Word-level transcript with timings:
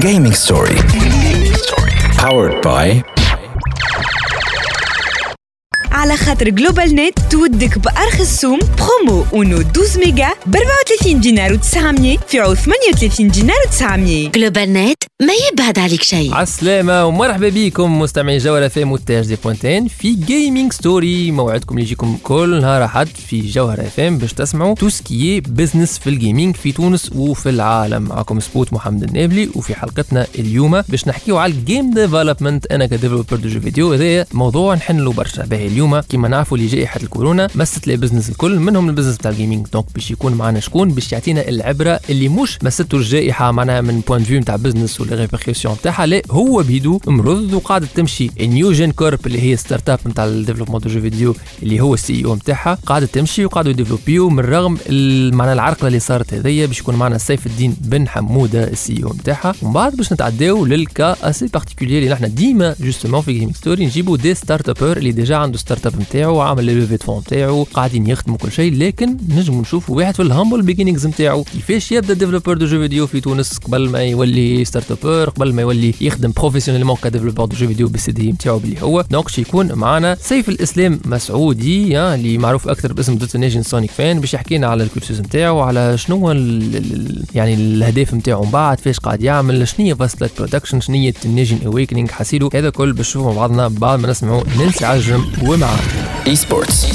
Gaming 0.00 0.32
Story. 0.32 0.74
Powered 2.16 2.62
by 2.62 3.04
على 5.92 6.16
خاطر 6.16 6.48
جلوبال 6.48 6.94
نت 6.94 7.18
تودك 7.30 7.78
بأرخص 7.78 8.40
سوم 8.40 8.58
برومو 8.58 9.24
اونو 9.32 9.56
12 9.60 10.00
ميجا 10.00 10.28
ب 10.46 10.56
34 10.56 11.20
دينار 11.20 11.58
و900 11.58 12.20
في 12.28 12.40
عوض 12.40 12.56
38 12.56 13.28
دينار 13.30 13.56
و900 13.56 14.30
جلوبال 14.34 14.72
نت 14.72 15.02
ما 15.22 15.32
يبعد 15.52 15.78
عليك 15.78 16.02
شيء. 16.02 16.34
عالسلامة 16.34 17.04
ومرحبا 17.06 17.48
بكم 17.48 17.98
مستمعي 17.98 18.38
جوهرة 18.38 18.68
في 18.68 18.84
مونتاج 18.84 19.26
دي 19.26 19.36
بوانتين 19.44 19.88
في 19.88 20.12
جيمنج 20.14 20.72
ستوري 20.72 21.30
موعدكم 21.30 21.74
اللي 21.74 21.86
يجيكم 21.86 22.18
كل 22.22 22.60
نهار 22.60 22.84
أحد 22.84 23.06
في 23.28 23.40
جوهرة 23.40 23.82
اف 23.82 24.00
ام 24.00 24.18
باش 24.18 24.32
تسمعوا 24.32 24.74
تو 24.74 24.88
سكي 24.88 25.40
بزنس 25.40 25.98
في 25.98 26.10
الجيمنج 26.10 26.56
في 26.56 26.72
تونس 26.72 27.10
وفي 27.14 27.48
العالم. 27.50 28.02
معكم 28.02 28.40
سبوت 28.40 28.72
محمد 28.72 29.02
النابلي 29.02 29.48
وفي 29.54 29.74
حلقتنا 29.74 30.26
اليوم 30.38 30.80
باش 30.80 31.08
نحكيو 31.08 31.38
على 31.38 31.52
الجيم 31.52 31.94
ديفلوبمنت 31.94 32.66
أنا 32.66 32.86
كديفلوبر 32.86 33.36
دو 33.36 33.48
جو 33.48 33.60
فيديو 33.60 33.92
هذا 33.92 34.26
موضوع 34.32 34.74
نحن 34.74 34.96
له 34.98 35.12
برشا. 35.12 35.44
باهي 35.44 35.66
اليوم 35.66 35.81
كيما 36.08 36.28
نعرفوا 36.28 36.56
اللي 36.56 36.68
جائحة 36.68 37.00
الكورونا 37.02 37.48
مست 37.54 37.86
les 37.86 37.96
business 37.96 38.28
الكل 38.28 38.58
منهم 38.58 38.88
ال 38.88 38.91
business 38.91 39.18
تاع 39.18 39.30
ال 39.30 39.35
gaming 39.35 39.66
donc 39.72 39.84
باش 39.94 40.10
يكون 40.10 40.34
معنا 40.34 40.60
شكون 40.60 40.88
باش 40.90 41.12
يعطينا 41.12 41.48
العبرة 41.48 42.00
اللي 42.10 42.28
مش 42.28 42.58
مسته 42.62 42.96
الجائحة 42.96 43.52
معناها 43.52 43.80
من 43.80 44.00
point 44.00 44.16
de 44.16 44.22
vue 44.22 44.40
نتاع 44.40 44.56
business 44.56 45.00
ولا 45.00 45.16
répercussions 45.16 45.76
تاعها 45.82 46.06
لا 46.06 46.22
هو 46.30 46.62
بيدو 46.62 47.00
مرض 47.06 47.52
وقاعدة 47.52 47.86
تمشي. 47.94 48.30
Newgen 48.40 48.92
Corp 48.92 49.26
اللي 49.26 49.42
هي 49.42 49.56
startup 49.56 49.98
نتاع 50.06 50.24
ال 50.24 50.28
développement 50.28 50.80
de 50.80 50.88
jeux 50.90 51.00
vidéo 51.00 51.34
اللي 51.62 51.80
هو 51.80 51.94
ال 51.94 52.24
CEO 52.24 52.34
نتاعها 52.34 52.78
قاعدة 52.86 53.06
تمشي 53.06 53.44
وقاعدوا 53.44 53.70
يديفلوبيو 53.70 54.28
من 54.28 54.40
رغم 54.40 54.78
معناها 55.36 55.54
العرقلة 55.54 55.88
اللي 55.88 56.00
صارت 56.00 56.34
هذيا 56.34 56.66
باش 56.66 56.80
يكون 56.80 56.94
معنا 56.94 57.18
سيف 57.18 57.46
الدين 57.46 57.76
بن 57.80 58.08
حمودة 58.08 58.64
ال 58.64 59.04
CEO 59.04 59.12
نتاعها 59.12 59.54
ومن 59.62 59.72
بعد 59.72 59.96
باش 59.96 60.12
نتعداو 60.12 60.64
لل 60.66 60.86
cas 60.86 61.16
assez 61.30 61.46
particulier 61.46 62.02
اللي 62.02 62.10
نحن 62.14 62.34
ديما 62.34 62.74
justement 62.80 63.20
في 63.20 63.32
Gaming 63.32 63.56
Story 63.56 63.86
نجيبوا 63.86 64.16
des 64.16 64.34
startuppers 64.34 64.96
اللي 64.96 65.12
déjà 65.12 65.36
عنده 65.36 65.58
startup 65.72 66.00
نتاعو 66.00 66.36
وعامل 66.36 66.64
لي 66.64 66.74
ليفي 66.74 66.98
فون 66.98 67.18
نتاعو 67.18 67.62
قاعدين 67.62 68.06
يخدموا 68.06 68.38
كل 68.38 68.52
شيء 68.52 68.74
لكن 68.74 69.16
نجموا 69.28 69.60
نشوفوا 69.60 69.96
واحد 69.96 70.14
في 70.14 70.22
ال 70.22 70.28
humble 70.28 70.62
beginnings 70.62 71.06
نتاعو. 71.06 71.44
كيفاش 71.44 71.92
يبدأ 71.92 72.14
développeur 72.14 72.56
de 72.56 72.66
jeux 72.66 72.78
vidéo 72.80 73.06
في 73.06 73.20
تونس؟ 73.20 73.58
قبل 73.58 73.88
ما 73.88 74.02
يولي 74.02 74.64
startupper 74.64 75.30
قبل 75.30 75.52
ما 75.52 75.62
يولي 75.62 75.94
يخدم 76.00 76.32
بروفيسيونيلمون 76.36 76.96
كديفلوبر 76.96 77.44
دو 77.44 77.56
جو 77.56 77.66
فيديو 77.66 77.88
بالسي 77.88 78.12
دي 78.12 78.32
نتاعو 78.32 78.58
باللي 78.58 78.82
هو. 78.82 79.04
دونك 79.10 79.38
يكون 79.38 79.72
معنا 79.72 80.16
سيف 80.20 80.48
الإسلام 80.48 81.00
مسعودي 81.04 81.98
اللي 82.00 82.38
معروف 82.38 82.68
أكثر 82.68 82.92
باسم 82.92 83.14
دوتنيشن 83.16 83.62
سونيك 83.62 83.90
فان 83.90 84.20
باش 84.20 84.34
يحكي 84.34 84.58
لنا 84.58 84.66
على 84.66 84.84
الكورسوس 84.84 85.20
نتاعو 85.20 85.60
على 85.60 85.98
شنو 85.98 86.16
هو 86.16 86.30
يعني 87.34 87.54
الاهداف 87.54 88.14
نتاعو. 88.14 88.44
من 88.44 88.50
بعد 88.50 88.80
فاش 88.80 88.98
قاعد 88.98 89.22
يعمل 89.22 89.68
شنو 89.68 89.86
هي 89.86 89.94
فاست 89.94 90.38
برودكشن 90.38 90.80
شنو 90.80 90.96
هي 90.96 91.12
النيجن 91.24 91.58
اويكنينغ 91.66 92.08
حسيلو 92.08 92.50
هذا 92.54 92.70
كل 92.70 92.92
باش 92.92 93.08
نشوفوا 93.12 93.34
بعضنا 93.34 93.68
بعد 93.68 93.98
ما 93.98 94.10
نسمعوا 94.10 94.42
ننسى 94.58 94.84
عجم 94.84 95.24
ومعاه 95.61 95.79
Esports. 96.25 96.85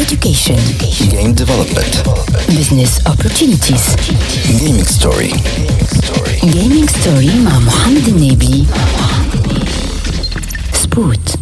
education 0.00 0.58
Game 1.12 1.34
development. 1.34 1.94
business 2.58 2.92
opportunities 3.12 3.84
Gaming 4.60 4.86
Story. 4.98 5.32
gaming 6.42 6.88
story 6.88 7.34
مع 7.44 7.58
محمد 7.58 8.08
النبي 8.08 8.64
سبوت 10.82 11.34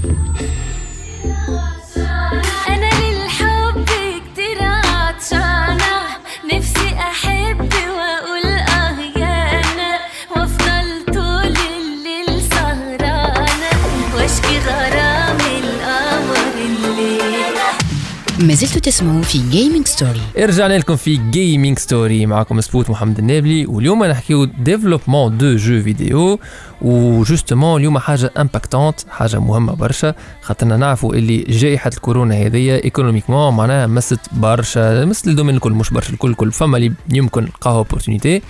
ما 18.44 18.54
زلتوا 18.54 18.82
تسمعوا 18.82 19.22
في 19.22 19.50
Gaming 19.50 19.88
Story 19.88 20.22
رجعنا 20.38 20.78
لكم 20.78 20.96
في 20.96 21.18
Gaming 21.32 21.80
Story 21.80 22.26
معكم 22.26 22.62
سبوت 22.62 22.90
محمد 22.90 23.20
النابلي 23.20 23.66
واليوم 23.66 24.06
نحكيو 24.06 24.44
développement 24.46 25.38
de 25.38 25.56
jeux 25.56 25.82
vidéo 25.84 26.40
و 26.82 26.91
justement 26.91 27.80
اليوم 27.80 27.98
حاجة 27.98 28.32
impactante 28.38 29.00
حاجة 29.10 29.40
مهمة 29.40 29.74
برشا 29.74 30.16
خاطرنا 30.42 30.78
نعرفوا 30.78 31.14
اللي 31.14 31.38
جائحة 31.38 31.90
الكورونا 31.94 32.36
هذيا 32.36 32.84
économiquement 32.84 33.54
معناها 33.54 33.88
مست 33.88 34.20
برشا 34.32 35.06
مست 35.06 35.28
ال 35.28 35.31
domaines 35.31 35.56
الكل 35.56 35.72
مش 35.72 35.90
برشا 35.90 36.14
الكل 36.14 36.30
الكل 36.30 36.52
فما 36.52 36.78
اللي 36.78 36.94
يمكن 37.10 37.44
لقاو 37.44 37.78
opportunités 37.78 38.42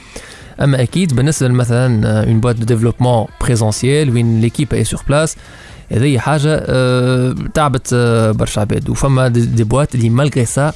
أما 0.62 0.82
أكيد 0.82 1.16
بالنسبة 1.16 1.48
مثلا 1.50 2.24
une 2.28 2.40
boîte 2.40 2.56
de 2.56 2.66
développement 2.66 3.26
présentiel 3.42 4.10
وين 4.10 4.42
l'équipe 4.42 4.74
est 4.74 4.84
sur 4.84 5.02
place 5.08 5.36
هذه 5.92 6.20
حاجة 6.20 6.64
آه، 6.68 7.36
تعبت 7.54 7.90
آه، 7.94 8.32
برشا 8.32 8.62
عباد. 8.62 8.90
وفما 8.90 9.28
des 9.28 9.64
boîtes 9.64 9.96
اللي 9.96 10.10
malgré 10.10 10.46
ça 10.46 10.74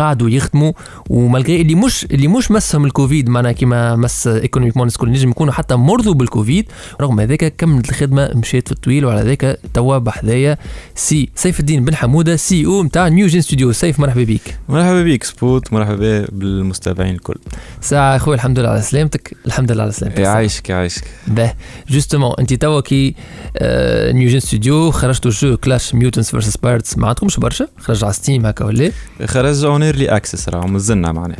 قعدوا 0.00 0.30
يخدموا 0.30 0.72
و 1.10 1.17
malgré 1.17 1.60
اللي 1.60 1.74
مش 1.74 2.04
اللي 2.04 2.28
مش 2.28 2.50
مسهم 2.50 2.84
الكوفيد 2.84 3.28
معناها 3.28 3.52
كيما 3.52 3.96
مس 3.96 4.26
économiquement 4.26 4.82
الناس 4.82 4.94
الكل 4.94 5.10
نجم 5.10 5.30
يكونوا 5.30 5.52
حتى 5.52 5.74
مرضوا 5.74 6.14
بالكوفيد 6.14 6.66
رغم 7.00 7.20
هذاك 7.20 7.54
كملت 7.58 7.88
الخدمة 7.88 8.30
مشيت 8.34 8.68
في 8.68 8.72
الطويل 8.72 9.04
وعلى 9.04 9.22
ذاك 9.22 9.58
توا 9.74 9.98
بحذايا 9.98 10.58
سي 10.94 11.28
سيف 11.34 11.60
الدين 11.60 11.84
بن 11.84 11.94
حمودة 11.94 12.36
CEO 12.36 12.82
نتاع 12.82 13.08
Newgen 13.08 13.40
Studio 13.40 13.72
سيف 13.72 14.00
مرحبا 14.00 14.24
بك. 14.24 14.58
مرحبا 14.68 15.02
بك 15.02 15.24
سبوت 15.24 15.72
مرحبا 15.72 16.26
بالمستمعين 16.32 17.14
الكل. 17.14 17.36
ساعة 17.80 18.18
خويا 18.18 18.36
الحمد 18.36 18.58
لله 18.58 18.68
على 18.68 18.82
سلامتك. 18.82 19.36
الحمد 19.46 19.72
لله 19.72 19.82
على 19.82 19.92
سلامتك. 19.92 20.18
يعيشك 20.18 20.70
يعيشك 20.70 21.04
باه 21.26 21.54
justement 21.88 22.34
انت 22.38 22.54
توا 22.54 22.80
كي 22.80 23.14
آه 23.56 24.12
Newgen 24.12 24.40
Studio 24.40 24.90
خرجتوا 24.90 25.30
jeu 25.30 25.56
Clash 25.56 25.94
Mutants 25.94 26.30
Versus 26.30 26.56
Pirates 26.56 26.98
ما 26.98 27.08
عندكمش 27.08 27.36
برشا؟ 27.36 27.66
خرج 27.78 28.04
على 28.04 28.12
Steam 28.12 28.46
هكا 28.46 28.64
ولا؟ 28.64 28.92
خرج 29.26 29.64
en 29.64 29.89
early 29.90 30.06
access 30.16 30.48
راه 30.48 30.66
مازلنا 30.66 31.12
معناه. 31.12 31.36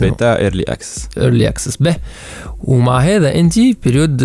bêta 0.00 0.38
early 0.38 0.62
access 0.62 1.08
early 1.18 1.48
access 1.48 1.76
به. 1.76 1.96
ومع 2.64 2.98
هذا 2.98 3.34
أنت 3.34 3.58
période 3.84 4.24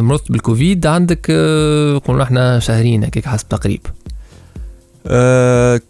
مرضت 0.00 0.32
بالكوفيد 0.32 0.86
عندك 0.86 1.26
آه، 1.30 1.98
قلنا 1.98 2.22
إحنا 2.22 2.58
شهرين 2.58 3.04
هكاك 3.04 3.24
حسب 3.24 3.48
تقريب. 3.48 3.80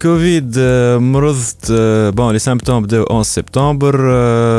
كوفيد 0.02 0.58
مرضت 0.98 1.72
bon 2.16 2.32
les 2.32 2.38
symptômes 2.38 2.82
بداو 2.82 3.02
11 3.02 3.22
سبتمبر 3.22 3.96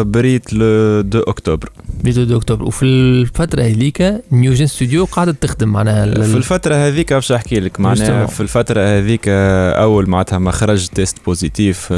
بريت 0.04 0.54
le 0.54 1.00
2 1.00 1.24
اكتوبر 1.28 1.70
بداية 2.04 2.26
d'octobre 2.26 2.64
وفي 2.66 2.86
الفترة 2.86 3.62
هذيك 3.64 4.22
Newgen 4.32 4.68
Studio 4.68 5.06
قاعدة 5.06 5.32
تخدم 5.32 5.70
معناها 5.70 6.06
في 6.14 6.36
الفترة 6.38 6.76
هذيك 6.76 7.14
باش 7.14 7.32
احكي 7.32 7.60
لك 7.60 7.80
معناها. 7.80 8.26
في 8.26 8.42
الفترة 8.42 8.82
هذيك 8.82 9.22
أول 9.28 10.10
معناتها 10.10 10.40
ما 10.40 10.52
خرج 10.52 10.88
test 10.88 11.18
positif 11.26 11.94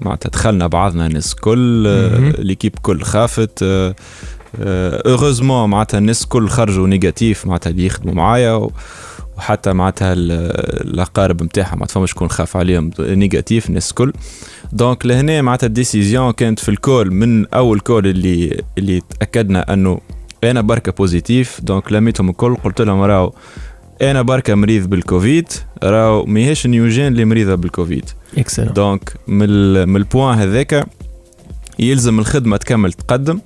معناتها 0.00 0.28
دخلنا 0.30 0.66
بعضنا 0.66 1.06
الناس 1.06 1.34
كل 1.34 1.82
مهم. 2.12 2.32
l'équipe 2.38 2.72
كل 2.82 3.02
خافت 3.02 3.64
heureusement 4.60 5.70
معناتها 5.70 5.98
الناس 5.98 6.26
كل 6.26 6.48
خرجوا 6.48 6.86
négatif 6.88 7.46
معناتها 7.46 7.70
اللي 7.70 7.86
يخدموا 7.86 8.14
معايا 8.14 8.52
و- 8.52 8.72
وحتى 9.42 9.72
معناتها 9.72 10.12
ال- 10.12 10.32
الأقارب 10.90 11.42
نتاعهم 11.42 11.78
ما 11.80 11.86
فما 11.86 12.06
شكون 12.06 12.28
خاف 12.30 12.56
عليهم 12.56 12.90
négatif 12.98 13.68
الناس 13.68 13.92
كل 13.92 14.12
donc 14.72 15.06
لهنا 15.06 15.42
معناتها 15.42 15.66
ال 15.66 15.73
décision 15.73 16.30
كانت 16.32 16.58
في 16.58 16.68
ال 16.68 16.77
call 16.77 17.12
من 17.14 17.46
أول 17.46 17.80
call 17.80 18.06
اللي 18.06 18.62
اللي 18.78 19.02
تأكدنا 19.20 19.72
أنه 19.74 20.00
أنا 20.44 20.60
بركة 20.60 20.92
positif. 20.92 21.60
دونك 21.62 21.92
لميتهم 21.92 22.30
الكل 22.30 22.54
قلت 22.54 22.80
لهم 22.80 23.00
راهو 23.02 23.32
أنا 24.02 24.22
بركة 24.22 24.54
مريض 24.54 24.86
بالكوفيد 24.90 25.48
راهو 25.82 26.24
ماهيش 26.24 26.66
Newgen 26.66 27.06
اللي 27.06 27.24
مريضة 27.24 27.54
بالكوفيد. 27.54 28.04
excellent 28.38 28.72
donc 28.72 29.12
من 29.26 29.48
من 29.88 29.96
ال 29.96 30.03
point 30.03 30.38
هذاك 30.38 30.86
يلزم 31.78 32.18
الخدمة 32.18 32.56
تكمل 32.56 32.92
تقدم 32.92 33.40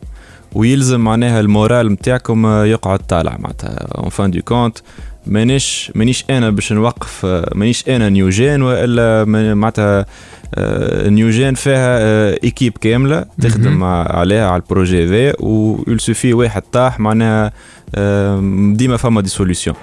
ويلزم 0.52 1.00
معناها 1.00 1.40
ال 1.40 1.49
moral 1.49 1.92
نتاعكم 1.92 2.46
يقعد 2.46 2.98
طالع 2.98 3.36
معناتها. 3.38 3.70
en 3.70 4.08
fin 4.08 4.30
de 4.30 4.42
compte 4.42 4.78
مانيش 5.26 5.92
مانيش 5.94 6.24
أنا 6.30 6.50
باش 6.50 6.72
نوقف 6.72 7.26
مانيش 7.54 7.88
أنا 7.88 8.08
Newgen 8.08 8.62
وإلا 8.62 9.24
معناتها 9.24 10.06
آه، 10.54 11.08
Newgen 11.08 11.54
فيها 11.54 11.98
آه، 12.00 12.38
équipe 12.44 12.78
كاملة 12.80 13.24
تخدم 13.40 13.84
عليها 13.84 14.46
على 14.48 14.62
ال 14.62 14.68
projet 14.68 15.04
ذا 15.06 15.32
و 15.40 15.51
il 15.51 15.71
suffit 15.71 16.32
واحد 16.32 16.62
طاح 16.72 17.00
معناها 17.00 17.52
آه، 17.94 18.40
ديما 18.74 18.96
فما 18.96 19.20
des 19.20 19.28
solutions 19.28 19.76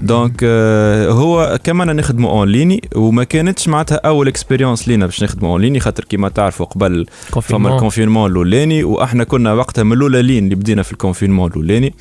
donc 0.00 0.40
آه، 0.42 1.10
هو 1.10 1.58
كمان 1.64 1.96
نخدموا 1.96 2.30
en 2.30 2.48
ligne 2.48 2.88
وما 2.94 3.24
كانتش 3.24 3.68
معناتها 3.68 4.00
أول 4.04 4.28
expérience 4.28 4.88
لينا 4.88 5.06
باش 5.06 5.22
نخدموا 5.22 5.52
en 5.52 5.60
ligne 5.60 5.80
خاطر 5.80 6.04
كيما 6.04 6.28
تعرفوا 6.28 6.66
قبل 6.66 7.06
فما 7.42 7.74
ال 7.74 7.79
confinement 7.79 8.30
الأولاني 8.30 8.84
وإحنا 8.84 9.24
كنا 9.24 9.52
وقتها 9.52 9.84
من 9.84 9.92
الاولين 9.92 10.44
اللي 10.44 10.54
بدينا 10.54 10.82
في 10.82 10.92
ال 10.92 10.97
confinement 10.97 11.50
الأولاني. 11.50 11.94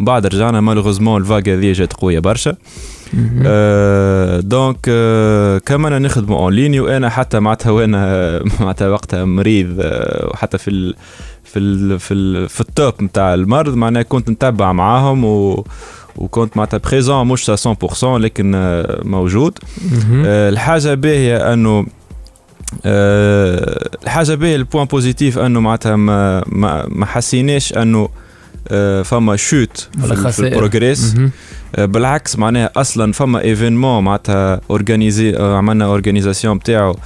بعد 0.00 0.26
رجعنا 0.26 0.60
malheureusement 0.60 1.20
ال 1.20 1.23
vague 1.23 1.38
هذه 1.38 1.72
جات 1.72 1.92
قوية 1.92 2.18
برشا. 2.18 2.56
مهم. 3.12 3.42
آه، 3.46 4.40
donc 4.40 4.78
آه، 4.88 5.58
كمان 5.58 6.02
نخدموا 6.02 6.38
en 6.38 6.52
ligne 6.52 6.80
وأنا 6.80 7.08
حتى 7.08 7.40
معناتها 7.40 7.70
وأنا 7.70 8.00
معناتها 8.60 8.88
وقتها 8.88 9.24
مريض 9.24 9.76
آه، 9.80 10.30
وحتى 10.32 10.58
في 10.58 10.70
ال 10.70 10.94
في 11.44 11.58
ال 11.58 12.00
في 12.00 12.14
ال 12.14 12.48
في 12.48 12.60
ال 12.60 12.70
top 12.70 13.02
نتاع 13.02 13.34
المرض 13.34 13.74
معناها 13.74 14.02
كنت 14.02 14.30
نتبع 14.30 14.72
معاهم 14.72 15.24
و 15.24 15.64
وكنت 16.16 16.56
معناتها 16.56 16.78
présent 16.78 17.26
مش 17.26 17.50
100% 17.50 18.04
لكن 18.04 18.54
آه، 18.54 19.00
موجود. 19.04 19.58
آه، 20.24 20.48
الحاجة 20.48 20.94
باهيه 20.94 21.52
أنه 21.52 21.86
آه، 22.84 23.88
الحاجة 24.04 24.34
باهيه 24.34 24.56
ال 24.56 24.61
point 24.61 24.84
positif 24.84 25.38
أنه 25.38 25.60
معناتها 25.60 25.96
ما 25.96 26.44
ما, 26.46 26.86
ما 26.88 27.06
حسيناش 27.06 27.72
أنه 27.72 28.08
فما 29.04 29.36
chute 29.36 29.88
في. 30.30 30.40
ال 30.40 30.49
progrès 30.49 31.14
بالعكس 31.78 32.38
معناها 32.38 32.70
أصلا 32.76 33.12
فما 33.12 33.40
événement 33.42 34.04
معناتها 34.04 34.60
organisé 34.70 35.36
آه، 35.36 35.56
عملنا 35.56 35.84
organisation 35.84 36.58
بتاعو 36.58 36.90
آه، 36.90 36.96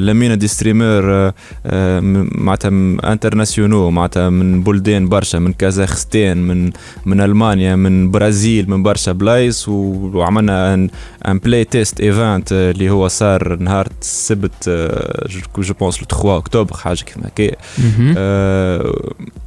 لمينا 0.00 0.34
des 0.34 0.48
streamers 0.48 1.12
آه، 1.12 1.34
آه، 1.66 2.00
معناتها 2.34 2.68
internationaux 3.12 3.90
معناتها 3.90 4.30
من 4.30 4.62
بلدان 4.62 5.08
برشا 5.08 5.38
من 5.38 5.52
كازاخستان 5.52 6.38
من 6.38 6.70
من 7.06 7.20
ألمانيا 7.20 7.76
من 7.76 8.10
برازيل 8.10 8.70
من 8.70 8.82
برشا 8.82 9.12
بلايص 9.12 9.68
وعملنا 9.68 10.74
un 10.74 10.88
un 11.28 11.38
playtest 11.38 12.00
event 12.00 12.52
اللي 12.52 12.90
هو 12.90 13.08
صار 13.08 13.56
نهار 13.56 13.88
السبت 14.00 14.70
je 15.58 15.74
pense 15.80 16.00
le 16.00 16.06
3 16.08 16.36
اكتوبر 16.36 16.76
حاجة 16.76 17.00
كيما 17.00 17.26
هكا. 17.26 17.56
آه، 18.16 18.92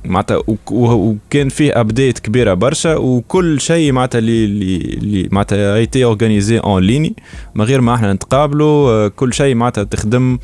معناتها 0.06 0.44
وكان 0.72 1.50
فيه 1.50 1.80
update 1.80 2.20
كبيرة 2.20 2.54
برشا 2.54 2.96
وكل 2.96 3.62
شيء 3.62 3.92
معناتها 3.92 4.20
اللي 4.20 4.46
اللي 4.76 5.30
معناتها 5.32 5.76
était 5.76 6.04
organisé 6.04 6.58
en 6.60 6.84
ligne 6.84 7.16
من 7.56 7.66
غير 7.66 7.82
ما 7.82 7.96
إحنا 7.96 8.14
نتقابلوا 8.14 8.90
آه، 8.92 9.08
كل 9.08 9.34
شيء 9.34 9.56
معناتها 9.56 9.84
تخدم 9.92 10.38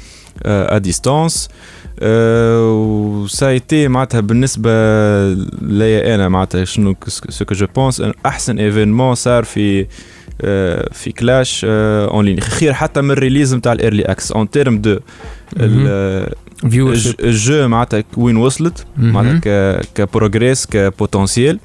à 0.45 0.77
distance 0.77 1.49
و 2.01 2.25
c'était 2.25 3.87
معناتها 3.87 4.19
بالنسبة 4.19 4.69
ليا 5.61 6.15
أنا 6.15 6.29
معناتها 6.29 6.65
شنو 6.65 6.95
ce 7.07 7.45
que 7.45 7.55
je 7.55 7.67
pense 7.75 8.03
أحسن 8.25 8.59
événement 8.59 9.15
صار 9.15 9.43
في 9.43 9.85
آه، 10.41 10.89
في 10.93 11.11
Clash 11.11 11.65
en 11.69 12.25
ligne 12.25 12.41
خير 12.41 12.73
حتى 12.73 13.01
من 13.01 13.11
ال 13.11 13.17
release 13.17 13.55
نتاع 13.55 13.73
ال 13.73 13.78
early 13.78 14.03
access 14.03 14.31
en 14.31 14.49
termes 14.49 14.77
de. 14.77 14.99
ال 17.19 17.31
jeu 17.31 17.67
معناتها 17.67 18.03
وين 18.17 18.37
وصلت. 18.37 18.85
معناتها 18.97 19.81
ك 19.81 19.85
ك 19.95 20.04
progrès 20.04 20.65
ك 20.65 20.75
potentiel 20.75 21.59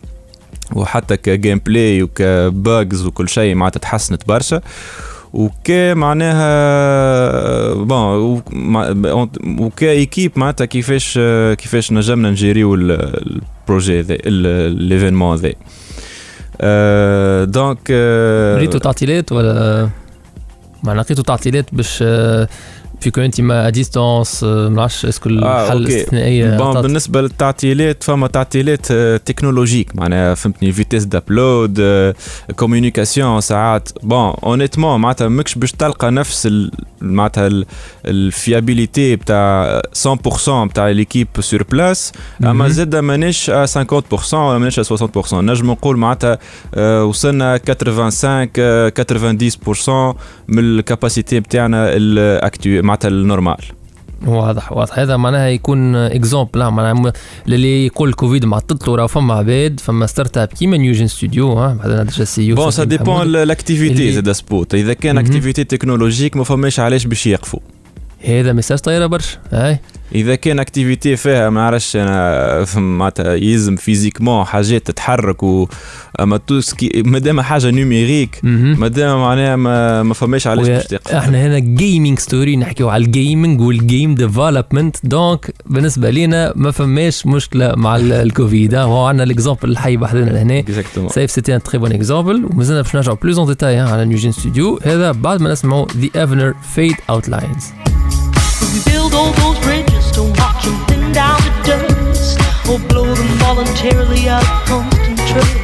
وحتى 0.72 1.16
ك 1.16 1.58
gameplay 1.58 2.02
وك 2.02 2.37
bugs 2.37 3.06
وكل 3.06 3.28
شيء 3.28 3.54
معناتها 3.54 3.80
تحسنت 3.80 4.28
برشا. 4.28 4.60
وك 5.32 5.70
معناها 5.70 6.54
bon 7.74 8.42
وك 9.58 9.77
équipe 9.77 10.32
معناتها 10.36 10.64
كيفاش 10.64 11.14
كيفاش 11.58 11.92
نجمنا 11.92 12.30
نجيريو 12.30 12.74
ال- 12.74 13.40
ال 13.62 13.68
projet 13.68 14.00
ذا 14.00 14.16
ال- 14.26 14.82
l'événement 14.82 15.36
ذا 15.36 15.52
آه، 16.60 17.44
donc 17.44 17.78
آه، 17.90 18.58
ريتو 18.58 18.78
تعطيلات 18.78 19.32
ولا؟ 19.32 19.88
ما 20.84 20.92
لقيتوا 20.94 21.24
تعطيلات 21.24 21.74
باش 21.74 22.04
آه، 23.00 23.04
avec 23.04 23.20
un 23.20 23.40
team 23.40 23.70
à 23.70 23.78
distance 23.78 24.44
ما 24.44 24.68
نعرفش 24.68 25.06
est-ce 25.06 25.21
que 25.21 25.28
الحل 25.28 25.46
OK. 25.48 25.72
الإستثنائية 25.72 26.56
bon 26.56 26.82
بالنسبة 26.82 27.20
للتعطيلات 27.20 28.02
فما 28.04 28.26
تعطيلات 28.26 28.86
آه، 28.90 29.16
technologiques 29.16 29.96
معناها 29.96 30.34
فهمتني 30.34 30.72
vitesse 30.72 31.04
d'upload 31.04 31.80
communication 32.56 33.40
ساعات 33.40 33.88
bon 34.02 34.32
honnêtement 34.44 35.00
معناتها 35.00 35.28
ماكش 35.28 35.54
باش 35.54 35.72
تلقى 35.72 36.10
نفس 36.10 36.48
معناتها 37.00 37.46
ال- 37.46 37.66
ال 38.06 38.17
fiabilité 38.17 39.16
بتاع 39.16 39.82
100% 40.06 40.50
بتاع 40.66 40.88
l'équipe 40.88 41.28
sur 41.40 41.62
place 41.62 42.12
أما. 42.44 42.68
زاد 42.68 42.96
مانيش 42.96 43.50
50% 43.50 44.34
ولا 44.34 44.58
مانيش 44.58 44.80
60% 44.80 45.34
نجم 45.34 45.70
نقول 45.70 45.96
معناتها 45.96 46.38
آه، 46.74 47.04
وصلنا 47.04 47.60
85 47.68 48.48
آه، 48.58 48.88
90% 48.88 50.16
من 50.48 50.58
ال 50.58 50.67
capacité 50.67 51.40
بتاعنا 51.40 51.86
ال 51.96 52.06
actuelle 52.06 52.82
معناتها 52.90 53.08
ال 53.08 53.14
normale. 53.14 53.56
واضح 54.26 54.72
واضح. 54.72 54.98
هذا 54.98 55.16
معناها 55.16 55.48
يكون 55.48 55.96
exemple 55.96 56.70
معناها 56.70 57.12
اللي 57.46 57.86
يقول 57.86 58.08
الكوفيد 58.08 58.44
معطلت 58.44 58.88
له 58.88 58.94
راه 58.96 59.06
فما 59.06 59.34
عباد 59.34 59.80
فما 59.80 60.06
start-up 60.06 60.48
كيما 60.48 60.76
Newgen 60.76 61.06
Studio 61.06 61.52
ها 61.52 62.02
déjà 62.02 62.24
c'est 62.24 62.52
bon 62.52 62.70
ça 62.70 62.84
dépend 62.84 63.32
l'activité 63.32 64.12
زاد 64.12 64.32
سبوت. 64.32 64.74
إذا 64.74 64.92
كان. 64.92 65.18
activité 65.18 65.64
technologique 65.64 66.36
ما 66.36 66.44
فماش 66.44 66.80
علاش 66.80 67.06
باش 67.06 67.26
يقفوا. 67.26 67.60
هذا 68.24 68.52
message 68.52 68.78
طايرة 68.78 69.06
برشا 69.06 69.38
إذا 70.14 70.34
كان 70.34 70.58
activité 70.58 71.16
فيها 71.16 71.50
ما 71.50 71.60
نعرفش 71.60 71.96
أنا 71.96 72.64
معناتها 72.76 73.34
يلزم 73.34 73.76
physiquement 73.76 74.44
حاجات 74.44 74.86
تتحرك 74.86 75.42
و 75.42 75.68
أما 76.20 76.36
tout 76.36 76.66
ce 76.66 76.80
qui 76.80 77.02
مادام 77.06 77.40
حاجة 77.40 77.70
numérique. 77.70 78.40
مادام 78.44 79.20
معناها 79.20 79.56
ما, 79.56 80.02
ما 80.02 80.14
فماش 80.14 80.46
علاش 80.46 80.66
باش 80.68 80.84
تقف 80.86 81.12
إحنا 81.12 81.46
هنا 81.46 81.58
Gaming 81.58 82.18
Story 82.18 82.56
نحكيو 82.56 82.88
على 82.88 83.04
ال 83.04 83.12
gaming 83.12 83.60
وال 83.60 83.78
game 83.78 84.14
development 84.14 84.96
donc 85.04 85.54
بالنسبة 85.66 86.10
لينا 86.10 86.52
ما 86.56 86.70
فماش 86.70 87.26
مشكلة 87.26 87.74
مع 87.76 87.96
ال- 87.96 88.12
الكوفيد. 88.12 88.74
هو 88.74 89.04
عندنا 89.06 89.24
ال 89.24 89.30
exemple 89.30 89.70
الحي 89.70 89.96
بحذنا 89.96 90.30
لهنا 90.30 90.58
exactement 90.58 91.10
سيف 91.10 91.30
c'était 91.30 91.54
un 91.56 91.62
très 91.62 91.78
bon 91.78 91.92
exemple 91.92 92.44
ومازلنا 92.44 92.82
باش 92.82 92.94
نرجعوا 92.96 93.16
plus 93.22 93.38
en 93.38 93.46
détail 93.48 93.80
على 93.80 94.04
Newgen 94.04 94.32
Studio 94.32 94.78
هذا 94.82 95.12
بعد 95.12 95.40
ما 95.42 95.52
نسمعوا 95.52 95.86
The 95.96 96.20
Avener 96.20 96.54
Fade 96.74 96.94
Out 97.10 97.31
Lines 97.31 97.64
build 98.86 99.12
all 99.20 99.32
those 99.40 99.58
bridges 99.66 99.89
or 102.68 102.78
blow 102.88 103.14
them 103.14 103.28
voluntarily 103.38 104.28
out 104.28 104.42
of 104.42 104.66
constant 104.66 105.18
trust. 105.28 105.54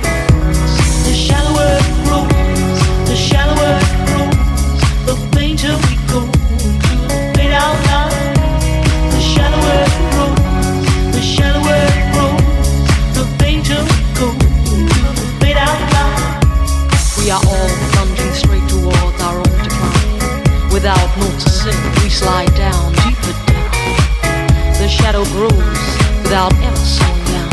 The 1.04 1.14
shallower 1.14 1.78
it 1.78 1.88
grows, 2.04 2.80
the 3.08 3.16
shallower 3.16 3.78
it 3.82 3.92
grows, 4.08 4.80
the 5.06 5.16
fainter 5.34 5.74
we 5.86 5.94
go 6.10 6.20
into 6.22 6.94
the 7.02 7.32
fade 7.34 7.52
out 7.52 7.78
line. 7.86 8.34
The 9.14 9.20
shallower 9.20 9.78
it 9.86 9.96
grows, 10.12 11.14
the 11.14 11.22
shallower 11.22 11.78
it 11.94 12.04
grows, 12.14 13.16
the 13.16 13.24
fainter 13.38 13.78
we 13.78 13.98
go 14.18 14.28
into 14.74 15.00
the 15.18 15.26
fade 15.40 15.56
out 15.56 15.80
line. 15.94 16.40
We 17.18 17.30
are 17.30 17.42
all 17.42 17.70
plunging 17.92 18.34
straight 18.34 18.66
towards 18.68 19.20
our 19.22 19.38
own 19.38 19.58
decline. 19.62 20.70
Without 20.72 21.08
sink, 21.38 21.76
we 22.02 22.08
slide 22.10 22.54
down, 22.54 22.92
deeper 23.04 23.34
down. 23.46 23.66
The 24.80 24.88
shadow 24.88 25.24
grows 25.24 25.85
without 26.26 26.52
ever 26.68 26.84
slowing 26.94 27.24
down. 27.32 27.50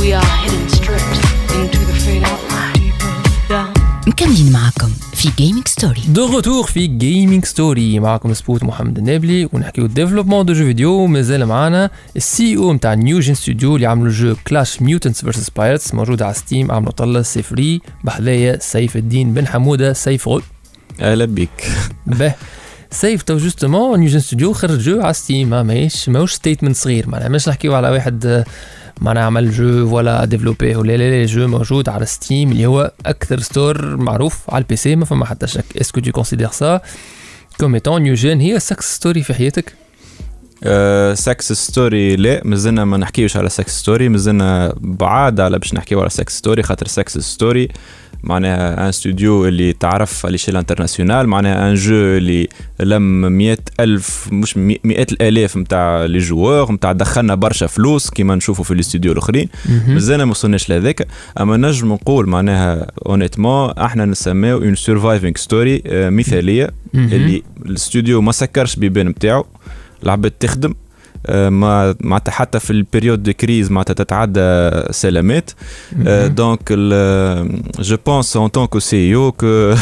We 0.00 0.06
are 0.18 0.30
heading 0.40 0.68
straight 0.78 1.16
into 1.58 1.80
the 1.88 1.96
fade 2.04 2.24
out 2.30 2.42
line. 2.52 2.74
Deeper 2.74 3.14
down. 3.48 3.72
مكملين 4.06 4.52
معكم 4.52 4.92
في 5.14 5.28
Gaming 5.38 5.68
Story 5.68 6.02
de 6.08 6.26
retour 6.26 6.66
في 6.66 6.86
Gaming 6.86 7.44
Story 7.44 8.00
معكم 8.00 8.34
سبوت 8.34 8.64
محمد 8.64 8.98
النابلي 8.98 9.48
ونحكيو 9.52 9.86
développement 9.86 10.46
de 10.46 10.52
jeux 10.52 10.64
vidéo 10.64 11.06
مازال 11.06 11.46
معانا 11.46 11.90
ال 12.16 12.56
CEO 12.56 12.72
نتاع 12.72 12.94
Newgen 12.94 13.34
Studio 13.34 13.76
اللي 13.76 13.86
عملوا 13.86 14.12
jeu 14.12 14.36
Clash 14.46 14.82
Mutants 14.82 15.20
Versus 15.20 15.50
Pirates 15.50 15.94
موجود 15.94 16.22
على 16.22 16.34
Steam 16.34 16.72
عملوا 16.72 16.92
طلة 16.92 17.22
c'est 17.22 17.42
vrai 17.42 17.80
بحذايا 18.04 18.58
سيف 18.60 18.96
الدين 18.96 19.34
بن 19.34 19.46
حمودة 19.46 19.92
سيف 19.92 20.28
غل 20.28 20.42
أهلا 21.00 21.24
بك 21.24 21.70
به 22.06 22.34
سيف 22.90 23.22
tout 23.22 23.36
justement 23.36 24.00
Newgen 24.00 24.20
Studio 24.20 24.52
خرج 24.52 24.78
jeu 24.78 25.00
على 25.00 25.12
Steam 25.12 25.50
ما 25.50 25.62
ماهيش 25.62 26.08
ماهوش 26.08 26.32
statement 26.32 26.76
صغير 26.76 27.08
معناها 27.08 27.28
مش 27.28 27.48
نحكيو 27.48 27.74
على 27.74 27.90
واحد 27.90 28.26
آه، 28.26 28.44
معناها 29.00 29.24
عمل 29.24 29.50
jeu 29.50 29.96
ولا 29.96 30.24
développé 30.24 30.76
ولا 30.76 30.96
لا 30.96 31.10
لا 31.10 31.26
jeu 31.26 31.46
موجود 31.46 31.88
على 31.88 32.06
ستيم 32.06 32.52
اللي 32.52 32.66
هو 32.66 32.92
أكثر 33.06 33.40
store 33.40 33.96
معروف 33.96 34.38
على 34.48 34.62
ال 34.62 34.76
PC 34.76 34.96
ما 34.96 35.04
فما 35.04 35.24
حتى 35.24 35.46
شك. 35.46 35.64
est-ce 35.80 35.93
que 35.93 36.00
tu 36.00 36.12
considères 36.12 36.80
ça 37.60 37.64
comme 37.64 37.74
étant 37.74 38.02
Newgen؟ 38.02 38.40
هي 38.40 38.60
success 38.60 38.94
story 38.94 39.22
في 39.22 39.34
حياتك؟ 39.34 39.72
success 41.14 41.52
story 41.52 42.16
لا 42.16 42.40
مازلنا 42.44 42.84
ما 42.84 42.96
نحكيوش 42.96 43.36
على 43.36 43.48
success 43.48 43.78
story 43.78 44.08
مازلنا 44.08 44.74
بعاد 44.76 45.40
على 45.40 45.58
باش 45.58 45.74
نحكيو 45.74 46.00
على 46.00 46.10
success 46.10 46.38
story 46.38 46.62
خاطر 46.62 46.86
success 46.86 47.18
story 47.18 47.68
معناها 48.26 48.86
un 48.86 48.92
studio 48.92 49.46
اللي 49.46 49.72
تعرف 49.72 50.26
على 50.26 50.38
échelle 50.38 50.56
internationale 50.56 51.28
معناها 51.28 51.70
un 51.70 51.74
jeu 51.74 51.94
اللي 51.94 52.48
لم 52.80 53.32
مئة 53.32 53.58
ألف 53.80 54.28
مش 54.32 54.56
مئات 54.56 55.12
الآلاف 55.12 55.56
نتاع 55.56 56.04
les 56.04 56.18
joueurs 56.18 56.72
نتاع 56.72 56.92
دخلنا 56.92 57.34
برشا 57.34 57.66
فلوس 57.66 58.10
كيما 58.10 58.34
نشوفوا 58.34 58.64
في 58.64 58.70
الاستوديو 58.70 59.12
الآخرين. 59.12 59.48
مازلنا 59.88 60.24
ما 60.24 60.30
وصلناش 60.30 60.68
لهذاك. 60.70 61.06
أما 61.40 61.56
نجم 61.56 61.92
نقول 61.92 62.28
معناها 62.28 62.86
honnêtement 63.06 63.70
إحنا 63.70 64.04
نسميو 64.04 64.58
une 64.58 64.74
surviving 64.74 65.36
story 65.36 65.82
مثالية 65.86 66.70
مهم. 66.94 67.08
اللي 67.12 67.42
الاستوديو 67.66 68.20
ما 68.20 68.32
سكرش 68.32 68.76
بيبان 68.76 69.08
نتاعو 69.08 69.46
العباد 70.02 70.30
تخدم. 70.30 70.74
معناتها 72.00 72.32
حتى 72.32 72.60
في 72.60 72.70
ال 72.70 72.76
période 72.76 73.22
de 73.22 73.32
crise 73.32 73.70
معناتها 73.70 73.94
تتعدى 73.94 74.70
سلامات. 74.90 75.50
donc 76.26 76.72
je 77.80 77.96
pense 78.06 78.36
en 78.36 78.46
tant 78.48 78.65
que 78.65 78.78
CEO 78.78 79.14
que 79.14 79.74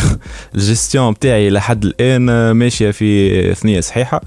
ال 0.54 0.62
gestion 0.62 1.12
بتاعي 1.12 1.50
لحد 1.50 1.84
الآن 1.84 2.28
آه، 2.28 2.52
ماشية 2.52 2.90
في 2.90 3.54
ثنية 3.54 3.80
صحيحة. 3.80 4.20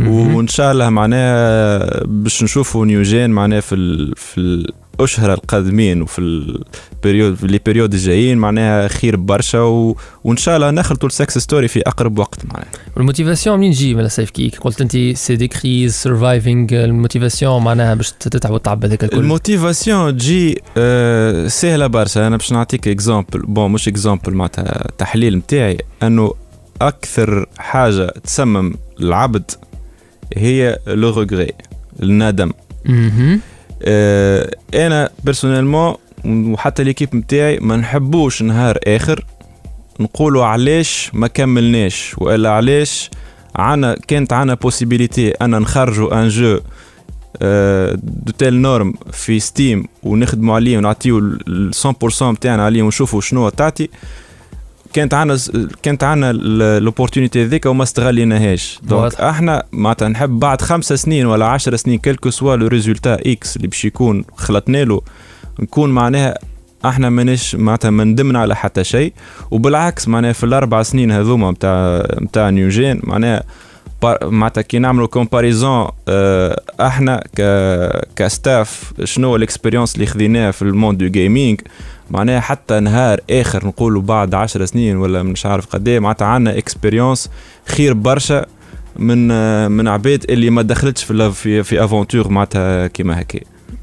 وإن 0.00 0.48
شاء 0.48 0.72
الله 0.72 0.90
معناها 0.90 2.04
باش 2.04 2.42
نشوفوا 2.42 2.86
Newgen 2.86 3.30
معناها 3.30 3.60
في 3.60 3.74
ال 3.74 4.14
في 4.16 4.72
الاشهر 5.00 5.32
القادمين 5.32 6.02
وفي 6.02 6.18
ال 6.18 6.33
période 6.33 7.34
في 7.34 7.46
les 7.46 7.60
périodes 7.66 7.92
الجايين 7.92 8.38
معناها 8.38 8.88
خير 8.88 9.16
برشا 9.16 9.60
و... 9.60 9.96
وإن 10.24 10.36
شاء 10.36 10.56
الله 10.56 10.70
نخلطوا 10.70 11.08
ال 11.08 11.12
success 11.12 11.38
story 11.38 11.68
في 11.68 11.80
أقرب 11.80 12.18
وقت 12.18 12.44
معناها. 12.44 12.68
ال 12.96 13.02
motivation 13.02 13.58
منين 13.58 13.72
تجي 13.72 13.94
من 13.94 14.08
سيف 14.08 14.30
كي؟ 14.30 14.52
قلت 14.60 14.80
أنت 14.80 15.16
c'est 15.16 15.36
des 15.36 15.48
crises 15.48 15.94
surviving 15.94 16.66
ال 16.72 16.80
motivation 16.80 17.62
معناها 17.62 17.94
باش 17.94 18.12
تتعب 18.12 18.52
وتعب 18.52 18.84
هذاك 18.84 19.04
الكل. 19.04 19.18
ال 19.18 19.27
motivation 19.27 20.16
تجي 20.16 20.62
آه 20.76 21.48
سهلة 21.48 21.86
برشا. 21.86 22.26
أنا 22.26 22.36
باش 22.36 22.52
نعطيك 22.52 22.88
exemple 22.88 23.40
bon 23.42 23.70
مش 23.70 23.88
exemple 23.88 24.34
معناتها 24.34 24.86
تحليل 24.98 25.36
نتاعي 25.36 25.78
أنه 26.02 26.34
أكثر 26.80 27.46
حاجة 27.58 28.06
تسمم 28.24 28.74
العبد 29.00 29.50
هي 30.36 30.78
le 30.86 31.10
regret 31.10 31.52
الندم. 32.02 32.52
أنا 33.84 35.10
personnellement 35.24 35.94
وحتى 36.24 36.84
l'équipe 36.84 37.16
نتاعي 37.16 37.58
ما 37.58 37.76
نحبوش 37.76 38.42
نهار 38.42 38.78
آخر 38.86 39.24
نقولوا 40.00 40.44
علاش 40.44 41.10
ما 41.12 41.26
كملناش 41.26 42.14
وإلا 42.18 42.50
علاش 42.50 43.10
عنا 43.56 43.96
كانت 44.08 44.32
عنا 44.32 44.54
possibilité 44.54 45.30
أنا 45.30 45.58
نخرجوا 45.58 46.22
un 46.22 46.28
jeu 46.28 46.60
de 48.02 48.32
telles 48.38 48.54
normes 48.54 48.94
في 49.12 49.40
Steam 49.40 49.88
ونخدموا 50.02 50.54
عليه 50.54 50.78
ونعطيو 50.78 51.18
ال 51.18 51.70
100% 52.12 52.22
نتاعنا 52.22 52.64
عليه 52.64 52.82
ونشوفوا 52.82 53.20
شنو 53.20 53.48
تعطي. 53.48 53.88
كانت 54.92 55.14
عنا 55.14 55.38
كانت 55.82 56.04
عنا 56.04 56.32
l'opportunité 56.78 57.44
ذيك 57.44 57.66
وما 57.66 57.82
استغليناهاش 57.82 58.80
donc. 58.82 59.14
إحنا 59.14 59.62
معناتها 59.72 60.08
نحب 60.08 60.30
بعد 60.40 60.62
خمسة 60.62 60.96
سنين 60.96 61.26
ولا 61.26 61.46
عشر 61.46 61.76
سنين 61.76 61.98
quel 61.98 62.16
que 62.16 62.30
soit 62.30 62.56
le 62.56 62.66
résultat 62.66 63.14
X 63.14 63.56
اللي 63.56 63.68
باش 63.68 63.84
يكون 63.84 64.24
خلطنا 64.36 64.84
له 64.84 65.00
نكون 65.60 65.90
معناها 65.90 66.38
إحنا 66.84 67.10
ماناش 67.10 67.54
معناتها 67.54 67.90
ما 67.90 68.04
ندمنا 68.04 68.38
على 68.38 68.56
حتى 68.56 68.84
شيء 68.84 69.12
وبالعكس 69.50 70.08
معناها 70.08 70.32
في 70.32 70.44
الأربع 70.44 70.82
سنين 70.82 71.10
هذوما 71.10 71.50
نتاع 71.50 72.06
نتاع 72.20 72.50
Newgen 72.50 73.00
معناها 73.04 73.44
معناتها 74.22 74.62
كي 74.62 74.78
نعملوا 74.78 75.06
comparaison 75.06 75.88
آه 76.08 76.62
إحنا 76.80 77.24
ك 77.36 77.42
ك 78.16 78.29
staff 78.29 78.92
شنو 79.04 79.36
ال 79.36 79.41
expérience 79.41 79.94
اللي 79.94 80.06
خذيناها 80.06 80.50
في 80.50 80.62
ال 80.62 80.68
monde 80.68 80.98
du 80.98 81.08
gaming 81.08 81.60
معناها 82.10 82.40
حتى 82.40 82.80
نهار 82.80 83.20
آخر 83.30 83.66
نقولوا 83.66 84.02
بعد 84.02 84.34
عشر 84.34 84.64
سنين 84.64 84.96
ولا 84.96 85.22
مش 85.22 85.46
عارف 85.46 85.66
قد 85.66 85.88
إيه 85.88 85.98
معناتها 85.98 86.26
عندنا 86.26 86.58
expérience 86.58 87.30
خير 87.66 87.94
برشا 87.94 88.46
من 88.96 89.28
من 89.70 89.88
عباد 89.88 90.24
اللي 90.30 90.50
ما 90.50 90.62
دخلتش 90.62 91.04
في 91.04 91.30
في 91.32 91.62
في 91.62 91.84
aventure 91.84 92.28
معناتها 92.28 92.86
كيما 92.86 93.20
هكا. 93.20 93.40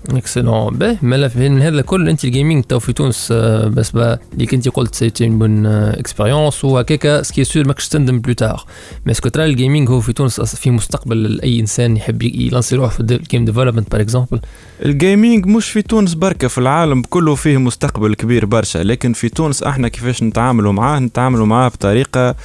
excellent 0.09 0.77
باهي 0.77 0.97
مالا 1.01 1.31
من 1.35 1.61
هذا 1.61 1.79
الكل 1.79 2.09
أنت 2.09 2.25
ال 2.25 2.31
gaming 2.31 2.63
تو 2.63 2.79
في 2.79 2.93
تونس 2.93 3.27
آه، 3.31 3.67
بس 3.67 3.91
با 3.91 4.17
اللي 4.33 4.45
كنت 4.45 4.69
قلت 4.69 4.95
c'était 4.95 5.23
une 5.25 5.39
bonne 5.39 5.65
expérience 5.65 6.65
وهكاكا 6.65 7.21
ce 7.21 7.30
qui 7.30 7.43
est 7.43 7.55
sûr 7.55 7.67
ماكش 7.67 7.87
تندم 7.89 8.19
plus 8.19 8.33
tard 8.33 8.65
mais 9.05 9.11
est-ce 9.11 9.23
que 9.23 9.29
ترى 9.29 9.45
ال 9.45 9.52
gaming 9.52 9.89
هو 9.89 10.01
في 10.01 10.13
تونس 10.13 10.41
أص- 10.41 10.55
في 10.55 10.71
مستقبل 10.71 11.23
لاي 11.23 11.59
إنسان 11.59 11.97
يحب 11.97 12.23
يلانسي 12.23 12.75
روحه 12.75 12.89
في 12.89 12.99
ال 12.99 13.09
game 13.09 13.45
development 13.45 13.91
par 13.91 14.01
exemple 14.01 14.39
ال 14.85 14.94
gaming 14.94 15.45
مش 15.45 15.69
في 15.69 15.81
تونس 15.81 16.13
بركة 16.13 16.47
في 16.47 16.57
العالم 16.57 17.01
كله 17.01 17.35
فيه 17.35 17.57
مستقبل 17.57 18.15
كبير 18.15 18.45
برشا. 18.45 18.79
لكن 18.79 19.13
في 19.13 19.29
تونس 19.29 19.63
إحنا 19.63 19.87
كيفاش 19.87 20.23
نتعاملوا 20.23 20.71
معاه؟ 20.71 20.99
نتعاملوا 20.99 21.45
معاه 21.45 21.67
بطريقة 21.69 22.35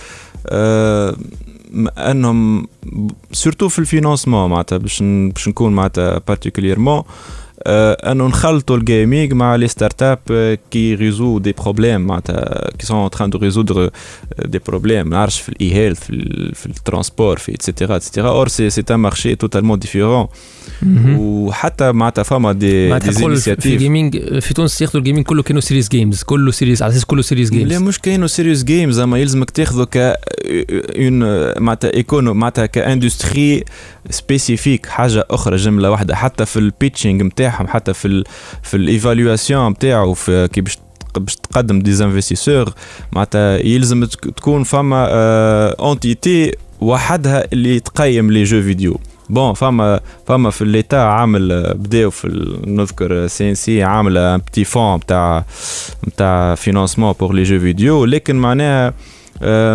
آه 0.47 1.11
م- 1.11 1.15
أنهم 1.99 2.67
surtout 3.33 3.69
في 3.69 3.79
ال 3.79 3.85
financement 3.85 4.51
معناتها 4.51 4.79
باش 4.79 5.03
باش 5.03 5.49
نكون 5.49 5.73
معناتها 5.73 6.21
particulièrement 6.29 7.03
آه 7.67 7.93
انه 8.13 8.27
نخلطوا 8.27 8.77
ال 8.77 8.85
gaming 8.85 9.33
مع 9.33 9.57
les 9.57 9.69
start-up 9.69 10.19
qui 10.71 10.95
résolvent 10.95 11.39
des 11.39 11.53
problèmes 11.53 12.01
معناتها 12.01 12.71
qui 12.79 12.87
sont 12.87 13.11
en 13.11 13.16
train 13.16 13.31
de 13.31 13.39
résoudre 13.39 13.91
دي 14.45 14.59
بروبليم 14.69 15.09
ما 15.09 15.17
نعرفش 15.17 15.41
في 15.41 15.49
الاي 15.49 15.75
هيلث 15.75 16.01
في, 16.05 16.11
ال- 16.11 16.55
في 16.55 16.67
الترونسبور 16.67 17.39
في 17.39 17.55
اتسيتيرا 17.55 17.97
اتسيتيرا 17.97 18.29
اور 18.31 18.49
سي 18.49 18.71
سي 18.71 18.83
ان 18.91 18.95
مارشي 18.97 19.35
توتالمون 19.35 19.79
ديفيرون 19.79 20.27
وحتى 21.17 21.93
معناتها 21.93 22.23
فما 22.23 22.53
دي 22.53 22.89
معناتها 22.89 23.11
دي 23.11 23.15
تقول 23.15 23.23
في 23.25 23.33
انيسياتيف 23.33 23.67
الجيمنج 23.73 24.39
في 24.39 24.55
تونس 24.55 24.83
ياخذوا 24.83 24.99
الجيمنج 25.01 25.25
كله 25.25 25.43
كانوا 25.43 25.61
سيريز 25.61 25.89
جيمز 25.89 26.23
كله 26.23 26.51
سيريز 26.51 26.83
على 26.83 26.91
أساس 26.93 27.05
كله 27.05 27.23
سيريز 27.23 27.53
لا 27.53 27.59
جيمز 27.59 27.83
مش 27.83 27.99
كاينو 27.99 28.27
سيريوس 28.27 28.63
جيمز 28.65 28.99
أما 28.99 29.19
يلزمك 29.19 29.51
تاخذه 29.51 29.85
ك 29.85 29.97
اون 30.97 31.19
معناتها 31.63 31.95
إيكونو 31.95 32.35
معناتها 32.35 32.67
كاندستري 32.67 33.65
سبيسيفيك 34.11 34.87
حاجة 34.87 35.25
أخرى 35.31 35.57
جملة 35.57 35.91
واحدة. 35.91 36.15
حتى 36.15 36.47
في 36.47 36.59
البيتشينغ 36.59 37.21
نتاعهم 37.53 37.69
حتى 37.69 37.95
في 37.95 38.09
ال 38.09 38.25
في 38.63 38.77
الايفالواسيون 38.77 39.69
نتاعو 39.71 40.15
كي 40.27 40.61
باش 40.61 40.79
باش 41.19 41.37
تقدم 41.37 41.79
des 41.81 41.98
investisseurs 41.98 42.73
معناتها 43.13 43.59
يلزم 43.67 44.05
تك- 44.05 44.31
تكون 44.37 44.63
فما 44.65 45.07
entité 45.81 46.53
وحدها 46.81 47.45
اللي 47.53 47.81
تقيم 47.81 48.31
les 48.31 48.45
jeux 48.45 48.63
vidéo 48.63 49.01
bon 49.31 49.55
فما 49.55 50.01
فما 50.27 50.51
في 50.51 50.63
l'état 50.63 50.97
عامل 50.97 51.53
آه، 51.53 51.73
بداو 51.73 52.11
في 52.11 52.57
نذكر 52.67 53.27
CNC 53.27 53.83
عامله 53.83 54.35
un 54.35 54.39
petit 54.41 54.65
fonds 54.65 54.97
نتاع 54.97 55.45
نتاع 56.09 56.55
financement 56.55 57.13
pour 57.13 57.33
les 57.33 57.43
jeux 57.43 57.59
vidéo 57.61 58.05
لكن 58.05 58.37
معناها 58.37 58.87
آه، 58.89 58.95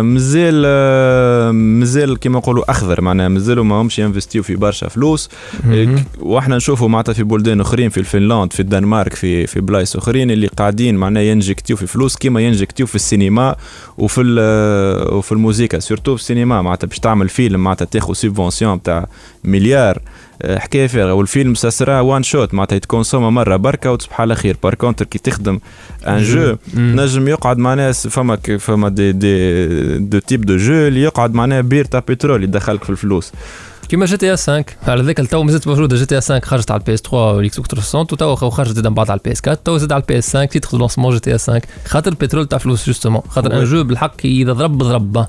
مازال 0.02 0.62
آه، 0.66 1.50
مازال 1.50 2.18
كيما 2.18 2.38
نقولوا 2.38 2.70
أخضر 2.70 3.00
معناها 3.00 3.28
مازالوا 3.28 3.64
ما 3.64 3.74
همش 3.80 3.98
ينفستيو 3.98 4.42
في 4.42 4.56
برشا 4.56 4.88
فلوس. 4.88 5.28
مهم. 5.64 6.04
وإحنا 6.20 6.56
نشوفوا 6.56 6.88
معناتها 6.88 7.12
في 7.12 7.22
بلدان 7.22 7.60
أخرين 7.60 7.88
في 7.88 8.00
الفنلاند 8.00 8.52
في 8.52 8.60
الدنمارك 8.60 9.14
في 9.14 9.46
في 9.46 9.60
بلايص 9.60 9.96
أخرين 9.96 10.30
اللي 10.30 10.46
قاعدين 10.46 10.96
معناها 10.96 11.22
ينجكتيو 11.22 11.76
في 11.76 11.86
فلوس 11.86 12.16
كيما 12.16 12.40
ينجكتيو 12.40 12.86
في 12.86 12.94
السينما 12.94 13.56
وفي 13.98 14.20
ال- 14.20 15.14
وفي 15.14 15.32
الموسيقى. 15.32 15.80
surtout 15.80 16.16
في 16.16 16.22
السينما 16.22 16.62
معناتها 16.62 16.86
باش 16.86 16.98
تعمل 16.98 17.28
فيلم 17.28 17.64
معناتها 17.64 17.84
تاخذ 17.84 18.12
subvention 18.14 18.82
تاع 18.82 19.06
مليار. 19.44 19.96
آه، 19.96 20.00
حكاية 20.44 20.86
فارغه 20.86 21.12
والفيلم 21.14 21.54
ça 21.54 21.69
sera 21.69 22.00
one 22.00 22.22
shot 22.22 22.54
معناتها 22.54 22.76
يتكونسوما 22.76 23.30
مرة 23.30 23.56
بركة 23.56 23.92
وتصبح 23.92 24.20
على 24.20 24.34
خير. 24.34 24.56
par 24.62 24.74
contre 24.74 25.04
كي 25.04 25.18
تخدم 25.18 25.60
un 26.06 26.22
jeu 26.22 26.56
مم. 26.74 27.00
نجم 27.00 27.28
يقعد 27.28 27.58
معناها 27.58 27.92
فما 27.92 28.36
فما 28.58 28.88
des 28.88 29.12
des 29.12 29.98
de 29.98 30.18
types 30.18 30.40
de 30.46 30.56
jeux 30.56 30.72
اللي 30.72 31.02
يقعد 31.02 31.34
معناها 31.34 31.60
بير 31.60 31.84
تاع 31.84 32.02
بترول 32.08 32.44
يدخلك 32.44 32.84
في 32.84 32.90
الفلوس. 32.90 33.32
كيما 33.88 34.06
GTA 34.06 34.50
5 34.50 34.64
على 34.88 35.02
ذاك 35.02 35.20
التو 35.20 35.42
مازالت 35.42 35.66
موجودة. 35.66 35.96
GTA 35.96 36.32
5 36.32 36.44
خرجت 36.44 36.70
على 36.70 36.80
ال 36.80 36.94
PS 36.94 37.00
3 37.00 37.16
وال 37.16 37.56
Xbox 37.56 37.68
360 37.68 38.00
وتو 38.00 38.50
خرجت 38.50 38.72
زاد 38.72 38.86
من 38.86 38.94
بعد 38.94 39.10
على 39.10 39.18
ال 39.18 39.32
PS 39.32 39.40
4 39.44 39.60
تو 39.64 39.76
زاد 39.76 39.92
على 39.92 40.00
ال 40.02 40.18
PS 40.18 40.36
5 40.36 40.44
titre 40.44 40.70
de 40.70 40.78
lancement 40.78 41.14
GTA 41.14 41.50
5 41.50 41.62
خاطر 41.86 42.10
البترول 42.10 42.46
تاع 42.46 42.58
فلوس 42.58 42.86
justement. 42.86 43.22
خاطر 43.28 43.58
un. 43.58 43.64
jeu 43.64 43.84
بالحق 43.84 44.14
إذا 44.24 44.52
ضرب 44.52 44.78
ضرب. 44.78 45.26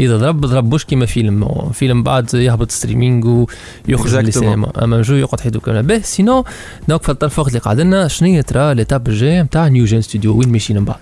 إذا 0.00 0.16
ضرب 0.16 0.40
ضرب 0.40 0.74
مش 0.74 0.86
كيما 0.86 1.06
فيلم. 1.06 1.70
فيلم 1.72 2.02
بعد 2.02 2.34
يهبط 2.34 2.70
streaming 2.70 3.44
ويخرج 3.88 4.14
من. 4.14 4.28
السينما. 4.28 4.84
أما 4.84 5.02
jeu 5.02 5.14
يقعد 5.14 5.40
حيدو 5.40 5.60
كامل. 5.60 5.82
به 5.82 5.98
sinon 5.98 6.44
donc 6.88 7.02
في 7.02 7.08
الطرف 7.08 7.40
اللي 7.40 7.58
قاعد 7.58 7.80
لنا 7.80 8.08
شنو 8.08 8.28
هي 8.28 8.42
ترى 8.42 8.74
l'étape 8.74 9.08
الجاي 9.08 9.42
نتاع 9.42 9.68
New 9.68 9.84
Gen 9.84 10.02
Studio؟ 10.02 10.38
وين 10.38 10.48
ماشيين 10.48 10.78
من 10.78 10.84
بعد؟ 10.84 10.96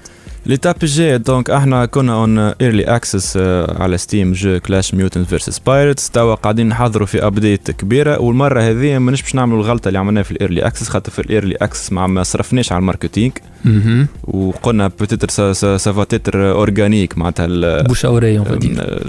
l'étape 0.47 0.75
الجاي 0.83 1.19
donc 1.19 1.51
إحنا 1.51 1.87
كنا 1.87 2.15
en 2.15 2.39
early 2.39 2.83
access 2.85 3.37
على 3.69 3.99
Steam 3.99 4.33
jeu 4.33 4.59
Clash 4.61 4.95
Mutants 4.95 5.29
versus 5.29 5.59
Pirates 5.59 6.11
توا 6.11 6.35
قاعدين 6.35 6.69
نحضروا 6.69 7.07
في 7.07 7.27
update 7.27 7.71
كبيره 7.71 8.19
والمرة 8.21 8.61
هذه 8.61 8.99
مانيش 8.99 9.23
باش 9.23 9.35
نعملوا 9.35 9.59
الغلطه 9.59 9.89
اللي 9.89 9.99
عملناها 9.99 10.23
في 10.23 10.31
ال 10.31 10.36
early 10.36 10.61
access 10.67 10.89
خاطر 10.89 11.13
في 11.13 11.19
ال 11.19 11.25
early 11.25 11.55
access 11.55 11.93
ما, 11.93 12.23
صرفناش 12.23 12.73
على 12.73 12.81
ال 12.81 12.86
marketing 12.86 13.33
وقلنا 14.25 14.89
peut-être 14.99 15.29
ça 15.77 15.91
va 15.91 16.05
être 16.05 16.51
organique 16.53 17.19
معناتها 17.19 17.47
bouche 17.83 18.05
à 18.05 18.09
oreille 18.09 18.39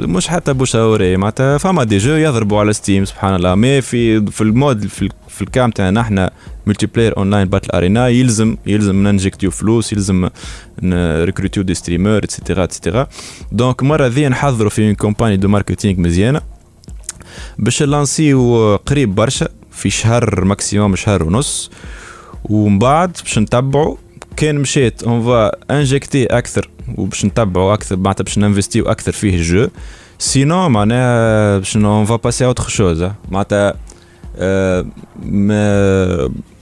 مش 0.08 0.28
حتى 0.28 0.54
bouche 0.53 0.81
à 0.81 0.86
oreille 0.86 1.18
معناتها 1.18 1.58
فما 1.58 1.84
des 1.84 1.98
jeux 1.98 2.13
يضربوا 2.13 2.60
على 2.60 2.74
Steam 2.74 3.06
سبحان 3.06 3.36
الله 3.36 3.56
mais 3.56 3.82
في 3.82 4.25
في 4.32 4.42
ال 4.42 4.51
mode 4.51 4.88
في, 4.88 5.02
ال- 5.02 5.10
في 5.30 5.42
ال 5.42 5.48
game 5.48 5.72
تاعنا 5.72 6.02
إحنا 6.02 6.32
multiplayer 6.68 7.18
online 7.18 7.48
battle 7.48 7.70
arena 7.72 8.08
يلزم 8.08 8.58
يلزم 8.65 9.08
ننجكتيو 9.08 9.51
فلوس 9.51 9.93
يلزم 9.93 10.29
ريكروتيو 11.24 11.63
des 11.63 11.74
streamers 11.74 12.18
et 12.24 12.34
cetera 12.34 12.63
et 12.63 12.75
cetera 12.75 13.08
donc 13.51 13.84
مره 13.84 14.08
ذي 14.08 14.27
نحضروا 14.27 14.70
في 14.70 14.88
une 14.88 14.96
campagne 14.96 15.38
de 15.38 15.48
marketing 15.48 16.00
مزيانه 16.00 16.41
باش 17.60 17.84
نلانسيو 17.84 18.75
قريب 18.75 19.15
برشا 19.15 19.48
في 19.72 19.89
شهر 19.89 20.46
maximum 20.46 20.96
شهر 20.96 21.24
ونص 21.24 21.72
ومن 22.43 22.79
بعد 22.79 23.17
باش 23.24 23.39
نتبعوا 23.39 23.96
كان 24.38 24.55
مشيت 24.55 25.03
on 25.03 25.24
va 25.24 25.51
injecter 25.72 26.25
أكثر 26.25 26.70
وباش 26.98 27.25
نتبعوا 27.25 27.74
أكثر 27.74 27.96
معناتها 27.98 28.24
باش 28.24 28.38
ننفستيو 28.38 28.86
أكثر 28.86 29.12
فيه 29.12 29.36
ال 29.36 29.44
jeu 29.44 29.68
sinon 30.20 30.70
معناها 30.70 31.58
باش 31.58 31.77
on 31.77 32.06
va 32.06 32.15
passer 32.15 32.46
autre 32.46 32.68
chose 32.68 33.06
معناتها 33.32 33.74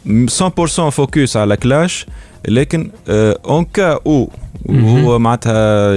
100% 0.08 0.10
focus 0.90 1.38
على 1.38 1.58
Clash 1.58 2.06
لكن 2.48 2.90
en 3.10 3.66
cas 3.66 4.00
où 4.06 4.30
وهو 4.66 5.20
معناتها 5.20 5.94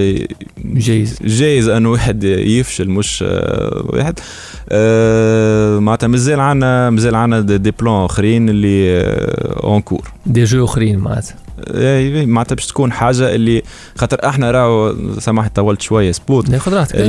جايز. 0.65 1.19
جايز 1.25 1.69
انه 1.69 1.91
واحد 1.91 2.25
يفشل 2.25 2.89
مش 2.91 3.25
آه، 3.27 3.85
واحد. 3.87 4.19
آه، 4.69 5.79
معناتها 5.79 6.07
مازال 6.07 6.41
عنا 6.41 6.91
مازال 6.91 7.15
عنا 7.15 7.41
des 7.41 7.71
plans 7.71 8.05
آخرين 8.05 8.49
اللي 8.49 9.01
encore 9.65 10.09
des 10.27 10.45
jeux 10.45 10.65
آخرين 10.65 10.99
معناتها. 10.99 11.35
إيه، 11.75 12.27
معناتها 12.27 12.55
باش 12.55 12.67
تكون 12.67 12.93
حاجة 12.93 13.35
اللي 13.35 13.63
خاطر 13.97 14.29
إحنا 14.29 14.51
راهو 14.51 14.95
سامحني 15.19 15.51
طولت 15.55 15.83
شوية 15.83 16.13
سبوت. 16.13 16.51
ناخذ 16.51 16.75
راحتك. 16.75 16.97
في 16.97 17.01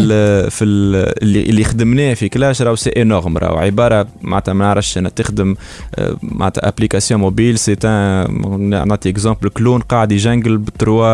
ال- 0.66 1.24
اللي 1.24 1.42
اللي 1.42 1.64
خدمناه 1.64 2.14
في 2.14 2.30
Clash 2.30 2.62
راهو 2.62 2.76
c'est 2.76 2.90
énorme 2.90 3.38
راهو. 3.38 3.58
عبارة 3.58 4.08
معناتها 4.22 4.54
ما 4.54 4.66
نعرفش 4.66 4.98
أنا 4.98 5.10
تخدم 5.10 5.56
آه، 5.96 6.16
معناتها 6.22 6.68
application 6.68 7.20
mobile 7.22 7.58
c'est 7.60 7.76
un 7.84 8.88
نعطي 8.88 9.10
exemple 9.10 9.50
clown 9.50 9.82
قاعد 9.82 10.12
يجنجل 10.12 10.58
ب 10.58 10.66
trois 10.66 11.06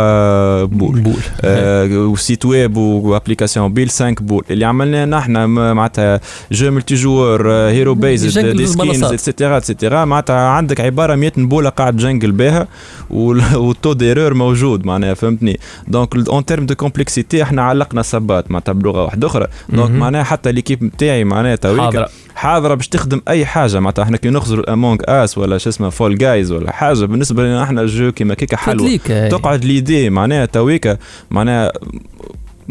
boules. 0.65 0.99
boules. 0.99 1.13
آه، 1.41 1.85
و 1.97 2.07
site 2.07 2.45
web 2.45 2.77
و 2.77 2.85
application 2.85 3.65
mobile 3.67 3.89
5 3.89 4.15
boules. 4.21 4.43
اللي 4.51 4.65
عملناه 4.65 5.05
نحن 5.05 5.45
معناتها 5.45 6.19
جو 6.51 6.71
ملتي 6.71 6.95
جوور 6.95 7.51
هيرو 7.51 7.95
بيز 7.95 8.37
دي 8.37 8.65
سكينز. 8.67 9.03
اتسيتيرا 9.03 9.57
اتسيتيرا 9.57 10.05
معناتها 10.05 10.35
عندك 10.47 10.81
عبارة 10.81 11.15
100 11.15 11.31
نبوله 11.37 11.69
قاعد 11.69 11.97
تجنجل 11.97 12.31
بها 12.31 12.67
والتو 13.09 13.93
ديرور 14.01 14.33
موجود 14.33 14.85
معناها 14.85 15.13
فهمتني؟ 15.13 15.59
دونك 15.87 16.29
اون 16.29 16.45
تيرم 16.45 16.65
دو 16.65 16.75
كومبلكسيتي 16.75 17.43
إحنا 17.43 17.61
علقنا 17.61 18.01
سبات 18.01 18.51
معناتها 18.51 18.71
بلغة 18.73 19.03
واحدة 19.03 19.27
أخرى. 19.27 19.47
دونك. 19.69 19.89
معناها 19.91 20.23
حتى 20.23 20.51
ليكيب 20.51 20.83
نتاعي 20.83 21.23
معناها 21.23 21.55
تويك. 21.55 22.05
حاضرة 22.41 22.73
باش 22.73 22.87
تخدم 22.87 23.21
أي 23.27 23.45
حاجة. 23.45 23.79
معناتها 23.79 24.03
إحنا 24.03 24.17
كي 24.17 24.29
نخزروا 24.29 24.63
الامونج 24.63 25.01
أس 25.05 25.37
ولا 25.37 25.57
شو 25.57 25.69
اسمه 25.69 25.89
فول 25.89 26.17
جايز 26.17 26.51
ولا 26.51 26.71
حاجة 26.71 27.05
بالنسبة 27.05 27.43
لنا 27.43 27.63
إحنا 27.63 27.81
الجو 27.81 28.11
كيما 28.11 28.33
كيكا 28.33 28.57
حلوة. 28.57 28.85
تقعد 29.29 29.65
ليدي 29.65 30.09
معناها 30.09 30.45
تويكا 30.45 30.97
معناها 31.31 31.71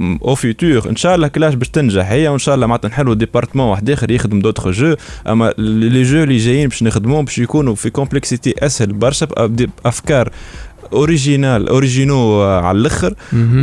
au 0.01 0.35
futur 0.35 0.91
إن 0.91 0.97
شاء 0.97 1.15
الله 1.15 1.29
Clash 1.29 1.55
باش 1.55 1.69
تنجح 1.69 2.11
هي 2.11 2.29
وإن 2.29 2.39
شاء 2.39 2.55
الله 2.55 2.67
معناتها 2.67 2.89
نحلوا 2.89 3.15
département 3.15 3.67
واحد 3.67 3.91
آخر 3.91 4.11
يخدم 4.11 4.41
d'autres 4.41 4.71
jeux 4.71 4.95
أما 5.27 5.55
les 5.59 6.03
jeux 6.03 6.23
اللي 6.23 6.37
جايين 6.37 6.69
باش 6.69 6.83
نخدموهم 6.83 7.25
باش 7.25 7.39
يكونوا 7.39 7.75
في 7.75 7.91
complexité 7.91 8.55
أسهل 8.59 8.93
برشا 8.93 9.27
بأفكار 9.47 10.31
originales 10.93 11.69
originaux 11.69 12.43
على 12.43 12.79
الآخر. 12.79 13.15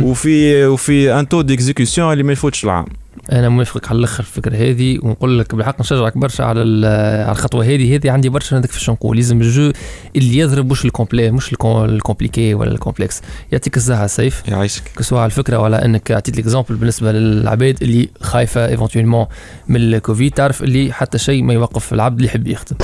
وفي 0.02 0.66
وفي 0.66 1.14
un 1.20 1.28
temps 1.28 1.40
d'exécution 1.42 2.12
اللي 2.12 2.22
ما 2.24 2.32
يفوتش 2.32 2.64
العام 2.64 2.84
أنا 3.32 3.48
موافقك 3.48 3.88
على 3.90 3.98
الأخر 3.98 4.20
الفكرة 4.20 4.56
هذه. 4.56 4.98
ونقول 5.02 5.38
لك 5.38 5.54
بالحق 5.54 5.80
نشجعك 5.80 6.18
برشا 6.18 6.44
على 6.44 6.60
على 6.60 7.32
الخطوة 7.32 7.64
هذه. 7.64 7.94
هذه 7.96 8.10
عندي 8.10 8.28
برشا 8.28 8.58
هذاك 8.58 8.70
في 8.70 8.90
نقول 8.90 9.16
لازم 9.16 9.40
ال 9.40 9.48
jeu 9.48 9.72
اللي 10.16 10.38
يضرب 10.38 10.70
مش 10.70 10.84
الكومبلي 10.84 11.30
مش 11.30 11.48
الكو- 11.54 11.66
ال 11.84 11.91
compliqué 11.91 12.54
ولا 12.54 12.70
ال 12.70 12.76
complexe 12.76 13.20
يعطيك 13.52 13.76
الصحه 13.76 14.06
سيف. 14.06 14.42
يعيشك. 14.48 14.82
que 14.96 15.03
ce 15.03 15.08
soit 15.08 15.18
على 15.18 15.26
الفكرة 15.26 15.58
ولا 15.58 15.84
انك 15.84 16.10
اعطيت 16.10 16.34
ال 16.34 16.39
exemple 16.39 16.74
بالنسبة 16.74 17.12
للعباد 17.12 17.82
اللي 17.82 18.08
خايفة 18.20 18.66
éventuellement 18.68 19.26
من 19.68 19.76
الكوفيد 19.80 20.32
تعرف 20.32 20.62
اللي 20.62 20.92
حتى 20.92 21.18
شيء 21.18 21.42
ما 21.42 21.54
يوقف 21.54 21.92
العبد 21.92 22.16
اللي 22.16 22.26
يحب 22.28 22.46
يخدم. 22.46 22.76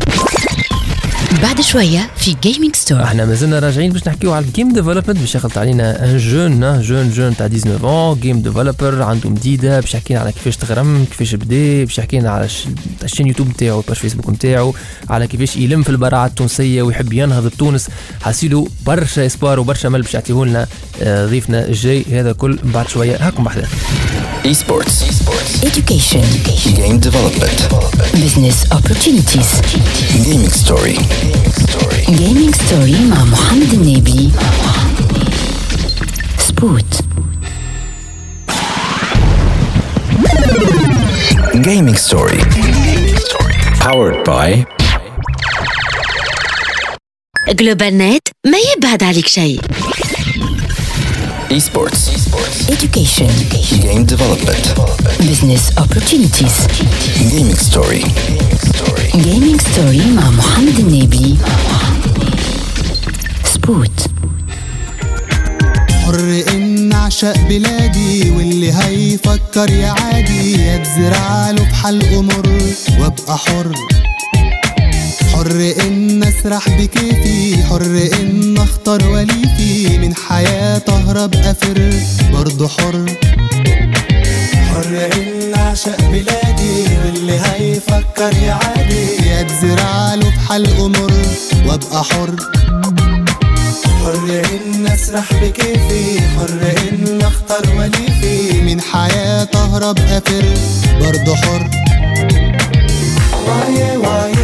بعد 1.42 1.60
شوية 1.60 2.10
في 2.16 2.36
Gaming 2.42 2.76
Story 2.76 3.02
إحنا 3.02 3.24
مازلنا 3.24 3.58
راجعين 3.58 3.92
باش 3.92 4.08
نحكيو 4.08 4.32
على 4.32 4.44
ال 4.44 4.50
game 4.50 4.72
development 4.72 5.18
باش 5.18 5.34
يخلط 5.34 5.58
علينا 5.58 6.04
un 6.04 6.18
jeune 6.18 6.80
jeune 6.80 7.10
jeune 7.10 7.36
تاع 7.36 7.46
19 7.48 8.14
game 8.20 8.40
developer 8.42 9.02
عنده 9.02 9.30
مديده 9.30 9.80
باش 9.80 9.94
يحكينا 9.94 10.20
على 10.20 10.32
كيفاش 10.32 10.56
تغرم 10.56 11.04
كيفاش 11.04 11.34
بدا 11.34 11.84
باش 11.84 11.98
يحكينا 11.98 12.30
على 12.30 12.44
الش- 12.44 12.66
ال 13.04 13.08
chaîne 13.08 13.26
YouTube 13.26 13.48
نتاعو 13.48 13.80
باش 13.80 13.98
فيسبوك 13.98 14.30
نتاعو 14.30 14.74
على 15.10 15.26
كيفاش 15.26 15.56
يلم 15.56 15.82
في 15.82 15.90
البراعة 15.90 16.26
التونسية 16.26 16.82
ويحب 16.82 17.12
ينهض 17.12 17.46
بتونس. 17.46 17.88
حاسيلو 18.22 18.68
برشا 18.86 19.26
إسبار 19.26 19.60
وبرشا 19.60 19.88
مل 19.88 20.02
باش 20.02 20.14
يعطيه 20.14 20.44
لنا 20.44 20.66
آه، 21.02 21.26
ضيفنا 21.26 21.64
الجاي. 21.68 22.04
هذا 22.12 22.32
كل 22.32 22.58
بعد 22.64 22.88
شوية 22.88 23.16
هاكم 23.26 23.44
بحذا 23.44 23.66
Esports. 24.43 24.95
education 25.63 26.23
Game 26.75 26.99
development. 26.99 27.57
business 28.13 28.57
opportunities 28.71 29.49
Gaming 30.25 30.51
story. 30.63 30.95
gaming 32.21 32.53
story 32.53 32.95
مع 33.09 33.23
محمد 33.23 33.73
النبي 33.73 34.31
سبوت 36.37 36.93
Gaming 41.69 41.95
story. 42.07 42.39
Powered 43.79 44.23
by 44.25 44.65
جلوبال 47.49 47.97
نت 47.97 48.27
ما 48.45 48.57
يبعد 48.77 49.03
عليك 49.03 49.27
شيء 49.27 49.59
Esports. 51.54 52.02
education 52.68 53.30
Game 53.82 54.04
development. 54.04 54.64
business 55.28 55.64
opportunities 55.84 56.56
Gaming 57.30 57.56
story. 57.68 58.02
gaming 59.26 59.58
story 59.60 60.02
مع 60.16 60.30
محمد 60.30 60.78
النبي 60.78 61.36
سبوت 63.44 64.00
حر 66.04 66.42
ان 66.48 66.92
اعشق 66.92 67.36
بلادي 67.48 68.30
واللي 68.30 68.72
هيفكر 68.72 69.70
يا 69.70 69.90
عادي 69.90 70.52
يتزرع 70.66 71.50
له 71.50 71.62
بحلقه 71.62 72.22
مر 72.22 72.60
وابقى 73.00 73.38
حر 73.38 73.72
حر 75.44 75.74
إن 75.80 76.22
أسرح 76.22 76.68
بكيفي 76.68 77.64
حر 77.64 78.08
إن 78.20 78.58
اختار 78.58 79.08
وليفي 79.08 79.98
من 79.98 80.14
حياة 80.14 80.82
أهرب 80.88 81.34
أفر 81.34 81.90
برضه 82.32 82.68
حر. 82.68 83.04
حر 84.70 85.08
إن 85.16 85.54
أعشق 85.56 86.00
بلادي 86.10 86.84
واللي 87.04 87.40
هيفكر 87.44 88.32
يا 88.42 88.52
عادي 88.52 89.30
يتزرع 89.30 90.14
له 90.14 90.30
بحلقه 90.36 90.88
مر 90.88 91.12
وأبقى 91.66 92.04
حر. 92.04 92.34
حر 94.04 94.42
إن 94.54 94.86
أسرح 94.86 95.34
بكيفي 95.42 96.20
حر 96.20 96.74
إن 96.92 97.22
اختار 97.22 97.66
وليفي 97.78 98.60
من 98.62 98.80
حياة 98.80 99.48
أهرب 99.54 99.98
أفر 99.98 100.44
برضه 101.00 101.36
حر. 101.36 101.70
واي 103.46 103.96
واي 103.96 104.43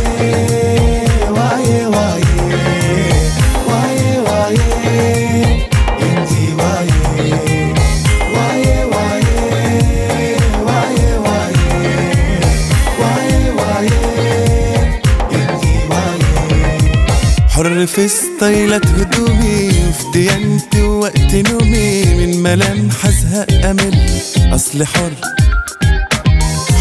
حر 17.61 17.87
في 17.87 18.09
ستايلات 18.09 18.87
هدومي 18.87 19.69
وفي 19.69 20.05
ديانتي 20.15 20.83
ووقت 20.83 21.35
نومي. 21.35 22.05
من 22.05 22.43
ملامح 22.43 23.07
أزهق 23.07 23.67
أمل 23.67 24.11
اصلي 24.55 24.87
حر. 24.87 25.13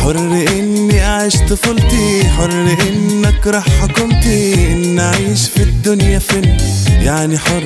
حر 0.10 0.18
إني 0.60 1.06
اعيش 1.06 1.36
طفولتي 1.36 2.30
حر 2.38 2.52
ان 2.52 3.26
اكره 3.26 3.60
حكومتي 3.60 4.54
إن 4.74 5.00
اعيش 5.00 5.48
في 5.48 5.64
الدنيا 5.64 6.20
فين؟ 6.20 6.58
يعني 7.02 7.38
حر. 7.38 7.64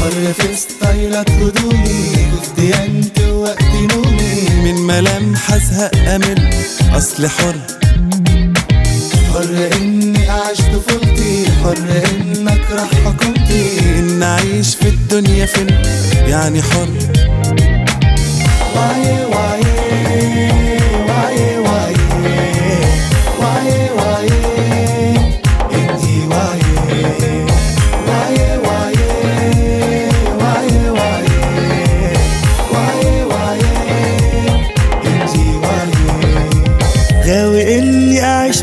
حر 0.00 0.32
في 0.32 0.56
ستايلات 0.56 1.30
هدومي 1.30 2.28
وفي 2.36 2.50
ديانتي 2.58 3.30
ووقت 3.30 3.62
نومي. 3.62 4.48
من 4.64 4.74
ملامح 4.74 5.52
ازهق 5.52 5.90
أمل 6.08 6.50
اصلي 6.92 7.28
حر. 7.28 7.54
حر 9.34 9.68
إني 9.76 10.30
اعيش 10.30 10.58
طفولتي 10.60 11.46
حر 11.64 12.02
ان 12.10 12.48
اكره 12.48 12.88
حكومتي 13.04 13.80
إن 13.98 14.22
اعيش 14.22 14.74
في 14.74 14.88
الدنيا 14.88 15.46
فين؟ 15.46 15.66
يعني 16.26 16.62
حر. 16.62 16.88
واي 18.76 19.24
واي. 19.24 20.59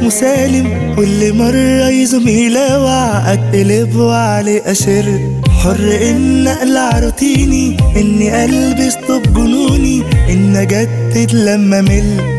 مسالم 0.07 0.95
كل 0.95 1.33
مرة 1.33 1.89
يزوم 1.89 2.27
يلاوع 2.27 3.33
اقلب 3.33 3.95
وعلي 3.95 4.61
أشر 4.65 5.19
حر 5.63 5.97
إن 6.01 6.47
اقلع 6.47 6.99
روتيني 6.99 7.77
إني 7.97 8.45
البس 8.45 8.95
طب 9.07 9.33
جنوني. 9.33 10.03
إن 10.29 10.55
اجدد 10.55 11.31
لما 11.33 11.81
مل. 11.81 12.37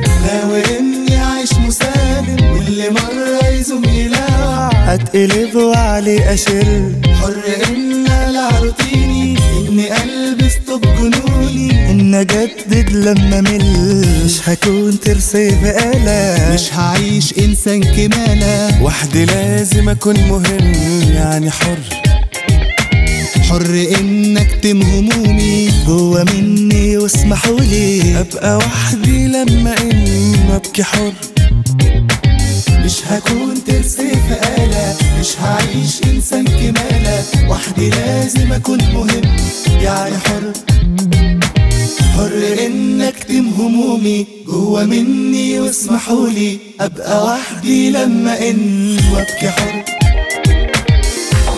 اتقلب 4.95 5.55
وعلي 5.57 6.35
أشر. 6.35 6.93
حر 7.23 7.37
إن 7.69 8.07
العب 8.07 8.63
روتيني 8.63 9.39
اني 9.69 10.03
البس 10.03 10.53
طب 10.69 10.81
جنوني. 10.81 11.91
إن 11.91 12.15
اجدد 12.15 12.91
لما 12.93 13.41
مل. 13.41 14.07
مش 14.25 14.49
هكون 14.49 15.01
ترسي 15.01 15.49
بقالة. 15.63 16.55
مش 16.55 16.73
هعيش 16.73 17.35
إنسان 17.39 17.83
كمالة. 17.83 18.83
وحدي 18.83 19.25
لازم 19.25 19.89
أكون 19.89 20.15
مهم 20.29 20.73
يعني 21.15 21.51
حر. 21.51 21.79
حر 23.51 23.87
ان 24.01 24.37
اكتم 24.37 24.83
همومي 24.83 25.71
جوا 25.87 26.25
مني 26.25 26.97
واسمحوا 26.97 27.61
لي 27.61 28.21
أبقى 28.21 28.57
وحدي 28.57 29.27
لما 29.29 29.75
إن 29.81 30.51
أبكي 30.55 30.83
حر. 30.85 31.13
مش 32.89 33.03
هكون 33.07 33.65
ترسي 33.65 34.09
في 34.11 34.35
آلة 34.57 34.97
مش 35.21 35.29
هعيش 35.41 36.01
إنسان 36.05 36.45
كمالة. 36.45 37.25
وحدي 37.49 37.91
لازم 37.91 38.53
أكون 38.53 38.79
مهم. 38.95 39.37
يعني 39.81 40.19
حر. 40.19 40.53
حر 42.17 42.67
إن 42.67 43.03
أكتم 43.03 43.49
همومي. 43.59 44.27
جوا 44.47 44.83
مني 44.83 45.61
واسمحولي 45.61 46.59
أبقى 46.81 47.25
وحدي 47.25 47.91
لما 47.91 48.49
إن 48.51 48.97
وأبكي 49.15 49.49
حر. 49.49 49.85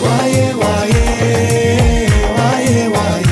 وايه 0.03 0.53
وايه 0.55 2.09
وايه 2.37 2.87
وايه 2.87 3.31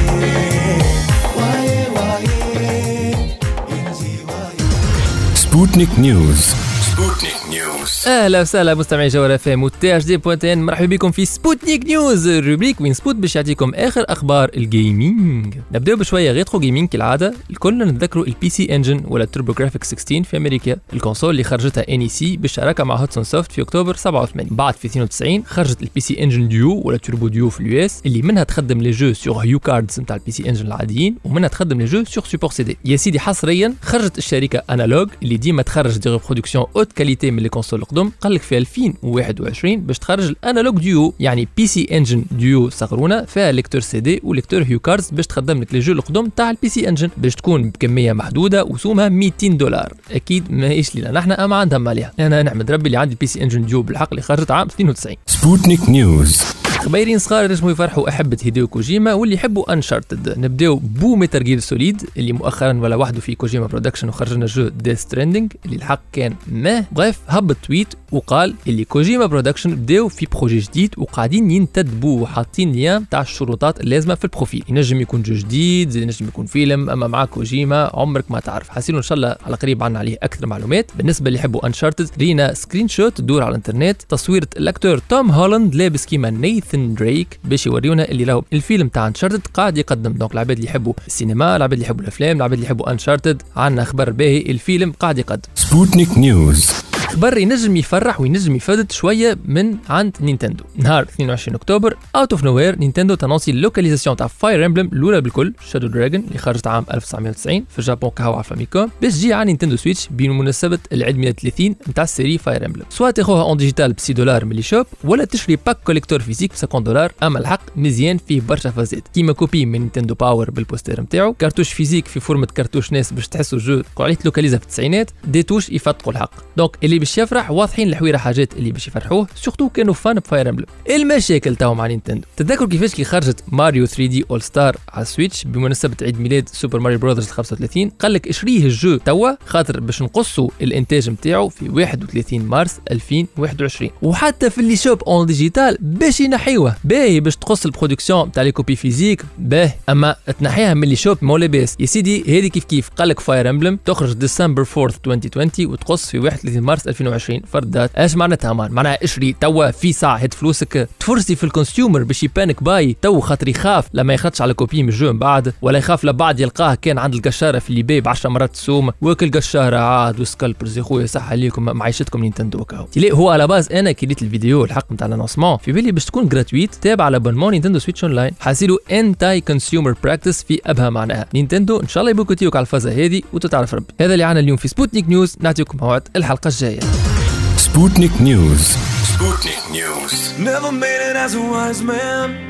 أهلا 8.07 8.41
وسهلا 8.41 8.75
مستمعي 8.75 9.07
جوهر 9.07 9.35
FM 9.35 9.63
و 9.63 9.97
THD 9.97 10.17
point 10.17 10.50
tn 10.50 10.63
مرحبا 10.65 10.85
بكم 10.85 11.11
في 11.11 11.25
Sputnik 11.25 11.85
News 11.85 12.27
ال 12.27 12.33
rubrique 12.33 12.81
وين 12.81 12.93
Spot 12.93 13.15
باش 13.15 13.35
يعطيكم 13.35 13.71
آخر 13.75 14.05
أخبار 14.07 14.51
ال 14.57 14.71
gaming 14.71 15.55
نبداو 15.71 15.97
بشوية 15.97 16.31
retro 16.31 16.59
gaming 16.59 16.89
كالعادة. 16.89 17.33
الكل 17.49 17.77
نتذكروا 17.87 18.25
ال 18.25 18.49
PC 18.49 18.75
Engine 18.75 19.03
ولا 19.07 19.23
ال 19.23 19.53
TurboGrafx 19.53 19.83
16 19.83 20.23
في 20.23 20.37
أمريكا. 20.37 20.75
ال 20.93 20.98
console 20.98 21.29
اللي 21.29 21.43
خرجتها 21.43 21.85
NEC 21.89 22.37
بالشراكة 22.37 22.83
مع 22.83 22.95
Hudson 22.95 23.23
Soft 23.23 23.51
في 23.51 23.61
أكتوبر 23.61 23.95
87 23.95 24.47
بعد 24.51 24.73
في 24.73 24.87
92 24.87 25.43
خرجت 25.45 25.83
ال 25.83 26.01
PC 26.01 26.23
Engine 26.23 26.47
Duo 26.47 26.81
ولا 26.85 26.97
Turbo 26.97 27.27
Duo 27.27 27.49
في 27.49 27.59
ال 27.59 27.85
US 27.85 28.01
اللي 28.05 28.21
منها 28.21 28.43
تخدم 28.43 28.81
les 28.81 29.13
jeux 29.13 29.26
sur 29.26 29.35
HuCards 29.37 29.99
نتاع 29.99 30.15
ال 30.15 30.31
PC 30.31 30.49
Engine 30.49 30.67
العاديين 30.67 31.15
ومنها 31.23 31.49
تخدم 31.49 31.77
les 31.79 32.03
jeux 32.03 32.15
sur 32.15 32.23
support 32.25 32.51
CD 32.51 32.77
يا 32.85 32.97
سيدي 32.97 33.19
حصريا 33.19 33.73
خرجت 33.81 34.17
الشركة 34.17 34.61
Analogue 34.69 35.09
اللي 35.23 35.37
ديما 35.37 35.61
تخرج 35.61 35.97
des 35.97 36.09
reproductions 36.09 36.65
haute 36.75 36.93
qualité 36.93 37.31
من 37.31 37.43
les 37.43 37.49
consoles 37.49 37.79
القدم 37.91 38.11
قال 38.21 38.33
لك 38.33 38.41
في 38.41 38.57
2021 38.57 39.81
باش 39.81 39.99
تخرج 39.99 40.23
ال 40.29 40.35
Analogue 40.35 40.79
Duo 40.79 41.13
يعني 41.19 41.47
PC 41.57 41.87
Engine 41.91 42.25
Duo 42.31 42.69
صغرونا 42.69 43.25
فيها 43.25 43.51
lecteur 43.51 43.81
CD 43.81 44.21
و 44.23 44.28
lecteur 44.28 44.63
HuCards 44.63 45.09
باش 45.09 45.27
تخدم 45.27 45.61
لك 45.61 45.73
les 45.73 45.79
jeux 45.79 45.93
القدم 45.93 46.29
تاع 46.35 46.49
ال 46.49 46.69
PC 46.69 46.89
Engine 46.89 47.09
باش 47.17 47.35
تكون 47.35 47.69
بكمية 47.69 48.13
محدودة 48.13 48.63
وسومها 48.63 49.09
200 49.09 49.47
دولار. 49.47 49.93
أكيد 50.11 50.51
ماهيش 50.51 50.95
لينا. 50.95 51.11
نحن 51.11 51.31
اما 51.31 51.55
عندهم 51.55 51.87
عليها 51.87 52.13
أنا 52.19 52.43
نحمد 52.43 52.71
ربي 52.71 52.85
اللي 52.87 52.97
عندي 52.97 53.13
ال 53.13 53.27
PC 53.27 53.43
Engine 53.43 53.65
Duo 53.65 53.81
بالحق 53.81 54.07
اللي 54.11 54.21
خرجت 54.21 54.51
عام 54.51 54.67
92 54.67 55.15
Sputnik 55.25 55.89
News 55.89 56.41
خبيرين 56.79 57.19
صغار 57.19 57.45
ينجموا 57.45 57.71
يفرحوا 57.71 58.09
أحبة 58.09 58.37
Hideo 58.43 58.67
Kojima 58.67 59.13
واللي 59.13 59.35
يحبوا 59.35 59.73
Uncharted 59.73 60.39
نبدأو 60.39 60.75
بو 60.75 61.15
Metal 61.15 61.43
Gear 61.43 61.59
Solid 61.59 62.03
اللي 62.17 62.31
مؤخرا 62.31 62.73
ولا 62.73 62.95
وحده 62.95 63.19
في 63.19 63.35
Kojima 63.35 63.67
Productions 63.67 64.09
وخرج 64.09 64.33
لنا 64.33 64.45
jeu 64.45 64.67
Death 64.67 65.01
Stranding 65.01 65.53
اللي 65.65 65.75
الحق 65.75 66.01
كان 66.11 66.35
ما. 66.51 66.85
bref 66.91 67.19
هبط 67.27 67.57
tweet 67.67 67.87
وقال 68.11 68.55
اللي 68.67 68.85
Kojima 68.85 69.25
Productions 69.25 69.75
بداو 69.75 70.07
في 70.07 70.27
projet 70.31 70.59
جديد 70.59 70.93
وقاعدين 70.97 71.51
ينتدبوا 71.51 72.21
وحاطين 72.21 72.71
lien 72.71 73.09
تاع 73.09 73.21
الشروطات 73.21 73.81
اللازمة 73.81 74.15
في 74.15 74.25
ال 74.25 74.30
profil. 74.30 74.63
ينجم 74.69 75.01
يكون 75.01 75.21
jeu 75.21 75.33
جديد 75.33 75.95
ينجم 75.95 76.27
يكون 76.27 76.45
فيلم 76.45 76.89
أما 76.89 77.07
مع 77.07 77.25
كوجيما 77.25 77.91
عمرك 77.93 78.31
ما 78.31 78.39
تعرف. 78.39 78.69
حاسين 78.69 78.95
إن 78.95 79.01
شاء 79.01 79.15
الله 79.15 79.35
على 79.45 79.55
قريب 79.55 79.83
عنا 79.83 79.99
عليه 79.99 80.17
أكثر 80.23 80.47
معلومات. 80.47 80.91
بالنسبة 80.97 81.27
اللي 81.27 81.39
يحبوا 81.39 81.67
Uncharted 81.67 82.09
رينا 82.19 82.53
screenshot 82.53 83.17
تدور 83.17 83.41
على 83.43 83.49
الإنترنت. 83.49 84.01
تصوير 84.09 84.45
ال 84.57 84.63
acteur 84.63 84.97
Tom 85.09 85.31
Holland 85.31 85.75
لابس 85.75 86.05
كيما 86.05 86.29
Nathan 86.75 86.93
Drake 86.93 87.39
باش 87.43 87.65
يوريونا 87.67 88.09
اللي 88.09 88.23
راهو 88.23 88.43
الفيلم 88.53 88.87
تاع 88.87 89.07
Uncharted 89.07 89.47
قاعد 89.53 89.77
يقدم. 89.77 90.13
donc 90.13 90.33
العباد 90.33 90.57
اللي 90.57 90.69
يحبوا 90.69 90.93
السينما 91.07 91.55
العباد 91.55 91.73
اللي 91.73 91.85
يحبوا 91.85 92.01
الأفلام 92.01 92.37
العباد 92.37 92.53
اللي 92.53 92.65
يحبوا 92.65 92.91
Uncharted 92.91 93.41
عندنا 93.55 93.83
خبر 93.83 94.09
باهي 94.09 94.37
الفيلم 94.37 94.91
قاعد 94.91 95.17
يقدم. 95.17 95.49
Sputnik 95.55 96.17
News 96.17 96.88
خبر 97.09 97.37
ينجم 97.37 97.77
يفرح 97.77 98.21
وينجم 98.21 98.55
يفدد 98.55 98.91
شوية 98.91 99.37
من 99.45 99.75
عند 99.89 100.17
Nintendo. 100.21 100.63
نهار 100.75 101.03
22 101.03 101.55
أكتوبر 101.55 101.97
out 102.15 102.31
of 102.33 102.43
nowhere 102.43 102.79
Nintendo 102.79 103.15
تنونسي 103.15 103.51
ال 103.51 103.56
localisation 103.56 104.15
تاع 104.15 104.27
Fire 104.27 104.65
Emblem 104.65 104.89
الأولى 104.93 105.21
بالكل 105.21 105.53
Shadow 105.71 105.87
Dragon 105.87 106.21
اللي 106.27 106.37
خرجت 106.37 106.67
عام 106.67 106.85
1990 106.93 107.65
في 107.69 107.79
الجابون 107.79 108.09
كهو 108.09 108.33
على 108.33 108.43
Famicom 108.43 108.89
باش 109.01 109.13
تجي 109.13 109.33
على 109.33 109.45
Nintendo 109.45 109.75
Switch 109.75 110.07
بمناسبة 110.11 110.79
العيد 110.93 111.17
ميلاد 111.17 111.39
30 111.39 111.75
نتاع 111.89 112.03
ال 112.03 112.09
série 112.09 112.37
Fire 112.37 112.65
Emblem 112.65 112.85
سواء 112.89 113.11
تاخوها 113.11 113.43
en 113.43 113.57
digital 113.57 113.93
ب 113.93 113.99
6 113.99 114.13
دولار 114.13 114.45
من 114.45 114.55
l'eShop 114.55 114.85
ولا 115.03 115.25
تشري 115.25 115.55
pack 115.65 115.77
collector 115.83 116.19
physique 116.19 116.51
ب 116.51 116.55
50 116.55 116.83
دولار 116.83 117.11
أما 117.23 117.39
الحق 117.39 117.61
مزيان 117.75 118.17
فيه 118.17 118.41
برشا 118.41 118.69
فازات 118.69 119.07
كيما 119.13 119.33
كوبي 119.33 119.65
من 119.65 119.79
نينتندو 119.79 120.15
باور 120.15 120.51
بالبوستر 120.51 121.01
نتاعو 121.01 121.33
كارتوش 121.33 121.73
فيزيك 121.73 122.07
في 122.07 122.19
فورمه 122.19 122.45
كارتوش 122.55 122.91
ناس 122.91 123.13
باش 123.13 123.27
تحسوا 123.27 123.59
جو 123.59 123.81
عليه 123.99 124.17
لوكاليزا 124.25 124.57
في 124.57 124.63
التسعينات 124.63 125.11
دي 125.27 125.43
توش 125.43 125.69
يفتقوا 125.69 126.13
الحق. 126.13 126.31
دونك 126.57 126.77
اللي 126.83 126.98
باش 126.99 127.17
يفرح 127.17 127.51
واضحين 127.51 127.87
الحويرة 127.89 128.17
حاجات 128.17 128.53
اللي 128.53 128.71
باش 128.71 128.87
يفرحوه 128.87 129.27
سورتو 129.35 129.69
كانوا 129.69 129.93
فان 129.93 130.15
بفاير 130.15 130.49
امبلم 130.49 130.65
المشاكل 130.89 131.55
تاعو 131.55 131.73
مع 131.73 131.87
نينتندو. 131.87 132.27
تتذكر 132.37 132.65
كيفاش 132.65 132.95
كي 132.95 133.03
خرجت 133.03 133.43
ماريو 133.51 133.85
3 133.85 134.05
دي 134.05 134.25
اول 134.31 134.41
ستار 134.41 134.77
على 134.89 135.01
السويتش 135.01 135.43
بمناسبة 135.45 135.95
عيد 136.01 136.19
ميلاد 136.19 136.49
سوبر 136.49 136.79
ماريو 136.79 136.99
براذرز 136.99 137.27
35 137.27 137.89
قال 137.89 138.13
لك 138.13 138.27
اشريه 138.27 138.63
الجو 138.63 138.97
توا 138.97 139.31
خاطر 139.45 139.79
باش 139.79 140.01
نقصوا 140.01 140.49
الإنتاج 140.61 141.09
نتاعو 141.09 141.49
في 141.49 141.69
31 141.69 142.39
مارس 142.39 142.79
2021 142.91 143.91
وحتى 144.01 144.49
في 144.49 144.57
اللي 144.61 144.75
شوب 144.75 145.03
اون 145.03 145.25
ديجيتال 145.25 145.77
باش 145.81 146.19
ينحيوه. 146.19 146.75
باهي 146.83 147.19
باش 147.19 147.35
تقص 147.35 147.65
البرودكسيون 147.65 148.31
تاع 148.31 148.43
لي 148.43 148.51
كوبي 148.51 148.75
فيزيك 148.75 149.25
باه 149.37 149.73
أما 149.89 150.15
تنحيها 150.39 150.73
من 150.73 150.83
اللي 150.83 150.95
شوب 150.95 151.17
مو 151.21 151.37
لاباس 151.37 151.75
يا 151.79 151.85
سيدي 151.85 152.39
هذه 152.39 152.47
كيف 152.47 152.63
كيف؟ 152.63 152.89
قال 152.89 153.09
لك 153.09 153.19
فاير 153.19 153.49
امبلم 153.49 153.79
تخرج 153.85 154.13
ديسمبر 154.13 154.65
4 154.77 154.93
2020 155.07 155.71
وتقص 155.71 156.09
في 156.09 156.19
31 156.19 156.61
مارس 156.61 156.87
2020 156.89 157.41
فردات. 157.51 157.91
إيش 157.95 158.15
معناتها 158.15 158.53
مان؟ 158.53 158.71
معناها 158.71 159.03
إشري 159.03 159.35
توا 159.41 159.71
في 159.71 159.93
ساعة 159.93 160.15
هد 160.15 160.33
فلوسك. 160.33 160.89
تفرسي 160.99 161.35
في 161.35 161.43
الكونسيومر 161.43 162.03
باش 162.03 162.23
يبانك 162.23 162.63
باي. 162.63 162.95
تو 163.01 163.19
خاطر 163.19 163.47
يخاف 163.47 163.87
لما 163.93 164.13
يخدش 164.13 164.41
على 164.41 164.53
كوبي 164.53 164.83
من 164.83 164.89
الجو 164.89 165.13
من 165.13 165.19
بعد 165.19 165.53
ولا 165.61 165.77
يخاف 165.77 166.05
لبعد 166.05 166.39
يلقاه 166.39 166.75
كان 166.75 166.97
عند 166.97 167.13
القشارة 167.13 167.59
في 167.59 167.69
اللي 167.69 168.01
ب 168.01 168.07
10 168.07 168.29
مرات 168.29 168.53
تسوم. 168.53 168.91
واكل 169.01 169.31
قشارة 169.31 169.77
عاد 169.77 170.19
وسكالبرز 170.19 170.77
يا 170.77 170.83
خويا 170.83 171.05
صح 171.05 171.31
عليكم 171.31 171.63
معيشتكم 171.63 172.21
نينتندو 172.21 172.65
كاو 172.65 172.87
هو 173.11 173.29
على 173.29 173.47
باز 173.47 173.71
أنا 173.71 173.91
كي 173.91 174.05
الفيديو 174.21 174.63
الحق 174.63 174.91
نتاع 174.91 175.07
الانونسمون 175.07 175.57
في 175.57 175.71
بالي 175.71 175.91
باش 175.91 176.05
تكون 176.05 176.27
جراتويت 176.27 176.75
تابع 176.75 177.05
على 177.05 177.19
بونمون 177.19 177.51
نينتندو 177.51 177.79
سويتش 177.79 178.03
اون 178.03 178.13
لاين 178.13 178.31
حاسيلو 178.39 178.79
انتاي 178.91 179.41
كونسيومر 179.41 179.95
براكتس 180.03 180.43
في 180.43 180.61
أبها 180.65 180.89
معناها. 180.89 181.25
نينتندو 181.33 181.79
إن 181.79 181.87
شاء 181.87 182.01
الله 182.01 182.11
يبوكوتيوك 182.11 182.55
على 182.55 182.61
الفازة 182.63 182.91
هذه 182.91 183.21
وتتعرف 183.33 183.73
ربي. 183.73 183.93
هذا 184.01 184.13
اللي 184.13 184.23
عنا 184.23 184.39
اليوم 184.39 184.57
في 184.57 184.67
سبوتنيك 184.67 185.09
نيوز 185.09 185.37
نعطيكم 185.39 185.77
موعد 185.81 186.07
الحلقة 186.15 186.47
الجاية. 186.47 186.78
Syria. 186.81 187.57
Sputnik 187.57 188.19
News. 188.19 188.75
Sputnik 189.11 189.71
News. 189.71 190.37
Never 190.39 190.71
made 190.71 191.01
it 191.09 191.15
as 191.15 191.35
a 191.35 191.41
wise 191.41 191.81
man. 191.81 192.49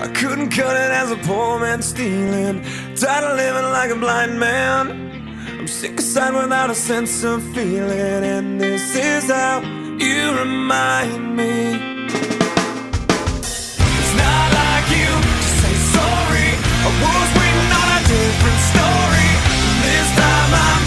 I 0.00 0.08
couldn't 0.08 0.50
cut 0.50 0.76
it 0.76 0.90
as 0.90 1.10
a 1.10 1.16
poor 1.16 1.58
man 1.58 1.82
stealing. 1.82 2.62
Tired 2.96 3.24
of 3.24 3.36
living 3.36 3.70
like 3.70 3.90
a 3.90 3.96
blind 3.96 4.38
man. 4.38 4.90
I'm 5.58 5.68
sick 5.68 5.92
of 5.92 5.98
aside 5.98 6.34
without 6.34 6.70
a 6.70 6.74
sense 6.74 7.24
of 7.24 7.42
feeling. 7.54 8.24
And 8.24 8.60
this 8.60 8.96
is 8.96 9.30
how 9.30 9.60
you 9.98 10.38
remind 10.38 11.36
me. 11.36 11.74
It's 13.98 14.14
not 14.22 14.46
like 14.60 14.88
you 14.98 15.10
to 15.42 15.50
say 15.60 15.74
sorry. 15.96 16.50
I 16.86 16.90
was 17.04 17.28
waiting 17.38 17.70
on 17.80 17.88
a 17.98 18.00
different 18.14 18.60
story. 18.70 19.30
This 19.84 20.08
time 20.16 20.52
I'm 20.68 20.83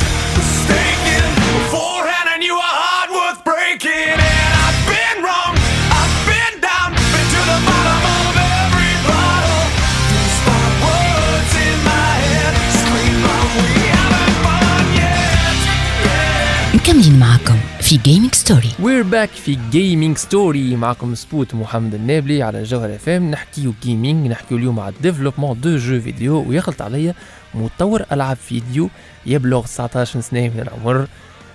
مكملين 17.07 17.19
معكم 17.19 17.57
في 17.81 17.97
Gaming 17.97 18.33
Story 18.35 18.71
we're 18.79 19.03
back 19.03 19.29
في 19.29 19.57
Gaming 19.71 20.17
Story 20.17 20.75
معكم 20.75 21.15
Spot 21.15 21.55
محمد 21.55 21.93
النابلي 21.93 22.43
على 22.43 22.63
جوهر 22.63 22.95
FM 22.95 23.31
نحكيو 23.31 23.73
gaming 23.83 24.27
نحكيو 24.27 24.57
اليوم 24.57 24.79
على 24.79 24.93
développement 25.01 25.61
de 25.61 25.77
jeux 25.77 26.01
vidéo 26.01 26.49
ويخلط 26.49 26.81
عليا 26.81 27.13
مطور 27.55 28.03
ألعاب 28.11 28.37
فيديو 28.37 28.89
يبلغ 29.25 29.65
19 29.65 30.21
سنة 30.21 30.41
من 30.41 30.59
العمر. 30.59 31.07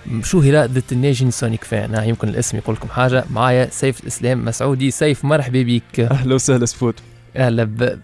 مشهور 0.07 0.65
the 0.65 0.79
Tunisian 0.79 1.31
Sonic 1.31 1.63
fan 1.63 1.95
ها، 1.95 2.03
يمكن 2.03 2.29
الاسم 2.29 2.57
يقول 2.57 2.75
لكم 2.75 2.87
حاجة. 2.87 3.25
معايا 3.31 3.67
سيف 3.71 3.99
الإسلام 4.03 4.45
مسعودي. 4.45 4.91
سيف 4.91 5.25
مرحبا 5.25 5.61
بك. 5.61 5.99
أهلا 5.99 6.35
وسهلا 6.35 6.65
Spot 6.65 6.95
أهلا 7.35 7.97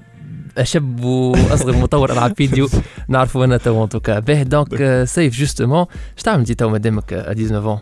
أشب 0.58 1.04
وأصغر 1.04 1.78
مطور 1.78 2.14
ألعاب 2.14 2.36
فيديو 2.36 2.70
نعرفوا 3.10 3.46
أنا 3.46 3.58
تو 3.58 3.84
en 3.84 3.90
tout 3.90 4.07
cas 4.07 4.20
به 4.20 4.44
donc 4.44 5.04
سيف 5.04 5.34
justement 5.34 5.86
اش 6.18 6.24
تعمل 6.24 6.40
انت 6.40 6.52
تو 6.52 6.70
مادامك 6.70 7.14
ا 7.14 7.34
19 7.34 7.80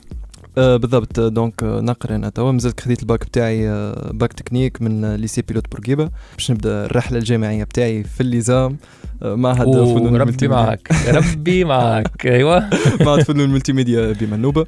آه 0.58 0.77
بالضبط 0.77 1.19
آه، 1.19 1.27
donc 1.28 1.63
آه، 1.63 1.82
نقرأ 1.82 2.15
أنا 2.15 2.30
توا 2.30 2.51
مازلت 2.51 2.80
خديت 2.80 3.01
الباك 3.01 3.25
بتاعي 3.25 3.69
آه، 3.69 4.12
bac 4.13 4.34
technique 4.34 4.82
من 4.82 5.15
lycée 5.15 5.41
بيلوت 5.41 5.71
بورقيبه 5.71 6.10
باش 6.34 6.51
نبدأ 6.51 6.86
الرحلة 6.86 7.17
الجامعية 7.17 7.63
بتاعي 7.63 8.03
في 8.03 8.21
ال 8.21 8.31
ISAMM 8.31 8.78
معهد 9.21 9.65
فنون 9.65 10.15
ربي 10.15 10.47
معك 10.47 10.91
ربي 11.08 11.63
معك. 11.73 12.25
أيوه. 12.25 12.69
معهد 13.01 13.21
فنون 13.23 13.45
ال 13.45 13.73
multimédia 13.73 14.12
بمنوبه 14.12 14.65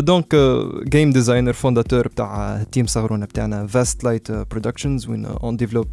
donc 0.00 0.36
game 0.88 1.10
designer 1.12 1.52
fondateur 1.52 2.08
بتاع 2.08 2.56
ال 2.60 2.65
team 2.65 2.86
صغرونا 2.86 3.26
بتاعنا 3.26 3.66
Fast 3.66 4.04
Light 4.04 4.32
Productions 4.32 5.08
وين 5.08 5.26
on 5.26 5.56
développe 5.56 5.86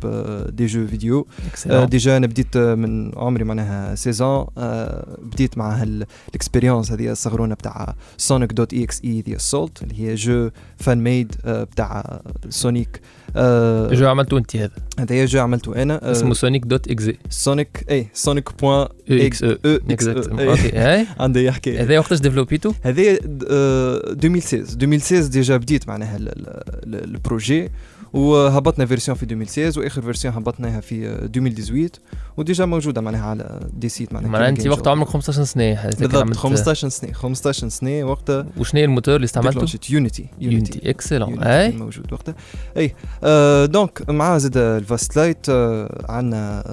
des 0.50 0.66
jeux 0.66 0.88
vidéo 0.88 1.28
déjà 1.68 2.18
أنا 2.18 2.28
بديت 2.28 2.56
آه، 2.56 2.76
من 2.76 3.12
عمري 3.18 3.44
معناها 3.44 3.96
16 3.96 4.48
آه 4.58 5.18
بديت 5.22 5.58
مع 5.58 5.72
هال 5.82 6.00
expérience 6.00 6.92
هذه 6.92 7.12
الصغرونه 7.12 7.56
بتاع 7.56 7.96
سونيك 8.18 8.54
دوت 8.54 8.74
اي 8.74 8.84
إكس 8.84 9.02
اي 9.04 9.24
ذا 9.30 9.36
اسولت 9.36 9.84
اللي 9.84 10.00
هي 10.00 10.16
jeu 10.16 10.50
fan-made 10.78 11.36
بتاع 11.46 12.20
Sonic 12.50 13.02
jeu 13.92 14.08
عملته 14.08 14.38
انت 14.38 14.56
هذا. 14.56 14.70
هذا 15.00 15.26
jeu 15.26 15.40
عملته 15.42 15.82
أنا 15.82 16.08
آه 16.08 16.12
اسمه 16.12 16.34
Sonic 16.34 16.64
dot 16.66 16.88
exe 16.92 17.18
Sonic 17.30 17.86
e 17.90 18.08
Sonic 18.14 18.50
point 18.62 18.88
exe. 19.10 19.44
OK. 19.44 21.06
عندي 21.20 21.46
يحكي. 21.46 21.78
هذا 21.80 22.00
وقتاش 22.00 22.20
ديفلوبيتو؟ 22.20 22.74
آه، 22.86 24.12
2016 24.12 24.74
2016 24.74 25.28
déjà 25.28 25.58
بديت 25.58 25.88
معناها 25.88 26.18
ال- 26.18 26.30
ال- 26.30 26.48
ال- 26.96 27.04
ال 27.04 27.13
projet 27.13 27.70
وهبطنا 28.14 28.86
version 28.86 29.18
في 29.18 29.24
2016 29.24 29.80
وآخر 29.80 30.02
version 30.02 30.34
هبطناها 30.34 30.80
في 30.82 31.08
آه، 31.08 31.26
2018 31.26 31.92
و 32.38 32.43
déjà 32.43 32.66
موجودة 32.66 33.02
معناها 33.02 33.26
على 33.26 33.60
des 33.74 33.90
sites 33.90 34.14
معناها 34.14 34.30
معناها 34.30 34.50
أنت 34.50 34.68
وقت. 34.68 34.88
عمرك 34.88 35.08
15 35.08 35.44
سنة 35.44 35.84
بالضبط 35.86 36.16
عملت- 36.16 36.38
15 36.38 36.90
سنة 36.90 37.12
15 37.12 37.70
سنة 37.70 38.04
وقتها 38.04 38.46
وشنو 38.58 38.80
هي 38.80 38.86
الموتور 38.86 39.16
اللي 39.16 39.26
استعملته؟ 39.26 39.66
Unity 39.90 40.26
Unity 40.42 40.90
excellent 40.90 41.44
أي. 41.44 41.72
موجود 41.72 42.14
وقتها. 42.14 42.36
أي 42.78 42.96
آه 43.24 43.66
donc 43.66 44.10
مع 44.10 44.38
زاد 44.38 44.58
ال 44.58 44.69
Fast 44.69 45.16
Light 45.16 45.46
آه 45.50 46.06
عندنا 46.10 46.64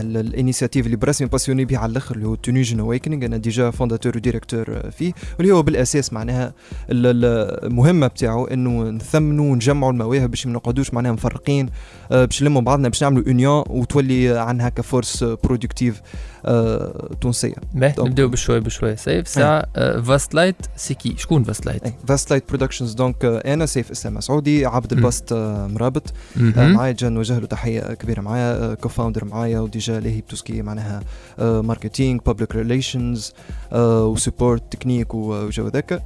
ال 0.00 0.08
initiative 0.08 0.86
اللي 0.86 0.96
برسمي 0.96 1.28
باسيوني 1.28 1.64
به 1.64 1.78
على 1.78 1.92
الأخر 1.92 2.14
اللي 2.14 2.26
هو 2.26 2.34
Tunisian 2.34 2.80
Awakening 2.80 3.24
أنا 3.24 3.36
déjà 3.36 3.70
fondateur 3.70 4.16
و 4.16 4.21
directeur 4.21 4.64
آه، 4.68 4.90
فيه. 4.90 5.12
واللي 5.38 5.52
هو 5.52 5.62
بالأساس 5.62 6.12
معناها 6.12 6.52
ال- 6.90 7.06
ال- 7.06 7.64
المهمة 7.66 8.06
بتاعه 8.06 8.46
إنه 8.52 8.90
نثمنوا 8.90 9.52
ونجمعوا 9.52 9.92
المواهب 9.92 10.30
باش 10.30 10.46
ما 10.46 10.52
نقعدوش 10.52 10.94
معناها 10.94 11.12
مفرقين 11.12 11.68
آه 12.12 12.24
باش 12.24 12.42
نلموا 12.42 12.62
بعضنا 12.62 12.88
باش 12.88 13.02
نعملوا 13.02 13.24
union 13.26 13.64
وتولي 13.68 14.38
عنا 14.38 14.60
هكا 14.60 14.82
force 15.00 15.24
productive 15.24 16.02
آه 16.44 17.10
تونسيه 17.20 17.54
نبداو 17.74 18.28
بشوي 18.28 18.60
بشوي 18.60 18.96
سيف 18.96 19.28
ساعه 19.28 19.66
Fast 20.00 20.34
Light 20.34 20.56
c'est 20.76 21.00
qui 21.00 21.14
شكون 21.18 21.44
Fast 21.44 21.66
Light؟ 21.66 21.82
Fast 22.08 22.30
Light 22.30 22.44
Productions 22.48 22.92
donc 22.92 23.24
آه، 23.24 23.54
أنا 23.54 23.66
سيف 23.66 23.90
اسلام 23.90 24.14
مسعودي 24.14 24.66
عبد. 24.66 24.90
البسط 24.92 25.32
آه، 25.32 25.66
مرابط 25.66 26.12
آه،. 26.56 26.68
معايا 26.68 26.92
جا 26.92 27.08
نوجه 27.08 27.38
له 27.38 27.46
تحية 27.46 27.94
كبيرة 27.94 28.20
معايا. 28.20 28.74
co-founder 28.74 29.24
معايا 29.24 29.60
وديجا 29.60 30.00
لاهي 30.00 30.20
بتوسكي 30.20 30.62
معناها 30.62 31.00
marketing 31.38 32.20
public 32.26 32.54
relations 32.56 33.32
و 33.72 33.83
support 33.83 34.62
technique 34.72 35.14
وجو 35.14 35.68
ذاك. 35.68 35.92
آه، 35.92 36.02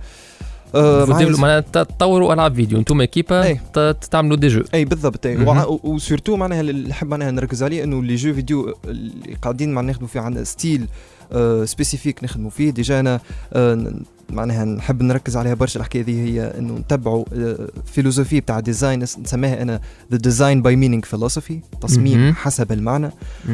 معناها 1.40 1.60
تطوروا 1.60 2.32
العاب 2.34 2.54
فيديو 2.54 2.78
أنتم. 2.78 3.58
ت- 3.74 4.04
تعملوا 4.10 4.36
des 4.36 4.48
jeux 4.48 4.62
اي 4.74 4.84
بالضبط 4.84 5.26
و 5.84 5.91
surtout 5.91 6.36
معناها 6.36 6.60
اللي 6.60 6.88
نحب 6.88 7.06
معناها 7.06 7.30
نركز 7.30 7.62
عليه 7.62 7.84
انه 7.84 8.02
les 8.02 8.14
jeux 8.16 8.34
vidéo 8.34 8.74
اللي 8.84 9.36
قاعدين 9.42 9.72
معناها 9.72 9.90
نخدموا 9.90 10.08
فيه 10.08 10.20
عندنا 10.20 10.44
style 10.44 10.86
spécifique 11.64 12.24
نخدموا 12.24 12.50
فيه 12.50 12.70
déjà 12.70 13.00
أنا 13.00 13.20
آه، 13.52 13.92
معناها 14.30 14.64
نحب 14.64 15.02
نركز 15.02 15.36
عليها 15.36 15.54
برشا 15.54 15.80
الحكاية 15.80 16.02
هذه 16.02 16.28
هي 16.28 16.58
إنه 16.58 16.74
نتبعوا 16.74 17.24
آه، 17.34 17.68
philosophie 17.86 18.40
بتاع 18.40 18.60
design 18.60 19.00
نسميها 19.00 19.62
أنا 19.62 19.80
the 20.12 20.16
design 20.16 20.62
by 20.62 20.76
meaning 20.76 21.04
philosophy 21.04 21.60
تصميم. 21.80 22.34
حسب 22.34 22.72
المعنى. 22.72 23.10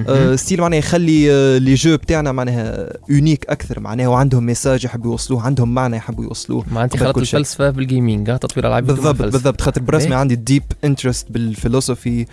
آه، 0.09 0.37
style 0.37 0.61
معناها 0.61 0.79
يخلي 0.79 1.33
آه، 1.33 1.59
les 1.59 1.75
jeux 1.75 1.97
بتاعنا 1.97 2.33
معناها 2.33 2.93
unique 3.09 3.47
أكثر 3.49 3.81
معناها 3.81 4.09
وعندهم 4.09 4.47
message 4.47 4.85
يحبوا 4.85 5.11
يوصلوه 5.11 5.43
عندهم 5.43 5.75
معنى 5.75 5.97
يحبوا 5.97 6.25
يوصلوه 6.25 6.65
كل 7.13 7.27
شيء. 7.27 7.41
الفلسفة 7.41 7.71
بال 7.71 7.88
gaming 7.88 8.39
تطوير 8.39 8.67
العاب 8.67 8.87
بالضبط. 8.87 9.23
بالضبط 9.23 9.61
خاطر 9.61 9.83
برسمي 9.83 10.11
إيه. 10.11 10.17
عندي 10.17 10.35
deep 10.35 10.63
interest 10.85 11.27
بال 11.31 11.47
philosophy 11.47 12.27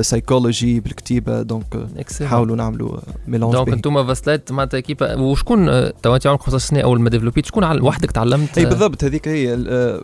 psychology 0.00 0.80
بالكتيبة 0.80 1.42
donc. 1.42 1.86
نحاولوا 2.20 2.56
نعملوا 2.56 2.98
mélange 3.28 3.52
donc 3.52 3.68
أنتم 3.68 4.06
Fast 4.06 4.26
Light 4.26 4.52
معناتها 4.52 4.76
équipe 4.76 5.14
وشكون 5.14 5.66
تو 6.02 6.14
انت 6.14 6.26
عمرك 6.26 6.42
15 6.42 6.68
سنه 6.68 6.80
أول 6.80 7.00
ما 7.00 7.10
ديفلوبيت 7.10 7.46
شكون 7.46 7.64
عل- 7.66 7.82
وحدك 7.82 8.10
تعلمت. 8.10 8.58
إي 8.58 8.64
بالضبط 8.66 9.04
هذيك 9.04 9.28
هي 9.28 9.54
آه، 9.68 10.00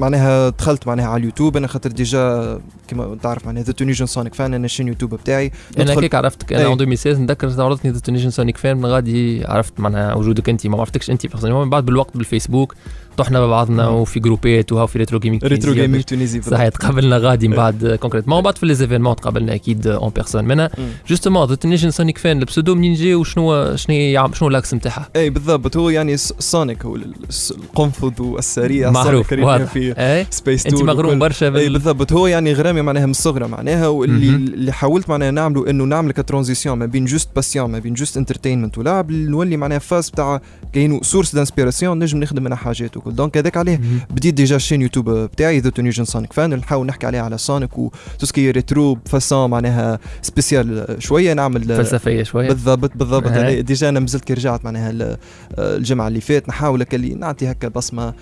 معناها 0.00 0.48
دخلت 0.48 0.86
معناها 0.86 1.06
على 1.06 1.20
اليوتيوب 1.20 1.56
أنا 1.56 1.66
خاطر 1.66 1.90
déjà 1.90 2.58
كما 2.88 3.16
تعرف 3.22 3.46
معناها 3.46 3.62
The 3.62 3.72
Tunisian 3.72 4.06
Sonic 4.06 4.34
Fan 4.34 4.54
أنا 4.54 4.64
ال 4.64 4.67
chaîne 4.67 4.88
YouTube 4.88 5.14
بتاعي. 5.14 5.52
أنا 5.78 5.92
هيك 5.92 6.14
عرفتك 6.14 6.52
أنا 6.52 6.62
إيه. 6.62 6.76
en 6.76 6.80
2016 6.80 7.06
نتذكر 7.06 7.62
عرضتني 7.62 7.90
The 7.90 7.98
Tunisian 7.98 8.30
Sonic 8.30 8.56
Fan 8.56 8.76
من 8.76 8.86
غادي 8.86 9.44
عرفت 9.44 9.80
معناها 9.80 10.14
وجودك 10.14 10.48
أنت. 10.48 10.66
ما 10.66 10.78
عرفتكش 10.80 11.10
أنت 11.10 11.44
من 11.46 11.70
بعد 11.70 11.86
بالوقت 11.86 12.16
بالفيسبوك 12.16 12.74
طحنا 13.16 13.40
مع 13.40 13.46
بعضنا 13.46 13.90
مم. 13.90 13.94
وفي 13.94 14.20
جروبات 14.20 14.72
وها 14.72 14.86
في 14.86 14.98
retro 14.98 15.18
gaming 15.18 15.44
Retro 15.44 15.74
Gaming 15.74 16.02
Tunisie 16.02 16.42
صحيح 16.42 16.68
تقابلنا 16.68 17.16
غادي 17.16 17.48
من 17.48 17.56
بعد 17.56 17.98
concrètement 18.00 18.36
ومن 18.36 18.44
بعد 18.44 18.58
في 18.58 18.66
les 18.66 18.78
événements 18.78 19.16
تقابلنا 19.16 19.54
أكيد 19.54 19.86
en 19.86 20.10
personne 20.10 20.44
منها. 20.44 20.70
justement 21.08 21.54
The 21.54 21.64
Tunisian 21.64 21.90
Sonic 21.90 22.18
Fan 22.18 22.38
ال 22.38 22.43
pseudo 22.43 22.74
منين 22.74 22.94
جا 22.94 23.16
وشنو 23.16 23.76
شنو 23.76 24.32
شنو 24.32 24.48
الاكس 24.48 24.74
نتاعها؟ 24.74 25.08
اي 25.16 25.30
بالضبط. 25.30 25.76
هو 25.76 25.90
يعني 25.90 26.16
سونيك 26.16 26.84
هو 26.84 26.96
القنفذ 26.96 28.22
والسريع 28.22 28.90
معروف 28.90 29.34
في 29.34 29.89
اي 29.98 30.26
سبيس 30.30 30.66
انت 30.66 30.82
مغروم 30.82 31.18
برشا 31.18 31.46
اي 31.46 31.50
بال 31.50 31.72
بالضبط. 31.72 32.12
هو 32.12 32.26
يعني 32.26 32.52
غرامي 32.52 32.82
معناها 32.82 33.04
من 33.06 33.10
الصغرى 33.10 33.48
معناها 33.48 33.88
واللي. 33.88 34.28
اللي 34.28 34.72
حاولت 34.72 35.08
معناها 35.08 35.30
نعمله 35.30 35.70
إنه 35.70 35.84
نعمل 35.84 36.12
ك 36.12 36.18
transition 36.18 36.78
ما 36.78 36.86
بين 36.86 37.04
juste 37.04 37.28
passion 37.36 37.70
ما 37.70 37.78
بين 37.78 37.94
juste 37.94 38.16
entertainment 38.16 38.78
ولعب 38.78 39.10
نولي 39.10 39.56
معناها 39.56 39.78
فاز 39.78 40.10
بتاع 40.10 40.40
كاين 40.72 41.00
source 41.02 41.34
d'inspiration 41.34 41.98
نجم 41.98 42.20
نخدم 42.20 42.42
منها 42.42 42.56
حاجات 42.56 42.96
وكل. 42.96 43.14
donc 43.14 43.36
هذاك 43.36 43.56
عليه. 43.56 43.80
بديت 44.10 44.34
déjà 44.34 44.56
ال 44.56 44.60
chaîne 44.60 44.82
YouTube 44.82 45.10
بتاعي 45.10 45.58
The 45.60 45.70
Tunisian 45.70 46.04
Sonic 46.04 46.32
Fan 46.32 46.54
نحاول 46.54 46.86
نحكي 46.86 47.06
عليه 47.06 47.20
على 47.20 47.38
سونيك 47.38 47.78
وتسكي 47.78 48.50
ريترو 48.50 48.94
بفاسون 48.94 49.50
معناها 49.50 49.98
spéciale 50.22 50.96
شوية 50.98 51.32
نعمل 51.32 51.64
فلسفية 51.64 52.22
شوية. 52.22 52.48
بالضبط 52.48 52.90
بالضبط. 52.96 53.28
déjà 53.66 53.88
أنا 53.88 54.00
مازلت 54.00 54.24
كي 54.24 54.34
رجعت 54.34 54.64
معناها 54.64 54.90
ال- 54.90 55.16
الجمعة 55.58 56.08
اللي 56.08 56.20
فات 56.20 56.48
نحاول 56.48 56.86
اللي 56.92 57.14
نعطي 57.14 57.50
هكا 57.50 57.68
بصمه 57.68 58.14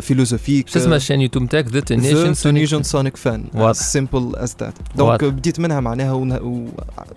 philosophique 0.00 0.68
شو 0.68 0.78
اسمه 0.78 0.96
ال 0.96 0.99
chaîne 0.99 1.20
YouTube 1.20 1.48
تاعك 1.48 1.66
The 1.68 1.80
Tunisian 2.34 2.82
Sonic 2.82 3.16
Fan 3.16 3.44
واضح. 3.54 3.78
simple 3.80 4.32
as 4.36 4.56
that 4.60 4.74
donc. 4.96 5.24
بديت 5.24 5.60
منها 5.60 5.80
معناها 5.80 6.12
و 6.12 6.22
و- 6.24 6.68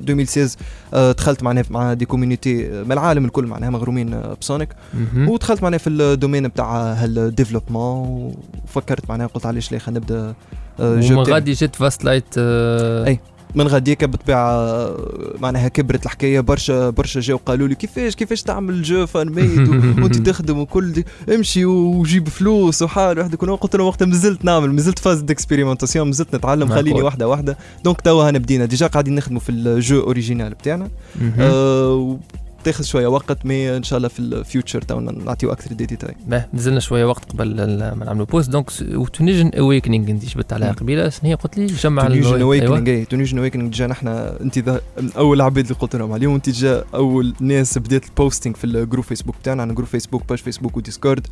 2016 0.02 0.58
آه، 0.94 1.12
دخلت 1.12 1.44
معناها 1.44 1.64
مع 1.70 1.94
des 1.94 2.06
community 2.06 2.70
من 2.84 2.92
العالم 2.92 3.26
الكل 3.26 3.46
معناها 3.46 3.70
مغرومين 3.70 4.14
آه، 4.14 4.38
بسونيك 4.42 4.70
ودخلت 5.18 5.64
معناها 5.64 5.78
في 5.78 5.90
ال 5.90 5.97
domaine 5.97 6.48
بتاع 6.48 6.94
هال 6.94 7.13
développement 7.13 8.34
وفكرت 8.66 9.10
معناها 9.10 9.28
قلت 9.28 9.46
علاش 9.46 9.72
لا 9.72 9.80
خلينا 9.80 10.00
نبدأ 10.00 10.34
آه، 10.80 11.00
jeu. 11.00 11.22
غادي 11.22 11.52
جيت 11.52 11.76
Fast 11.76 12.04
Light 12.04 12.26
آه، 12.38 13.06
أي. 13.08 13.20
من 13.56 13.68
غاديك 13.68 14.04
بالطبيعه 14.04 14.52
آه، 14.52 15.34
معناها 15.40 15.68
كبرت 15.68 16.06
الحكاية 16.06 16.40
برشا 16.40 16.90
برشا 16.90 17.20
جاو 17.20 17.38
قالوا 17.46 17.68
لي 17.68 17.76
كيفاش 17.76 18.16
كيفاش 18.16 18.44
تعمل 18.44 18.82
jeu 18.82 19.06
fan 19.06 19.30
made 19.30 19.70
وانت 20.00 20.16
تخدم 20.30 20.60
وكل 20.60 20.92
دي 20.92 21.06
امشي 21.36 21.66
وجيب 21.66 22.30
فلوس 22.30 22.82
وحال 22.82 23.20
وحدك 23.20 23.42
قلت 23.42 23.76
لهم 23.76 23.88
وقتها 23.88 24.06
مازلت 24.06 24.46
نعمل 24.46 24.74
مازلت 24.74 25.00
phase 25.00 25.20
d'expérimentation 25.22 26.08
مازلت 26.08 26.36
نتعلم. 26.36 26.68
خليني 26.70 27.02
واحدة 27.02 27.28
واحدة 27.28 27.58
donc 27.84 28.02
توا 28.02 28.30
هنا 28.30 28.38
بدينا 28.40 28.66
déjà 28.66 28.88
قاعدين 28.88 29.16
نخدموا 29.16 29.40
في 29.40 29.50
ال 29.52 29.64
jeu 29.64 30.00
original 30.00 30.54
بتاعنا. 30.54 30.90
آه 31.40 32.18
تاخذ 32.64 32.84
شوية 32.84 33.08
وقت 33.08 33.46
mais 33.46 33.78
إن 33.78 33.84
شاء 33.84 33.98
الله 33.98 34.08
في 34.10 34.20
ال 34.20 34.29
future 34.29 34.82
تو 34.82 35.00
نعطيو 35.00 35.52
أكثر 35.52 35.74
دي 35.74 35.86
ديتاي 35.86 36.16
باه 36.28 36.48
نزلنا 36.54 36.80
شوية 36.80 37.06
وقت 37.06 37.32
قبل 37.32 37.56
ما 37.96 38.06
نعملوا 38.06 38.26
pause 38.26 38.50
donc 38.50 38.70
و 38.94 39.00
Tunisian 39.00 39.52
Awakening 39.60 40.10
انت 40.10 40.26
جبت 40.26 40.54
عليها. 40.54 40.72
قبيلة 40.72 41.10
شنو 41.10 41.30
هي 41.30 41.34
قلت 41.36 41.58
لي 41.58 41.66
جمع 41.66 42.04
Tunisian. 42.08 42.42
Awakening 42.42 42.90
اي 42.90 43.06
Tunisian 43.06 43.38
Awakening 43.38 43.74
جا 43.74 43.88
نحن 43.88 44.08
انت 44.08 44.82
اول 45.18 45.38
العباد 45.38 45.64
اللي 45.66 45.76
قلت 45.80 45.96
لهم 45.96 46.12
عليهم 46.14 46.34
انت 46.36 46.50
جا 46.50 46.84
أول 46.96 47.34
ناس 47.40 47.78
بدات 47.78 48.06
ال 48.06 48.12
posting 48.12 48.56
في 48.56 48.64
ال 48.64 48.70
groupe 48.70 49.06
Facebook 49.06 49.36
بتاعنا 49.42 49.62
عندنا 49.62 49.76
groupe 49.76 49.88
Facebook 49.88 50.24
page 50.30 50.42
Facebook 50.42 50.78
و 50.78 50.84
Discord. 50.84 51.28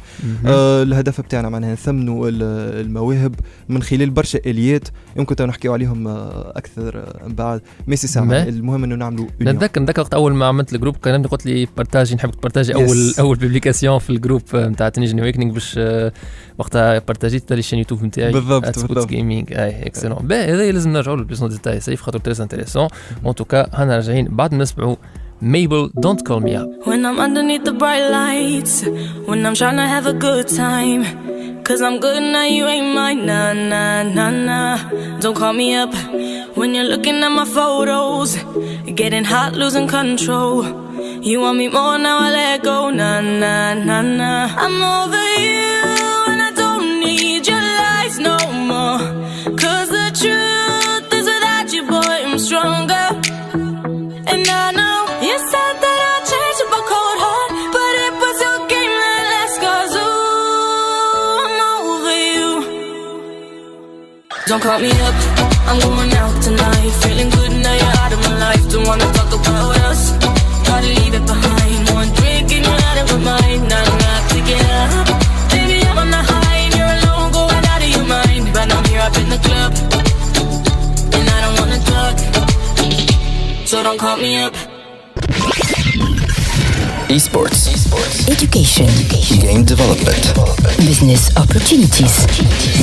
آه 0.45 0.83
الهدف 0.83 1.21
بتاعنا 1.21 1.49
معناها 1.49 1.73
نثمنوا 1.73 2.29
ال- 2.29 2.85
المواهب 2.85 3.35
من 3.69 3.81
خلال 3.83 4.09
برشا 4.09 4.39
آليات 4.45 4.87
يمكن 5.15 5.35
تو 5.35 5.45
نحكيو 5.45 5.73
عليهم 5.73 6.07
آه 6.07 6.53
أكثر 6.55 6.97
آه 6.97 7.27
من 7.27 7.35
بعد 7.35 7.61
ميسي 7.87 8.07
سامع 8.07 8.27
ما. 8.27 8.43
المهم 8.47 8.83
إنه 8.83 8.95
نعملوا. 8.95 9.27
نتذكر 9.41 9.81
نتذكر 9.81 10.01
وقت 10.01 10.13
أول 10.13 10.33
ما 10.33 10.45
عملت 10.45 10.73
ال 10.73 10.77
groupe 10.77 10.95
كان 10.97 11.16
كلمني 11.17 11.27
قلت 11.27 11.45
لي 11.45 11.67
بارتاجي 11.77 12.15
نحب 12.15 12.31
تبارتاجي 12.31 12.73
أول 12.75 12.87
Yes. 12.87 13.19
أول 13.23 13.35
publication 13.37 13.99
في 13.99 14.09
ال 14.09 14.14
groupe 14.14 14.41
نتاع 14.55 14.89
Tunisian 14.89 15.19
Awakening 15.21 15.53
page 15.53 15.75
آه، 15.77 16.11
وقتها 16.57 16.99
بارتاجيت 16.99 17.53
لي 17.53 17.61
chaîne 17.61 17.79
YouTube 17.79 18.03
نتاعي 18.03 18.31
بالضبط، 18.31 18.79
بالضبط. 18.79 19.07
gaming 19.07 19.53
اي 19.53 19.87
excellent 19.87 20.27
باهي 20.27 20.53
هذا 20.53 20.71
لازم 20.71 20.93
نرجعوا 20.93 21.17
ل 21.17 21.22
plus 21.22 21.40
en 21.40 21.49
détail 21.49 21.79
سيف 21.79 22.01
خاطر 22.01 22.19
très 22.19 22.41
intéressant 22.41 22.87
en 23.25 23.35
tout 23.35 23.54
cas 23.54 23.67
هانا 23.73 23.95
راجعين 23.95 24.27
بعد 24.27 24.53
ما 24.53 24.63
نسمعوا 24.63 24.95
Mabel 25.55 25.83
Don't 26.05 26.21
Call 26.27 26.41
Me 26.47 26.53
Up 26.61 26.67
When 26.89 27.01
I'm 27.05 27.19
underneath 27.25 27.63
the 27.69 27.75
bright 27.81 28.05
lights, 28.19 28.75
when 29.29 29.39
I'm 29.45 29.53
trying 29.61 29.77
to 29.83 29.87
have 29.95 30.05
a 30.07 30.15
good 30.27 30.47
time. 30.47 31.01
Cause 31.67 31.79
I'm 31.87 31.97
good 31.99 32.23
now, 32.35 32.45
you 32.57 32.65
ain't 32.73 32.89
mine. 32.95 33.19
Nah, 33.29 33.53
nah, 33.71 34.01
nah, 34.17 34.31
nah. 34.49 34.75
Don't 35.21 35.37
call 35.41 35.53
me 35.61 35.67
up 35.83 35.93
when 36.59 36.73
you're 36.75 36.89
looking 36.93 37.17
at 37.27 37.29
my 37.41 37.45
photos. 37.59 38.29
Getting 39.01 39.25
hot, 39.33 39.51
losing 39.61 39.87
control. 39.87 40.55
You 41.29 41.41
want 41.41 41.57
me 41.57 41.67
more 41.67 41.97
now, 41.97 42.19
I 42.19 42.31
let 42.31 42.63
go. 42.63 42.89
Nah, 42.89 43.21
nah, 43.21 43.73
nah, 43.73 44.01
nah. 44.01 44.47
I'm 44.63 44.77
over 44.97 45.25
you, 45.45 45.71
and 46.31 46.41
I 46.41 46.51
don't 46.55 46.99
need 46.99 47.47
your 47.47 47.65
lies 47.81 48.17
no 48.19 48.37
more. 48.71 48.99
Cause 49.63 49.89
the 49.97 50.07
truth 50.21 51.13
is 51.17 51.25
without 51.31 51.67
you, 51.73 51.83
boy, 51.83 52.17
I'm 52.27 52.39
stronger. 52.39 53.07
And 54.31 54.45
I 54.63 54.71
know 54.79 54.97
you 55.27 55.35
said 55.51 55.73
that 55.83 55.99
I'd 56.11 56.23
change 56.31 56.59
with 56.63 56.79
a 56.79 56.83
cold 56.91 57.17
heart, 57.25 57.51
but 57.75 57.93
it 58.05 58.13
was 58.23 58.37
your 58.45 58.59
game 58.71 58.95
that 59.03 59.23
last. 59.33 59.57
Cause 59.65 59.93
ooh, 60.03 61.47
I'm 61.47 61.59
over 61.71 62.17
you. 62.35 62.51
Don't 64.47 64.61
call 64.61 64.79
me 64.79 64.91
up, 65.07 65.15
I'm 65.69 65.77
going 65.85 66.13
out 66.21 66.35
tonight. 66.43 66.91
Feeling 67.03 67.29
good 67.29 67.51
now 67.63 67.75
you're 67.81 67.97
out 68.03 68.11
of 68.13 68.19
my 68.27 68.35
life. 68.45 68.63
Don't 68.71 68.85
wanna 68.87 69.16
So 83.76 83.82
don't 83.82 83.98
call 83.98 84.16
me 84.16 84.36
up. 84.38 84.54
Esports. 87.08 87.68
Education. 88.30 88.88
Game 89.40 89.64
development. 89.64 90.22
Business 90.78 91.34
opportunities. 91.36 92.26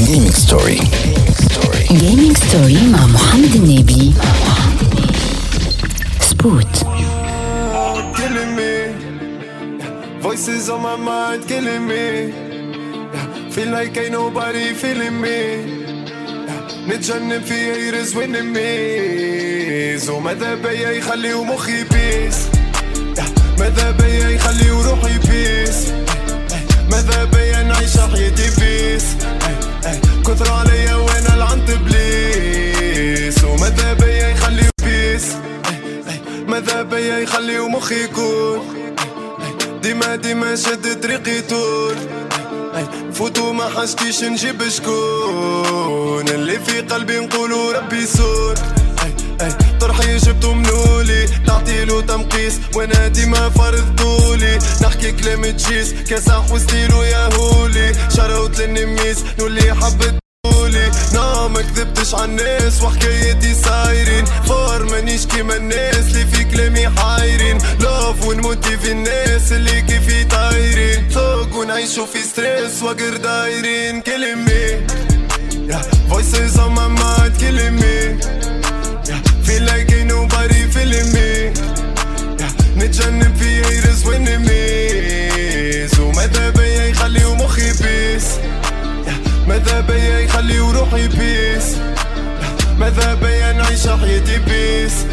Gaming 0.08 0.32
story. 0.32 0.80
Gaming 1.90 2.36
story 2.36 2.82
مع 2.92 3.06
محمد 3.06 3.56
النبي. 3.56 4.14
سبوت. 6.22 6.86
killing 8.16 8.56
me. 8.56 8.74
Voices 10.22 10.70
on 10.70 10.82
my 10.82 10.96
mind 10.96 11.48
killing 11.48 11.88
me. 11.88 12.32
Feel 13.52 13.70
like 13.72 13.98
ain't 13.98 14.12
nobody 14.12 14.74
feeling 14.74 15.20
me. 15.22 15.73
نتجنن 16.89 17.41
في 17.41 17.75
haters 17.75 18.13
winning 18.15 18.51
me. 18.57 20.07
So 20.07 20.11
ماذا 20.11 20.55
بيا 20.55 20.91
يخلي 20.91 21.35
مخي 21.35 21.85
بيس. 21.85 22.37
ماذا 23.59 23.91
بيا 23.91 24.29
يخلي 24.29 24.71
روحي 24.71 25.19
بيس. 25.19 25.93
ماذا 26.91 27.25
بيا 27.25 27.63
نعيش 27.63 27.97
حياتي 27.97 28.51
بيس. 28.61 29.05
كثر 30.27 30.53
عليا 30.53 30.95
وأنا 30.95 31.37
لعنت 31.37 31.71
بليس 31.71 33.45
وماذا 33.45 33.93
بيا 33.93 34.29
يخلي 34.29 34.69
بيس 34.85 35.27
ماذا 36.49 36.83
بيا 36.83 37.19
يخلي 37.19 37.59
مخي 37.59 38.05
يكون 38.05 38.61
ديما 39.83 40.17
ديما 40.17 40.57
شد 40.57 41.01
طريقي 41.01 41.41
طول 41.41 41.97
نفوتو 42.83 43.53
ما 43.53 43.69
حاجتيش 43.69 44.25
نجيب 44.25 44.69
شكون 44.69 46.29
اللي 46.29 46.61
في 46.61 46.81
قلبي 46.81 47.19
نقولو 47.21 47.71
ربي 47.71 47.97
يسور 47.97 48.55
طرحي 49.81 50.17
جبتو 50.17 50.55
منولي. 50.55 51.27
تعطيلو 51.47 52.01
تمقيس 52.01 52.61
وأنا 52.75 53.09
ديما 53.09 53.49
فرض 53.49 53.97
طولي. 53.99 54.59
نحكي 54.83 55.13
كلام 55.13 55.45
تجيس. 55.45 55.93
كاسح 55.93 56.53
وستيلو 56.53 57.03
يا 57.03 57.35
هولي. 57.35 57.93
شروت 58.17 58.61
للنميس. 58.61 59.25
نولي 59.39 59.75
حبت 59.75 60.24
قولي 60.65 60.91
نا 61.13 61.49
ما 61.49 61.63
كذبتش 61.63 62.15
عالناس 62.15 62.83
وحكايتي 62.83 63.55
صايرين. 63.55 64.25
فار 64.25 64.85
مانيش 64.85 65.27
كيما 65.27 65.57
الناس 65.57 65.97
اللي 65.97 66.27
في 66.27 66.45
كلامي 66.45 66.89
حايرين. 66.89 67.59
لوف 67.81 68.27
ونموتي 68.27 68.79
في 68.79 68.93
الناس 68.93 69.53
اللي 69.53 69.83
كيفي 69.83 70.25
طايرين 70.25 71.09
فوق 71.09 71.57
ونعيشو 71.57 72.07
في 72.07 72.23
ستريس 72.23 72.83
وقر 72.83 73.17
دايرين. 73.17 74.01
كلمي. 74.01 74.87
Voices 76.11 76.57
on 76.65 76.71
my 76.79 76.89
mind 77.01 77.33
حياتي 94.15 94.39
peace. 94.39 95.07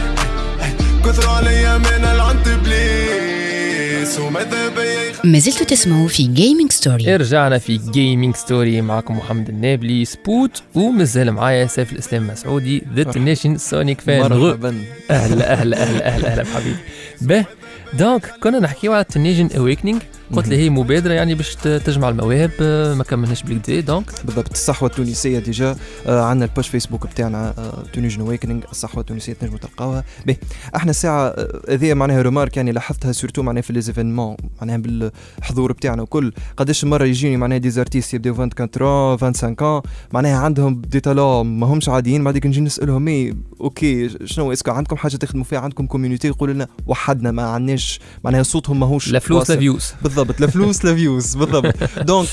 كثر 1.06 1.30
عليا 1.30 1.78
من 1.78 2.06
العنت 2.06 2.50
بليس 2.50 4.20
وماذا 4.20 4.70
بيا 4.70 5.12
ما 5.24 5.40
زلتوا 5.40 5.66
تسمعوا 5.66 6.08
في 6.08 6.24
Gaming 6.24 6.72
Story. 6.72 7.16
رجعنا 7.16 7.58
في 7.58 7.78
Gaming 7.78 8.36
Story 8.36 8.82
معكم 8.82 9.18
محمد 9.18 9.50
النابلي 9.50 10.06
سبوت 10.06 10.64
ومازال 10.76 11.32
معايا 11.32 11.66
سيف 11.66 11.94
الإسلام 11.94 12.28
مسعودي 12.28 12.84
The 12.96 13.20
Tunisian 13.20 13.58
Sonic 13.58 14.02
Fan 14.02 14.22
مرحبا. 14.22 14.84
أهلا 15.12 15.54
أهلا 15.54 15.84
أهلا 15.84 16.08
أهلا 16.08 16.28
أهلا 16.28 16.44
بحبيبي 16.44 16.78
به 17.22 17.46
donc 17.94 18.26
كنا 18.44 18.60
نحكيو 18.60 18.94
على 18.94 19.02
ال 19.02 19.07
Tunisian 19.07 19.50
Awakening 19.58 20.02
قلت 20.36 20.48
لي 20.48 20.58
هي 20.58 20.70
مبادرة 20.70 21.14
يعني 21.14 21.36
باش 21.36 21.56
تجمع 21.56 22.10
المواهب 22.10 22.52
آه، 22.62 22.94
ما 22.94 23.04
كملناش 23.04 23.44
بالكدا 23.44 23.80
donc 23.80 24.12
بالضبط 24.26 24.52
الصحوة 24.52 24.90
التونسية 24.90 25.40
déjà 25.40 25.76
آه 26.08 26.22
عندنا 26.24 26.46
ال 26.46 26.50
page 26.50 26.68
Facebook 26.68 27.08
بتاعنا 27.08 27.54
آه 27.58 27.84
Tunisian 27.94 28.22
Awakening 28.22 28.64
الصحوة 28.72 29.02
التونسية 29.02 29.34
تنجموا 29.34 29.60
تلقاوها. 29.60 30.04
به 30.26 30.36
إحنا 30.76 30.90
الساعة 30.92 31.36
هذه 31.70 31.94
معناها 31.94 32.22
remarque 32.22 32.58
يعني 32.58 32.72
لاحظتها 32.72 33.12
surtout 33.12 33.44
معناها 33.44 33.62
في 33.62 33.74
les 33.74 33.88
événements 33.88 34.36
معناها 34.62 34.78
بالحضور 34.78 35.72
بتاعنا 35.72 36.02
وكل. 36.02 36.34
قداش 36.58 36.86
مرة 36.86 37.06
يجيني 37.06 37.38
معناها 37.38 37.58
des 37.58 37.70
artistes 37.70 38.14
يبداو 38.14 38.34
24 38.34 39.18
25 39.18 39.82
ans 39.82 39.88
معناها 40.14 40.38
عندهم 40.38 40.82
des 40.82 41.00
talents 41.00 41.46
ما 41.60 41.68
همش 41.68 41.90
عاديين 41.90 42.24
بعديك 42.24 42.46
نجي 42.46 42.62
نسألهم 42.62 43.08
اي 43.08 43.36
OK 43.62 44.10
شنو 44.26 44.52
est-ce 44.54 44.66
que 44.66 44.72
عندكم 44.72 44.96
حاجة 44.96 45.16
تخدموا 45.16 45.44
فيها؟ 45.44 45.60
عندكم 45.60 45.86
community 45.88 46.28
يقولوا 46.28 46.54
لنا 46.54 46.68
وحدنا 46.88 47.32
ما 47.32 47.44
عندناش. 47.44 48.00
معناها 48.24 48.44
صوتهم 48.44 48.80
ماهوش 48.80 49.12
لا 49.12 49.20
فلوس 49.20 49.52
لا. 49.52 49.58
views 49.58 49.94
بالضبط. 50.04 50.21
لا 50.40 50.48
فلوس 50.48 50.86
لا 50.86 50.96
views 50.96 51.36
بالضبط. 51.36 51.76
donc 52.02 52.28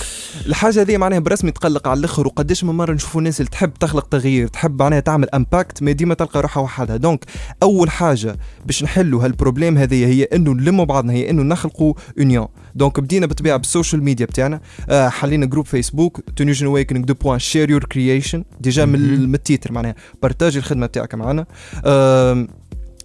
الحاجة 0.46 0.80
هذه 0.80 0.96
معناها 0.96 1.18
برسمي 1.18 1.50
تقلق 1.50 1.88
على 1.88 1.98
الآخر 1.98 2.26
وقداش 2.26 2.64
من 2.64 2.74
مرة 2.74 2.92
نشوفوا 2.92 3.20
الناس 3.20 3.40
اللي 3.40 3.50
تحب 3.50 3.74
تخلق 3.74 4.08
تغيير 4.08 4.48
تحب 4.48 4.82
معناها 4.82 5.00
تعمل 5.00 5.30
impact 5.34 5.82
ما 5.82 5.92
ديما 5.92 6.14
تلقى 6.14 6.42
روحها 6.42 6.62
وحدها. 6.62 6.96
donc 6.96 7.24
أول 7.62 7.90
حاجة 7.90 8.36
باش 8.66 8.82
نحلوا 8.82 9.24
هال 9.24 9.35
problème 9.35 9.78
هذه 9.78 10.06
هي 10.06 10.22
إنه 10.24 10.52
نلموا 10.52 10.84
بعضنا 10.84 11.12
هي 11.12 11.30
إنه 11.30 11.42
نخلقوا 11.42 11.94
union 12.18 12.46
donc 12.74 13.00
بدينا 13.00 13.26
بالطبيعه 13.26 13.56
بال 13.56 13.68
social 13.68 14.04
media 14.04 14.26
بتاعنا. 14.26 14.60
آه 14.88 15.08
حلينا 15.08 15.46
groupe 15.46 15.66
Facebook 15.66 16.20
Tunisian 16.36 16.66
Awakening 16.66 17.04
deux 17.04 17.14
points 17.14 17.38
share 17.38 17.70
your 17.70 17.84
creation 17.84 18.44
déjà 18.60 18.84
من 18.84 19.34
ال 19.34 19.41
titre 19.41 19.72
معناها 19.72 19.94
partager 20.22 20.58
الخدمة 20.58 20.86
بتاعك 20.86 21.14
معنا. 21.14 21.46
آم، 21.86 22.48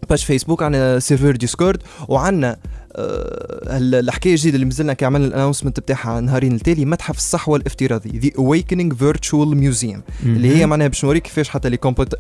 page 0.09 0.19
Facebook 0.19 0.63
عندنا 0.63 0.99
serveur 0.99 1.35
Discord 1.35 1.83
وعندنا 2.07 2.51
آه، 2.51 2.57
الحكاية 2.95 4.33
الجديدة 4.33 4.55
اللي 4.55 4.65
مازلنا 4.65 4.93
كي 4.93 5.05
عملنا 5.05 5.27
ال 5.27 5.31
announcement 5.31 5.79
بتاعها 5.79 6.21
نهارين 6.21 6.55
التالي 6.55 6.85
متحف 6.85 7.17
الصحوة 7.17 7.57
الافتراضي 7.57 8.19
The 8.19 8.29
Awakening 8.37 8.93
Virtual 8.93 9.57
Museum 9.57 10.01
اللي 10.23 10.57
هي 10.57 10.65
معناها 10.65 10.87
باش 10.87 11.05
نوريك 11.05 11.23
كيفاش 11.23 11.49
حتى 11.49 11.69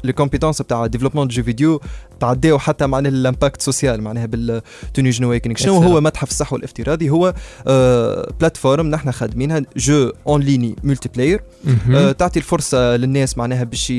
les 0.03 0.13
compétences 0.13 0.61
بتاع 0.61 0.85
développement 0.85 1.27
jeux 1.27 1.43
vidéo 1.43 1.81
تعداو 2.19 2.59
حتى 2.59 2.87
معناها 2.87 3.11
ال 3.11 3.18
impact 3.18 3.61
social 3.61 4.01
معناها 4.01 4.25
بال 4.25 4.45
Tunisian 4.45 5.23
Awakening 5.23 5.57
شنو 5.57 5.73
هو. 5.73 6.01
متحف 6.01 6.29
الصحوة 6.29 6.59
الافتراضي؟ 6.59 7.09
هو 7.09 7.33
آه 7.67 8.33
plateforme 8.39 8.87
نحن 8.87 9.11
خادمينها 9.11 9.61
jeu 9.77 10.11
en 10.27 10.41
ligne 10.41 10.75
multiplayer 10.83 11.41
آه، 11.91 12.11
تعطي 12.11 12.39
الفرصة 12.39 12.95
للناس 12.95 13.37
معناها 13.37 13.63
باش 13.63 13.93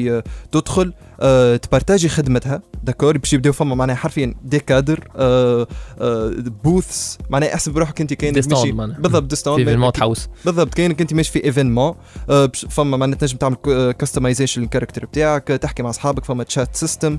تدخل 0.53 0.93
آه، 1.21 1.57
ت 1.57 1.62
partager 1.62 2.09
خدمتها. 2.09 2.63
d'accord 2.85 3.19
باش 3.19 3.33
يبداو 3.33 3.53
فما 3.53 3.75
معناها 3.75 3.97
حرفيا 3.97 4.35
des 4.45 4.59
cadres 4.59 5.09
آه 5.17 5.67
آه 6.01 6.33
booths 6.65 7.19
معناها 7.31 7.55
احسب 7.55 7.73
بروحك 7.73 8.01
انت 8.01 8.13
كاين 8.15 8.35
ماشي. 8.35 8.73
بالضبط 8.73 9.23
des 9.23 9.37
stands 9.37 9.57
في 9.57 9.61
événement 9.63 9.93
هاو 10.01 10.29
بالضبط 10.45 10.75
كاينك 10.75 11.01
انت 11.01 11.15
ماشي 11.15 11.33
في 11.33 11.45
événement 11.45 11.95
آه 12.31 12.51
فما 12.71 12.97
معناها 12.97 13.19
تنجم 13.19 13.37
تعمل 13.37 13.57
customization 13.99 14.63
لل 14.63 14.71
character 14.71 15.07
بتاعك 15.07 15.51
آه، 15.51 15.57
تحكي 15.57 15.83
مع 15.83 15.91
أصحابك 15.91 16.25
فما 16.25 16.45
chat 16.45 16.77
system. 16.77 17.19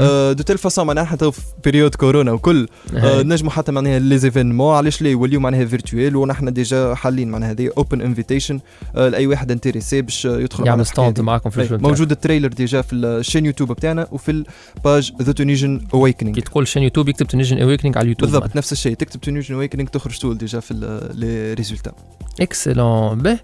آه 0.00 0.32
de 0.32 0.42
telle 0.42 0.58
façon 0.58 0.86
معناها 0.86 1.04
حتى 1.04 1.32
في 1.32 1.40
période 1.64 1.94
كورونا 1.94 2.32
وكل 2.32 2.68
آه 2.96 2.98
هاي. 3.16 3.22
نجموا 3.24 3.50
حتى 3.50 3.72
معناها 3.72 3.98
les 3.98 4.18
événements 4.18 4.76
علاش 4.76 5.02
لا 5.02 5.08
يوليو 5.08 5.40
معناها 5.40 5.64
virtuels 5.64 6.16
ونحن 6.16 6.52
déjà 6.52 6.94
حالين 6.94 7.30
معناها 7.30 7.50
هذه 7.50 7.70
open 7.76 8.00
invitation 8.02 8.60
لأي 8.94 9.26
واحد 9.26 9.50
intéressé 9.50 10.02
باش 10.02 10.26
آه، 10.26 10.40
يدخل 10.40 10.66
يعمل 10.66 10.86
stand 10.86 11.14
des. 11.14 11.22
معاكم 11.22 11.50
في 11.50 11.56
الجو 11.56 11.76
بتاعك. 11.76 11.82
موجود 11.90 12.10
ال 12.10 12.15
trailer 12.15 12.48
déjà 12.48 12.82
في 12.82 12.92
ال 12.92 13.00
chaîne 13.00 13.46
YouTube 13.46 13.72
بتاعنا 13.72 14.08
وفي 14.12 14.44
ال 14.76 14.81
page 14.81 15.01
The 15.22 15.32
Tunisian 15.32 15.80
Awakening 15.94 16.34
كي 16.34 16.40
تقول 16.40 16.68
chaîne 16.68 16.82
YouTube 16.82 17.08
يكتب 17.08 17.26
Tunisian 17.26 17.62
Awakening 17.62 17.98
على 17.98 18.04
اليوتيوب. 18.04 18.30
بالضبط 18.30 18.56
نفس 18.56 18.72
الشيء. 18.72 18.94
تكتب 18.94 19.20
Tunisian 19.20 19.54
Awakening 19.54 19.88
تخرج 19.88 20.18
طول 20.18 20.38
déjà 20.38 20.60
في 20.60 20.74
les 21.14 21.54
résultats. 21.54 21.92
excellent 22.40 23.18
به. 23.18 23.38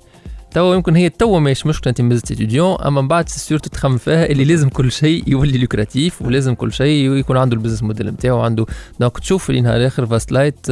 توا 0.50 0.74
يمكن 0.74 0.96
هي 0.96 1.08
توا 1.08 1.40
ماهيش 1.40 1.66
مشكلة 1.66 1.90
أنت 1.90 2.00
مازلت 2.00 2.26
ستوديون 2.26 2.80
أما 2.80 3.00
من 3.00 3.08
بعد 3.08 3.28
surtout 3.28 3.70
تخمم 3.70 3.96
فيها 3.96 4.26
اللي 4.26 4.44
لازم 4.44 4.68
كل 4.68 4.92
شيء 4.92 5.24
يولي 5.26 5.58
lucratif 5.58 6.22
ولازم 6.22 6.54
كل 6.54 6.72
شيء 6.72 7.10
يكون 7.12 7.36
عنده 7.36 7.56
ال 7.56 7.59
business 7.59 7.82
model 7.82 8.06
نتاعو 8.06 8.40
عنده. 8.40 8.66
Donc 9.00 9.18
تشوف 9.18 9.50
اللي 9.50 9.60
نهار 9.60 9.86
اخر 9.86 10.06
Fast 10.06 10.32
Light 10.32 10.70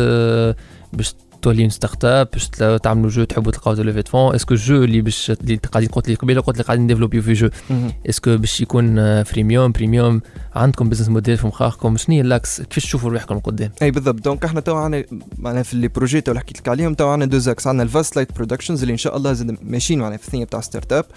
باش 0.92 1.14
تولي 1.42 1.70
startup 1.70 2.28
باش 2.32 2.48
تعملوا 2.82 3.10
jeux 3.10 3.24
تحبوا 3.24 3.52
تلقاو 3.52 3.74
de 3.74 3.82
levée 3.82 4.10
de 4.10 4.17
fonds 4.17 4.34
est-ce 4.34 4.48
que 4.48 4.54
jeux 4.54 4.84
اللي 4.84 5.00
باش 5.00 5.30
اللي 5.30 5.56
قاعدين 5.56 5.88
قلت 5.88 6.08
لي 6.08 6.14
قبيلة 6.14 6.40
قلت 6.40 6.58
لي 6.58 6.64
قاعدين 6.64 6.84
ن 6.84 6.87
développer 6.87 7.16
يو 7.16 7.22
في 7.22 7.32
jeu. 7.32 7.48
est-ce 8.08 8.27
que 8.27 8.36
باش 8.36 8.60
يكون 8.60 8.98
آه، 8.98 9.22
freemium 9.22 9.72
premium 9.72 10.20
عندكم 10.54 10.88
business 10.88 11.08
model 11.08 11.36
في 11.36 11.46
مخاخكم؟ 11.46 11.96
شنو 11.96 12.14
هي 12.16 12.20
l'axe 12.20 12.60
كيفاش 12.62 12.84
تشوفوا 12.84 13.10
روحكم 13.10 13.38
قدام 13.38 13.72
أي 13.82 13.90
بالضبط. 13.90 14.24
donc 14.24 14.44
إحنا 14.44 14.60
تو 14.60 14.76
عنا 14.76 15.04
معناها 15.38 15.62
في 15.62 15.76
les 15.76 15.88
projets 15.88 16.20
تو 16.20 16.34
حكيت 16.34 16.58
لك 16.58 16.68
عليهم 16.68 16.94
تو 16.94 17.08
عنا 17.08 17.24
deux 17.24 17.38
axes 17.38 17.66
عنا 17.66 17.82
ال 17.82 17.89
Fast 17.89 18.16
Light 18.16 18.32
Productions 18.36 18.80
اللي 18.80 18.92
إن 18.92 18.98
شاء 18.98 19.16
الله 19.16 19.56
ماشيين 19.62 19.98
معناها 19.98 20.18
في 20.18 20.26
الثانية 20.26 20.44
بتاع 20.44 20.60
startup 20.60 21.04
آه 21.04 21.08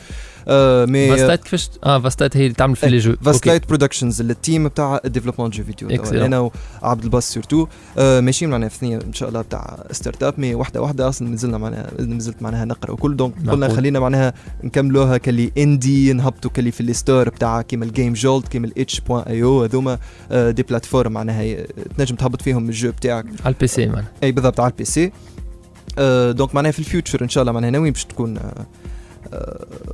mais 0.86 1.10
Fast 1.10 1.25
Light 1.25 1.44
كيفاش 1.44 1.70
آه 1.84 2.00
Fast 2.00 2.17
Light 2.17 2.38
هي 2.38 2.44
اللي 2.44 2.54
تعمل 2.54 2.76
في 2.76 2.88
les 2.90 2.98
jeux 2.98 3.16
Fast 3.24 3.36
OK. 3.36 3.50
Light 3.50 3.68
Productions 3.68 4.22
ال 4.22 4.31
team 4.31 4.68
بتاع 4.68 5.00
ال 5.06 5.09
développement 5.09 5.50
jeux 5.50 5.64
vidéo. 5.64 5.90
أنا 6.26 6.50
وعبد 6.84 7.04
الباس 7.04 7.34
surtout 7.34 7.68
آه 7.98 8.20
ماشيين 8.20 8.52
معناها 8.52 8.70
في 8.70 8.76
الثانية 8.76 8.98
إن 9.08 9.14
شاء 9.14 9.30
الله 9.30 9.42
بتاع 9.42 9.84
startup 9.92 10.34
mais 10.38 10.56
واحدة 10.56 10.82
واحدة 10.82 11.10
أصلا 11.10 11.30
نزلنا 11.30 11.58
معناها 11.58 11.90
نزلت 12.00 12.42
معناها 12.42 12.66
نقرأ 12.66 12.92
وكل 12.92 13.16
donc 13.16 13.34
قلنا. 13.50 13.68
خلينا 13.70 14.00
معناها 14.00 14.34
نكملوها 14.64 15.18
كلي 15.18 15.52
indie 15.58 16.14
نهبطوا 16.14 16.52
كلي 16.52 16.72
في 16.72 16.82
ال 16.82 16.90
store 16.90 17.30
بتاع 17.30 17.62
كيما 17.62 17.86
ال 17.86 17.91
Game 17.91 18.14
Jolt 18.14 18.48
كيما 18.48 18.68
ال 18.68 19.00
itch 19.00 19.24
point 19.24 19.44
io 19.44 19.64
هذوما 19.64 20.00
آه 20.32 20.52
des 20.52 20.64
plateformes 20.64 21.12
معناها 21.12 21.42
ي- 21.44 21.68
تنجم 21.98 22.16
تهبط 22.16 22.42
فيهم 22.42 22.70
ال 22.70 22.75
jeu 22.75 22.92
بتاعك. 22.92 23.26
على 23.46 23.54
ال 23.54 23.68
PC 23.68 23.86
معناها. 23.88 24.12
أي 24.24 24.32
بالضبط 24.32 24.60
على 24.60 24.72
ال 24.72 24.86
PC 24.86 25.12
آه 26.00 26.32
donc 26.32 26.56
معناها 26.56 26.72
في 26.72 26.80
ال 26.80 26.86
future 26.86 27.24
إن 27.24 27.30
شاء 27.30 27.42
الله 27.42 27.52
معناها 27.54 27.70
ناويين 27.72 27.94
باش 27.94 28.06
تكون 28.06 28.38
آه 28.38 28.42
آه 28.42 28.66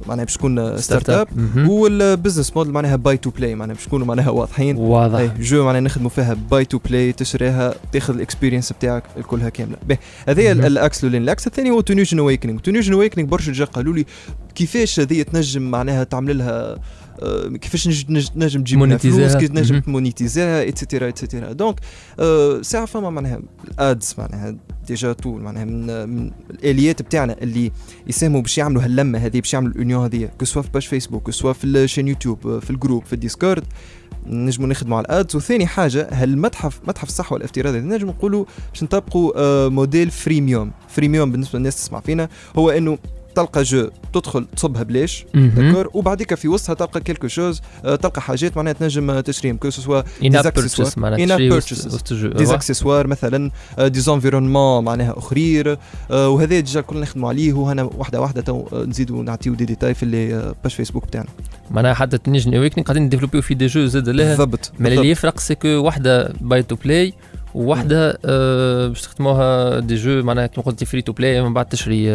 معناها 0.08 0.26
باش 0.26 0.34
تكون 0.34 0.78
startup. 0.78 1.28
وال 1.68 1.86
business 1.86 2.58
model 2.58 2.74
معناها 2.74 2.96
pay 2.96 3.18
to 3.18 3.30
play 3.30 3.56
معناها 3.56 3.76
باش 3.76 3.88
نكونوا 3.88 4.06
معناها 4.06 4.30
واضحين. 4.30 4.78
واضح. 4.78 5.20
اي 5.20 5.32
jeu 5.40 5.66
معناها 5.66 5.82
نخدموا 5.82 6.10
فيها 6.10 6.34
pay 6.52 6.66
to 6.66 6.78
play 6.78 7.12
تشريها 7.14 7.76
تاخذ 7.92 8.16
ال 8.16 8.21
experience 8.21 8.74
بتاعك 8.74 9.04
كلها 9.28 9.50
كاملة. 9.50 9.78
به 9.88 9.98
هذا 10.28 10.42
هي 10.42 10.54
مهم. 10.54 10.66
ال 10.66 10.75
axe 10.75 11.04
لولين. 11.04 11.24
ال 11.24 11.30
axe 11.30 11.48
الثاني 11.48 11.70
هو 11.70 11.82
Tunisian 11.82 12.20
Awakening 12.20 12.60
Tunisian 12.60 12.94
Awakening 12.94 13.30
برشا 13.30 13.52
جا 13.52 13.66
قالوا 13.66 13.94
لي 13.94 14.06
كيفاش 14.56 15.00
هذه 15.00 15.22
تنجم 15.22 15.62
معناها 15.72 16.04
تعمل 16.04 16.38
لها 16.38 16.52
آه، 16.52 16.80
كيفاش 17.62 17.88
نج- 17.88 18.06
نج- 18.10 18.30
نجم 18.36 18.64
تجيب. 18.64 18.98
فلوس 18.98 19.36
كيف 19.36 19.50
تنجم 19.50 19.74
مهم. 19.76 19.84
تمونيتيزيها 19.84 20.68
اتسيتيرا 20.70 21.10
اتسيتيرا 21.10 21.52
دونك 21.52 21.80
ساعه 22.62 22.86
فما 22.86 23.10
معناها 23.10 23.40
ال 23.68 23.80
ads 23.80 24.16
معناها 24.18 24.56
déjà 24.88 25.14
طول 25.14 25.42
معناها 25.42 25.66
من, 25.66 26.10
من 26.10 26.32
الاليات 26.50 27.02
بتاعنا 27.02 27.36
اللي 27.42 27.72
يساهموا 28.08 28.42
باش 28.42 28.58
يعملوا 28.58 28.84
هاللمه 28.84 29.18
هذه 29.20 29.40
باش 29.40 29.54
يعملوا 29.54 29.74
ال 29.74 29.79
union 29.79 30.04
هذه 30.04 30.30
que 30.40 30.46
ce 30.46 30.51
soit 30.51 30.62
في 30.62 30.70
page 30.74 30.84
Facebook 30.84 31.24
que 31.24 31.32
ce 31.32 31.39
soit 31.39 31.54
في 31.54 31.64
ال 31.68 31.73
chaîne 31.73 32.08
YouTube 32.08 32.60
في 32.60 32.70
ال 32.70 32.75
groupe 32.75 33.06
في 33.06 33.14
ال 33.14 33.20
Discord 33.20 33.64
نجموا 34.28 34.68
نخدموا 34.68 34.98
على 34.98 35.06
ال 35.06 35.13
ads 35.13 35.36
وثاني 35.36 35.68
حاجة 35.68 36.08
هالمتحف 36.12 36.80
متحف 36.88 37.08
الصحوة 37.08 37.34
الافتراضي 37.34 37.80
نجم 37.80 38.08
نقولوا 38.08 38.46
باش 38.74 38.84
نطبقوا 38.84 39.70
modèle 39.70 40.12
freemium 40.12 40.72
freemium 40.90 41.32
بالنسبة 41.32 41.60
للناس 41.60 41.76
تسمع 41.76 42.00
فينا 42.00 42.30
هو 42.56 42.70
انه 42.70 42.98
تلقى 43.36 43.64
jeu 43.64 43.90
تدخل 44.14 44.46
تصبها 44.56 44.84
بلاش. 44.84 45.26
D'accord 45.34 45.90
وبعديك 45.94 46.36
في 46.36 46.48
وسطها 46.48 46.74
تلقى 46.74 47.02
quelque 47.02 47.28
chose 47.28 47.62
آه، 47.86 47.96
تلقى 47.96 48.22
حاجات 48.22 48.58
معناها 48.58 48.74
تنجم 48.74 49.10
آه، 49.12 49.22
تشريهم 49.22 49.58
que 49.58 49.70
ce 49.70 50.02
soit 50.22 50.26
des. 50.26 50.30
اكسسوار 52.54 53.08
مثلا 53.08 53.52
آه، 53.80 53.88
des 53.88 54.00
environnements 54.00 54.84
معناها 54.84 55.14
اخرين 55.18 55.76
آه، 56.12 56.30
وهذا 56.30 56.60
déjà 56.60 56.82
كل 56.82 57.00
نخدموا 57.00 57.30
عليه 57.30 57.54
وهنا 57.54 57.84
واحدة 57.84 58.22
واحدة 58.22 58.42
تو 58.42 58.66
آه، 58.74 58.84
نزيدوا 58.86 59.24
نعطيو 59.24 59.54
دي 59.54 59.66
ديتاي 59.66 59.94
في 59.94 60.04
اللي 60.04 60.36
آه، 60.36 60.56
page 60.64 60.72
Facebook 60.74 61.06
بتاعنا 61.08 61.28
معناها 61.72 61.94
حتى 61.94 62.18
Awakening 62.58 62.88
قاعدين 62.88 63.04
ن 63.04 63.07
développer 63.07 63.36
يو 63.36 63.42
في 63.42 63.54
des 63.54 63.68
jeux 63.68 63.86
زاد 63.86 64.10
لها 64.10 64.36
بالضبط 64.36 64.72
ما 64.80 64.88
اللي. 64.88 65.10
يفرق 65.12 65.40
est-ce 65.40 65.58
que 65.58 65.68
واحدة 65.68 66.34
pay 66.42 66.64
to 66.64 66.76
play 66.76 67.14
وواحده 67.56 68.18
آه، 68.26 68.88
باش 68.88 69.02
تخدموها 69.02 69.80
des 69.80 69.96
jeux 69.96 70.24
معناها 70.24 70.48
كيما 70.48 70.66
قلت 70.66 70.84
free 70.84 71.02
to 71.02 71.12
play 71.14 71.42
من 71.44 71.54
بعد 71.54 71.66
تشري 71.66 72.12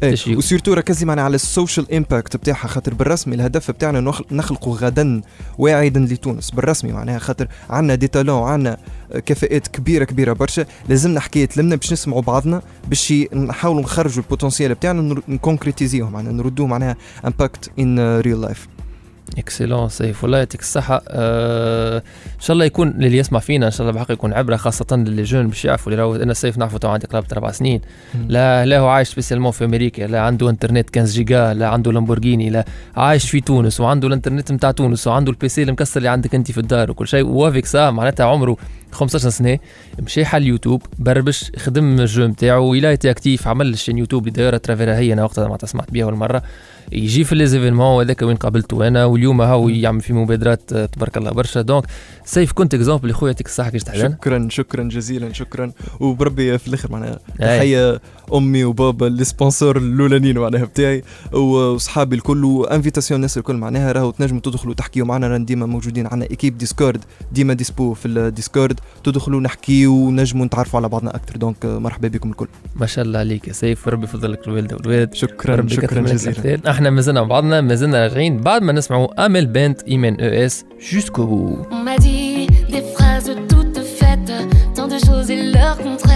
تشري 0.00 0.36
و 0.36 0.40
surtout 0.40 0.72
ركزي 0.72 1.06
معنا 1.06 1.22
على 1.22 1.34
ال 1.34 1.42
social 1.42 1.92
impact 1.94 2.36
بتاعها 2.36 2.66
خاطر 2.68 2.94
بالرسمي 2.94 3.34
الهدف 3.34 3.70
بتاعنا 3.70 4.00
نخل- 4.00 4.24
نخلقوا 4.32 4.76
غدا 4.76 5.20
واعدا 5.58 6.00
لتونس. 6.00 6.50
بالرسمي 6.50 6.92
معناها 6.92 7.18
خاطر 7.18 7.48
عندنا 7.70 7.94
des 7.94 8.08
talents 8.08 8.42
عندنا 8.42 8.76
كفاءات 9.26 9.68
كبيرة 9.68 10.04
كبيرة 10.04 10.32
برشا. 10.32 10.64
لازمنا 10.88 11.20
حكاية 11.20 11.48
لمنا 11.56 11.76
باش 11.76 11.92
نسمعوا 11.92 12.22
بعضنا 12.22 12.62
باش 12.88 13.12
نحاولوا 13.34 13.80
نخرجوا 13.82 14.22
ال 14.22 14.27
potentiel 14.27 14.74
بتاعنا 14.74 15.14
ن 15.28 15.33
concrétiser 15.33 15.94
يوه 15.94 16.10
معناها 16.10 16.32
نردوه 16.32 16.66
معناها 16.66 16.96
impact 17.26 17.70
in 17.78 18.18
real 18.20 18.40
life 18.40 18.68
excellent 19.38 19.88
سيف 19.88 20.22
والله 20.24 20.38
يعطيك 20.38 20.60
الصحة 20.60 21.02
آه 21.08 21.98
ان 22.36 22.40
شاء 22.40 22.54
الله 22.54 22.64
يكون 22.64 22.88
اللي 22.88 23.18
يسمع 23.18 23.38
فينا 23.38 23.66
ان 23.66 23.70
شاء 23.70 23.88
الله 23.88 24.00
بحق 24.00 24.10
يكون 24.12 24.32
عبرة 24.32 24.56
خاصة 24.56 24.86
ل 24.96 25.22
les 25.22 25.31
jeunes 25.31 25.48
باش 25.48 25.64
يعرفوا 25.64 25.92
اللي 25.92 26.02
راهو 26.02 26.16
أنا 26.16 26.34
سيف 26.34 26.58
نعرفه 26.58 26.78
تو 26.78 26.88
عندي 26.88 27.06
قرابة 27.06 27.26
أربع 27.32 27.50
سنين 27.50 27.80
لا 28.28 28.66
لا 28.66 28.78
هو 28.78 28.88
عايش 28.88 29.08
spécialement 29.08 29.52
في 29.52 29.64
أمريكا 29.64 30.02
لا 30.02 30.20
عنده 30.20 30.50
انترنت 30.50 30.96
15 30.96 31.14
جيجا 31.14 31.54
لا 31.54 31.68
عنده 31.68 31.92
لامبورغيني 31.92 32.50
لا 32.50 32.64
عايش 32.96 33.30
في 33.30 33.40
تونس 33.40 33.80
وعنده 33.80 34.08
الانترنت 34.08 34.52
نتاع 34.52 34.70
تونس 34.70 35.06
وعنده 35.06 35.32
ال 35.32 35.48
PC 35.48 35.62
المكسر 35.62 35.98
اللي 35.98 36.08
عندك 36.08 36.34
انت 36.34 36.50
في 36.52 36.58
الدار 36.58 36.90
وكل 36.90 37.08
شيء 37.08 37.26
و 37.26 37.34
avec 37.34 37.66
ça 37.66 37.90
معناتها 37.90 38.26
عمره 38.26 38.56
15 38.92 39.28
سنة 39.28 39.58
مشى 39.98 40.24
حل 40.24 40.46
يوتيوب 40.46 40.82
بربش 40.98 41.52
خدم 41.56 42.00
ال 42.00 42.06
jeu 42.06 42.26
نتاعو 42.26 42.70
ولا 42.70 42.92
actif 42.92 43.48
عمل 43.48 43.68
ال 43.72 43.76
chaîne 43.76 43.98
YouTube 43.98 44.28
اللي 44.28 44.36
دايرة 44.36 44.56
ترافيرها 44.56 44.98
هي 44.98 45.12
أنا 45.12 45.24
وقتها 45.24 45.44
معناتها 45.44 45.66
سمعت 45.66 45.90
بها 45.90 46.04
أول 46.04 46.14
مرة. 46.14 46.42
يجي 46.92 47.24
في 47.24 47.34
les 47.34 47.46
événements 47.46 47.86
وهذاك 47.86 48.22
وين 48.22 48.36
قابلته 48.36 48.88
أنا 48.88 49.04
واليوم 49.04 49.40
هاو 49.40 49.68
يعمل 49.68 50.00
في 50.00 50.12
مبادرات 50.12 50.74
تبارك 50.74 51.16
الله 51.16 51.30
برشا. 51.30 51.60
donc 51.60 51.84
سيف 52.30 52.52
كنت 52.52 52.74
exemple 52.74 53.12
خويا 53.12 53.32
يعطيك 53.32 53.46
الصحة 53.46 53.70
كيش 53.70 53.82
تحزن 53.82 54.10
شكرا 54.10 54.48
شكرا 54.50 54.82
جزيلا 54.82 55.32
شكرا. 55.32 55.72
وبربي 56.00 56.58
في 56.58 56.68
الآخر 56.68 56.92
معناها 56.92 57.18
أي. 57.42 57.58
تحية 57.58 58.00
أمي 58.34 58.64
وبابا 58.64 59.06
ال 59.06 59.14
sponsors 59.14 59.76
الأولانيين 59.76 60.38
معناها 60.38 60.64
بتاعي. 60.64 61.02
وصحابي 61.32 62.16
الكل 62.16 62.44
و 62.44 62.50
invitation 62.50 63.16
الناس 63.16 63.38
الكل 63.38 63.56
معناها 63.56 63.92
راهو 63.92 64.10
تنجموا 64.10 64.40
تدخلوا 64.40 64.74
تحكيوا 64.74 65.06
معنا. 65.06 65.28
رانا 65.28 65.44
ديما 65.44 65.66
موجودين 65.66 66.06
عندنا 66.06 66.30
équipe 66.30 66.58
Discord 66.58 67.04
ديما 67.32 67.54
dispo 67.54 67.94
في 67.94 68.08
ال 68.08 68.17
Discord 68.17 68.80
تدخلوا 69.04 69.40
نحكيوا 69.40 70.06
ونجموا 70.06 70.46
نتعرفوا 70.46 70.80
على 70.80 70.88
بعضنا 70.88 71.16
أكثر 71.16 71.36
donc 71.36 71.66
مرحبا 71.66 72.08
بكم 72.08 72.30
الكل. 72.30 72.48
ما 72.76 72.86
شاء 72.86 73.04
الله 73.04 73.18
عليك 73.18 73.48
يا 73.48 73.52
سيف. 73.52 73.86
وربي 73.86 74.04
يفضلك 74.04 74.48
الوالده 74.48 74.76
والوالد. 74.76 75.14
شكرا 75.14 75.56
ربي 75.56 75.74
شكرا 75.74 76.00
جزيلا. 76.00 76.70
إحنا 76.70 76.90
مازلنا 76.90 77.20
مع 77.20 77.26
بعضنا 77.26 77.60
مازلنا 77.60 78.06
راجعين 78.06 78.40
بعد 78.40 78.62
ما 78.62 78.72
نسمعوا 78.72 79.26
امل 79.26 79.46
Band 79.46 79.82
ايمان 79.88 80.14
أو 80.20 80.28
اس 80.28 80.64
jusqu'au 80.92 81.56
des 82.20 82.82
phrases 82.94 83.32
toutes 83.48 83.82
faites, 83.82 84.32
tant 84.74 84.86
de 84.86 84.98
choses 84.98 85.30
et 85.30 85.50
leur 85.52 85.76
contraire, 85.78 86.09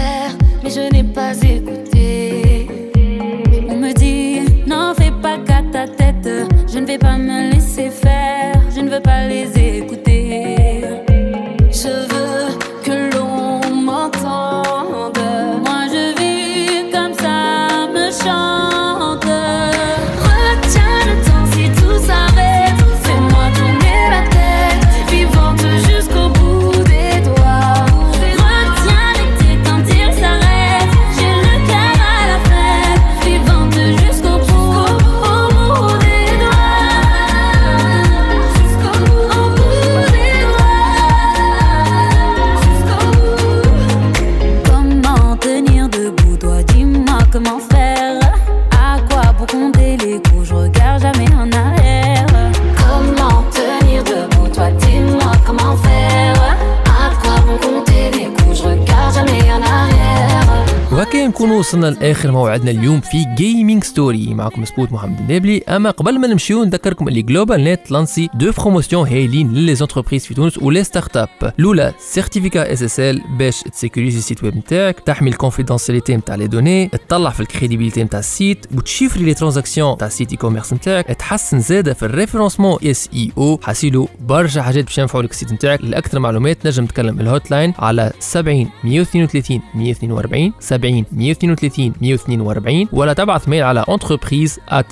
وصلنا 61.65 61.87
لآخر 61.87 62.31
موعدنا 62.31 62.71
اليوم 62.71 63.01
في 63.01 63.25
Gaming 63.37 63.83
Story 63.83 64.33
معكم 64.33 64.65
سبوت 64.65 64.91
محمد 64.91 65.19
النابلي. 65.19 65.63
أما 65.69 65.91
قبل 65.91 66.19
ما 66.19 66.27
نمشيو 66.27 66.63
نذكركم 66.63 67.07
اللي 67.07 67.21
GlobalNet 67.21 67.91
lancé 67.91 68.29
deux 68.33 68.51
promotions 68.51 69.07
هايلين 69.07 69.53
ل 69.53 69.75
les 69.75 69.86
entreprises 69.86 70.25
في 70.25 70.33
تونس 70.33 70.57
و 70.57 70.83
les 70.83 71.17
startups 71.17 71.29
الاولى 71.59 71.93
certificat 71.99 72.73
SSL 72.73 72.83
باش 72.83 72.87
ت 72.87 72.88
sécuriser 72.88 72.99
ال 72.99 73.21
site 73.37 74.17
web 74.17 74.57
نتاعك 74.57 74.99
تحمي 74.99 75.29
ال 75.29 75.34
confidentialité 75.34 76.15
نتاع 76.15 76.35
les 76.35 76.47
données 76.47 76.87
تطلع 76.87 77.29
في 77.29 77.39
ال 77.39 77.44
crédibilité 77.44 78.03
نتاع 78.03 78.19
ال 78.19 78.28
site 78.28 78.65
وت 78.75 78.85
chiffrer 78.85 79.23
les 79.23 79.33
transactions 79.33 79.97
تاع 79.97 80.07
ال 80.07 80.31
site 80.31 80.37
e-commerce 80.37 80.73
نتاعك. 80.73 81.05
تحسن 81.05 81.59
زاده 81.59 81.93
في 81.93 82.05
ال 82.05 82.10
référencement 82.10 82.77
SEO 82.83 83.59
حاسيلو 83.63 84.09
برشا 84.27 84.61
حاجات 84.61 84.85
باش 84.85 84.97
ينفعوا 84.97 85.23
لك 85.23 85.31
ال 85.31 85.35
site 85.35 85.53
نتاعك. 85.53 85.81
لأكثر 85.81 86.19
معلومات 86.19 86.67
نجم 86.67 86.85
تكلم 86.85 87.19
ال 87.19 87.51
hotline 87.51 87.73
على 87.79 88.11
70 88.19 88.69
132 88.83 89.61
142 89.75 90.53
70 90.59 91.05
132 91.11 91.55
142 92.01 92.87
ولا 92.91 93.13
تبعث 93.13 93.49
mail 93.49 93.63
على 93.63 93.83
entreprise 93.83 94.51
at 94.71 94.85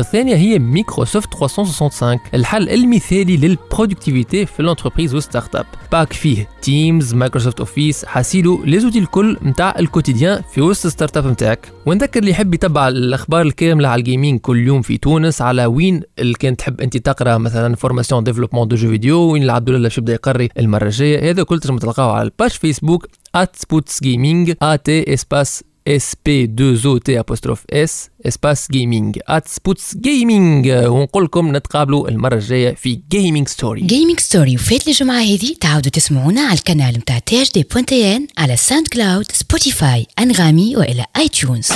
الثانية 0.00 0.36
هي 0.36 0.58
ميكروسوفت 0.58 1.34
365 1.34 2.18
الحل 2.34 2.68
المثالي 2.68 3.36
لل 3.36 3.52
productivité 3.52 4.46
في 4.46 4.60
ال 4.60 4.64
entreprises 4.64 5.14
وال 5.14 5.22
startups 5.22 5.56
pack 5.56 6.12
فيه 6.12 6.48
Teams 6.62 7.14
Microsoft 7.14 7.60
Office 7.60 8.04
حاسيلو 8.04 8.64
les 8.64 8.80
outils 8.80 8.98
الكل 8.98 9.36
نتاع 9.42 9.74
ال 9.78 9.84
quotidien 9.84 10.42
في 10.52 10.60
وسط 10.60 10.86
ال 10.86 11.16
startup 11.16 11.26
نتاعك 11.26 11.72
ونذكر 11.86 12.20
اللي 12.20 12.30
يحب 12.30 12.54
يتبع 12.54 12.88
الاخبار 12.88 13.42
الكامله 13.42 13.88
على 13.88 13.98
ال 13.98 14.04
gaming 14.04 14.40
كل 14.40 14.66
يوم 14.66 14.82
في 14.82 14.98
تونس 14.98 15.42
على 15.42 15.66
وين 15.66 16.02
اللي 16.18 16.34
كان 16.34 16.56
تحب 16.56 16.80
انت 16.80 16.96
تقرا 16.96 17.38
مثلا 17.38 17.76
formation 17.76 18.24
développement 18.24 18.68
de 18.68 18.76
jeux 18.76 18.88
vidéo 18.88 19.20
وين 19.20 19.42
العبد 19.42 19.68
الله 19.68 19.78
باش 19.82 19.98
يبدا 19.98 20.12
يقري 20.12 20.48
المره 20.58 20.84
الجايه 20.84 21.30
هذا 21.30 21.42
كل 21.42 21.60
تنجم 21.60 21.78
تلقاوه 21.78 22.12
على 22.12 22.22
ال 22.22 22.28
page 22.28 22.50
Facebook 22.50 23.06
@Spots 23.54 24.02
Gaming 24.02 24.52
at 24.62 24.88
espace 24.88 25.62
S 25.88 26.14
P 26.26 26.44
2 26.44 26.78
O 26.86 26.98
T 26.98 27.20
apostrophe 27.20 27.64
S 27.70 28.08
espace 28.26 28.68
gaming 28.70 29.18
at 29.28 29.48
Spots 29.48 29.96
Gaming 29.96 30.68
ونقول 30.70 31.24
لكم 31.24 31.56
نتقابلوا 31.56 32.08
المرة 32.08 32.34
الجاية 32.34 32.74
في 32.74 33.00
جيمنج 33.10 33.48
ستوري 33.48 33.80
جيمنج 33.80 34.20
ستوري 34.20 34.54
وفات 34.54 34.88
الجمعة 34.88 35.20
هذه 35.20 35.54
تعاودوا 35.60 35.90
تسمعونا 35.90 36.40
على 36.40 36.58
القناة 36.58 36.90
متاع 36.90 37.18
THD 37.18 37.42
point 37.42 38.16
TN 38.16 38.26
على 38.38 38.56
SoundCloud 38.56 39.32
Spotify 39.32 40.06
Anghami 40.20 40.76
والى 40.76 41.04
iTunes 41.16 41.68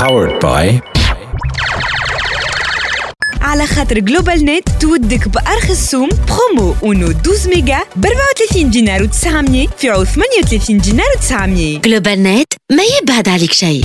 Powered 0.00 0.36
by 0.46 0.80
على 3.40 3.66
خاطر 3.66 3.98
GlobalNet 3.98 4.68
تودك 4.80 5.28
بأرخص 5.28 5.90
سوم 5.90 6.08
برومو 6.08 6.74
اونو 6.82 7.10
12 7.10 7.48
ميجا 7.50 7.78
ب 7.96 8.06
34 8.06 8.70
دينار 8.70 9.08
و900 9.08 9.78
في 9.78 9.88
عوض 9.88 10.06
38 10.06 10.78
دينار 10.78 11.06
و900 11.06 11.80
GlobalNet 11.86 12.52
ما 12.70 12.82
يبعد 13.02 13.28
عليك 13.28 13.52
شيء. 13.52 13.84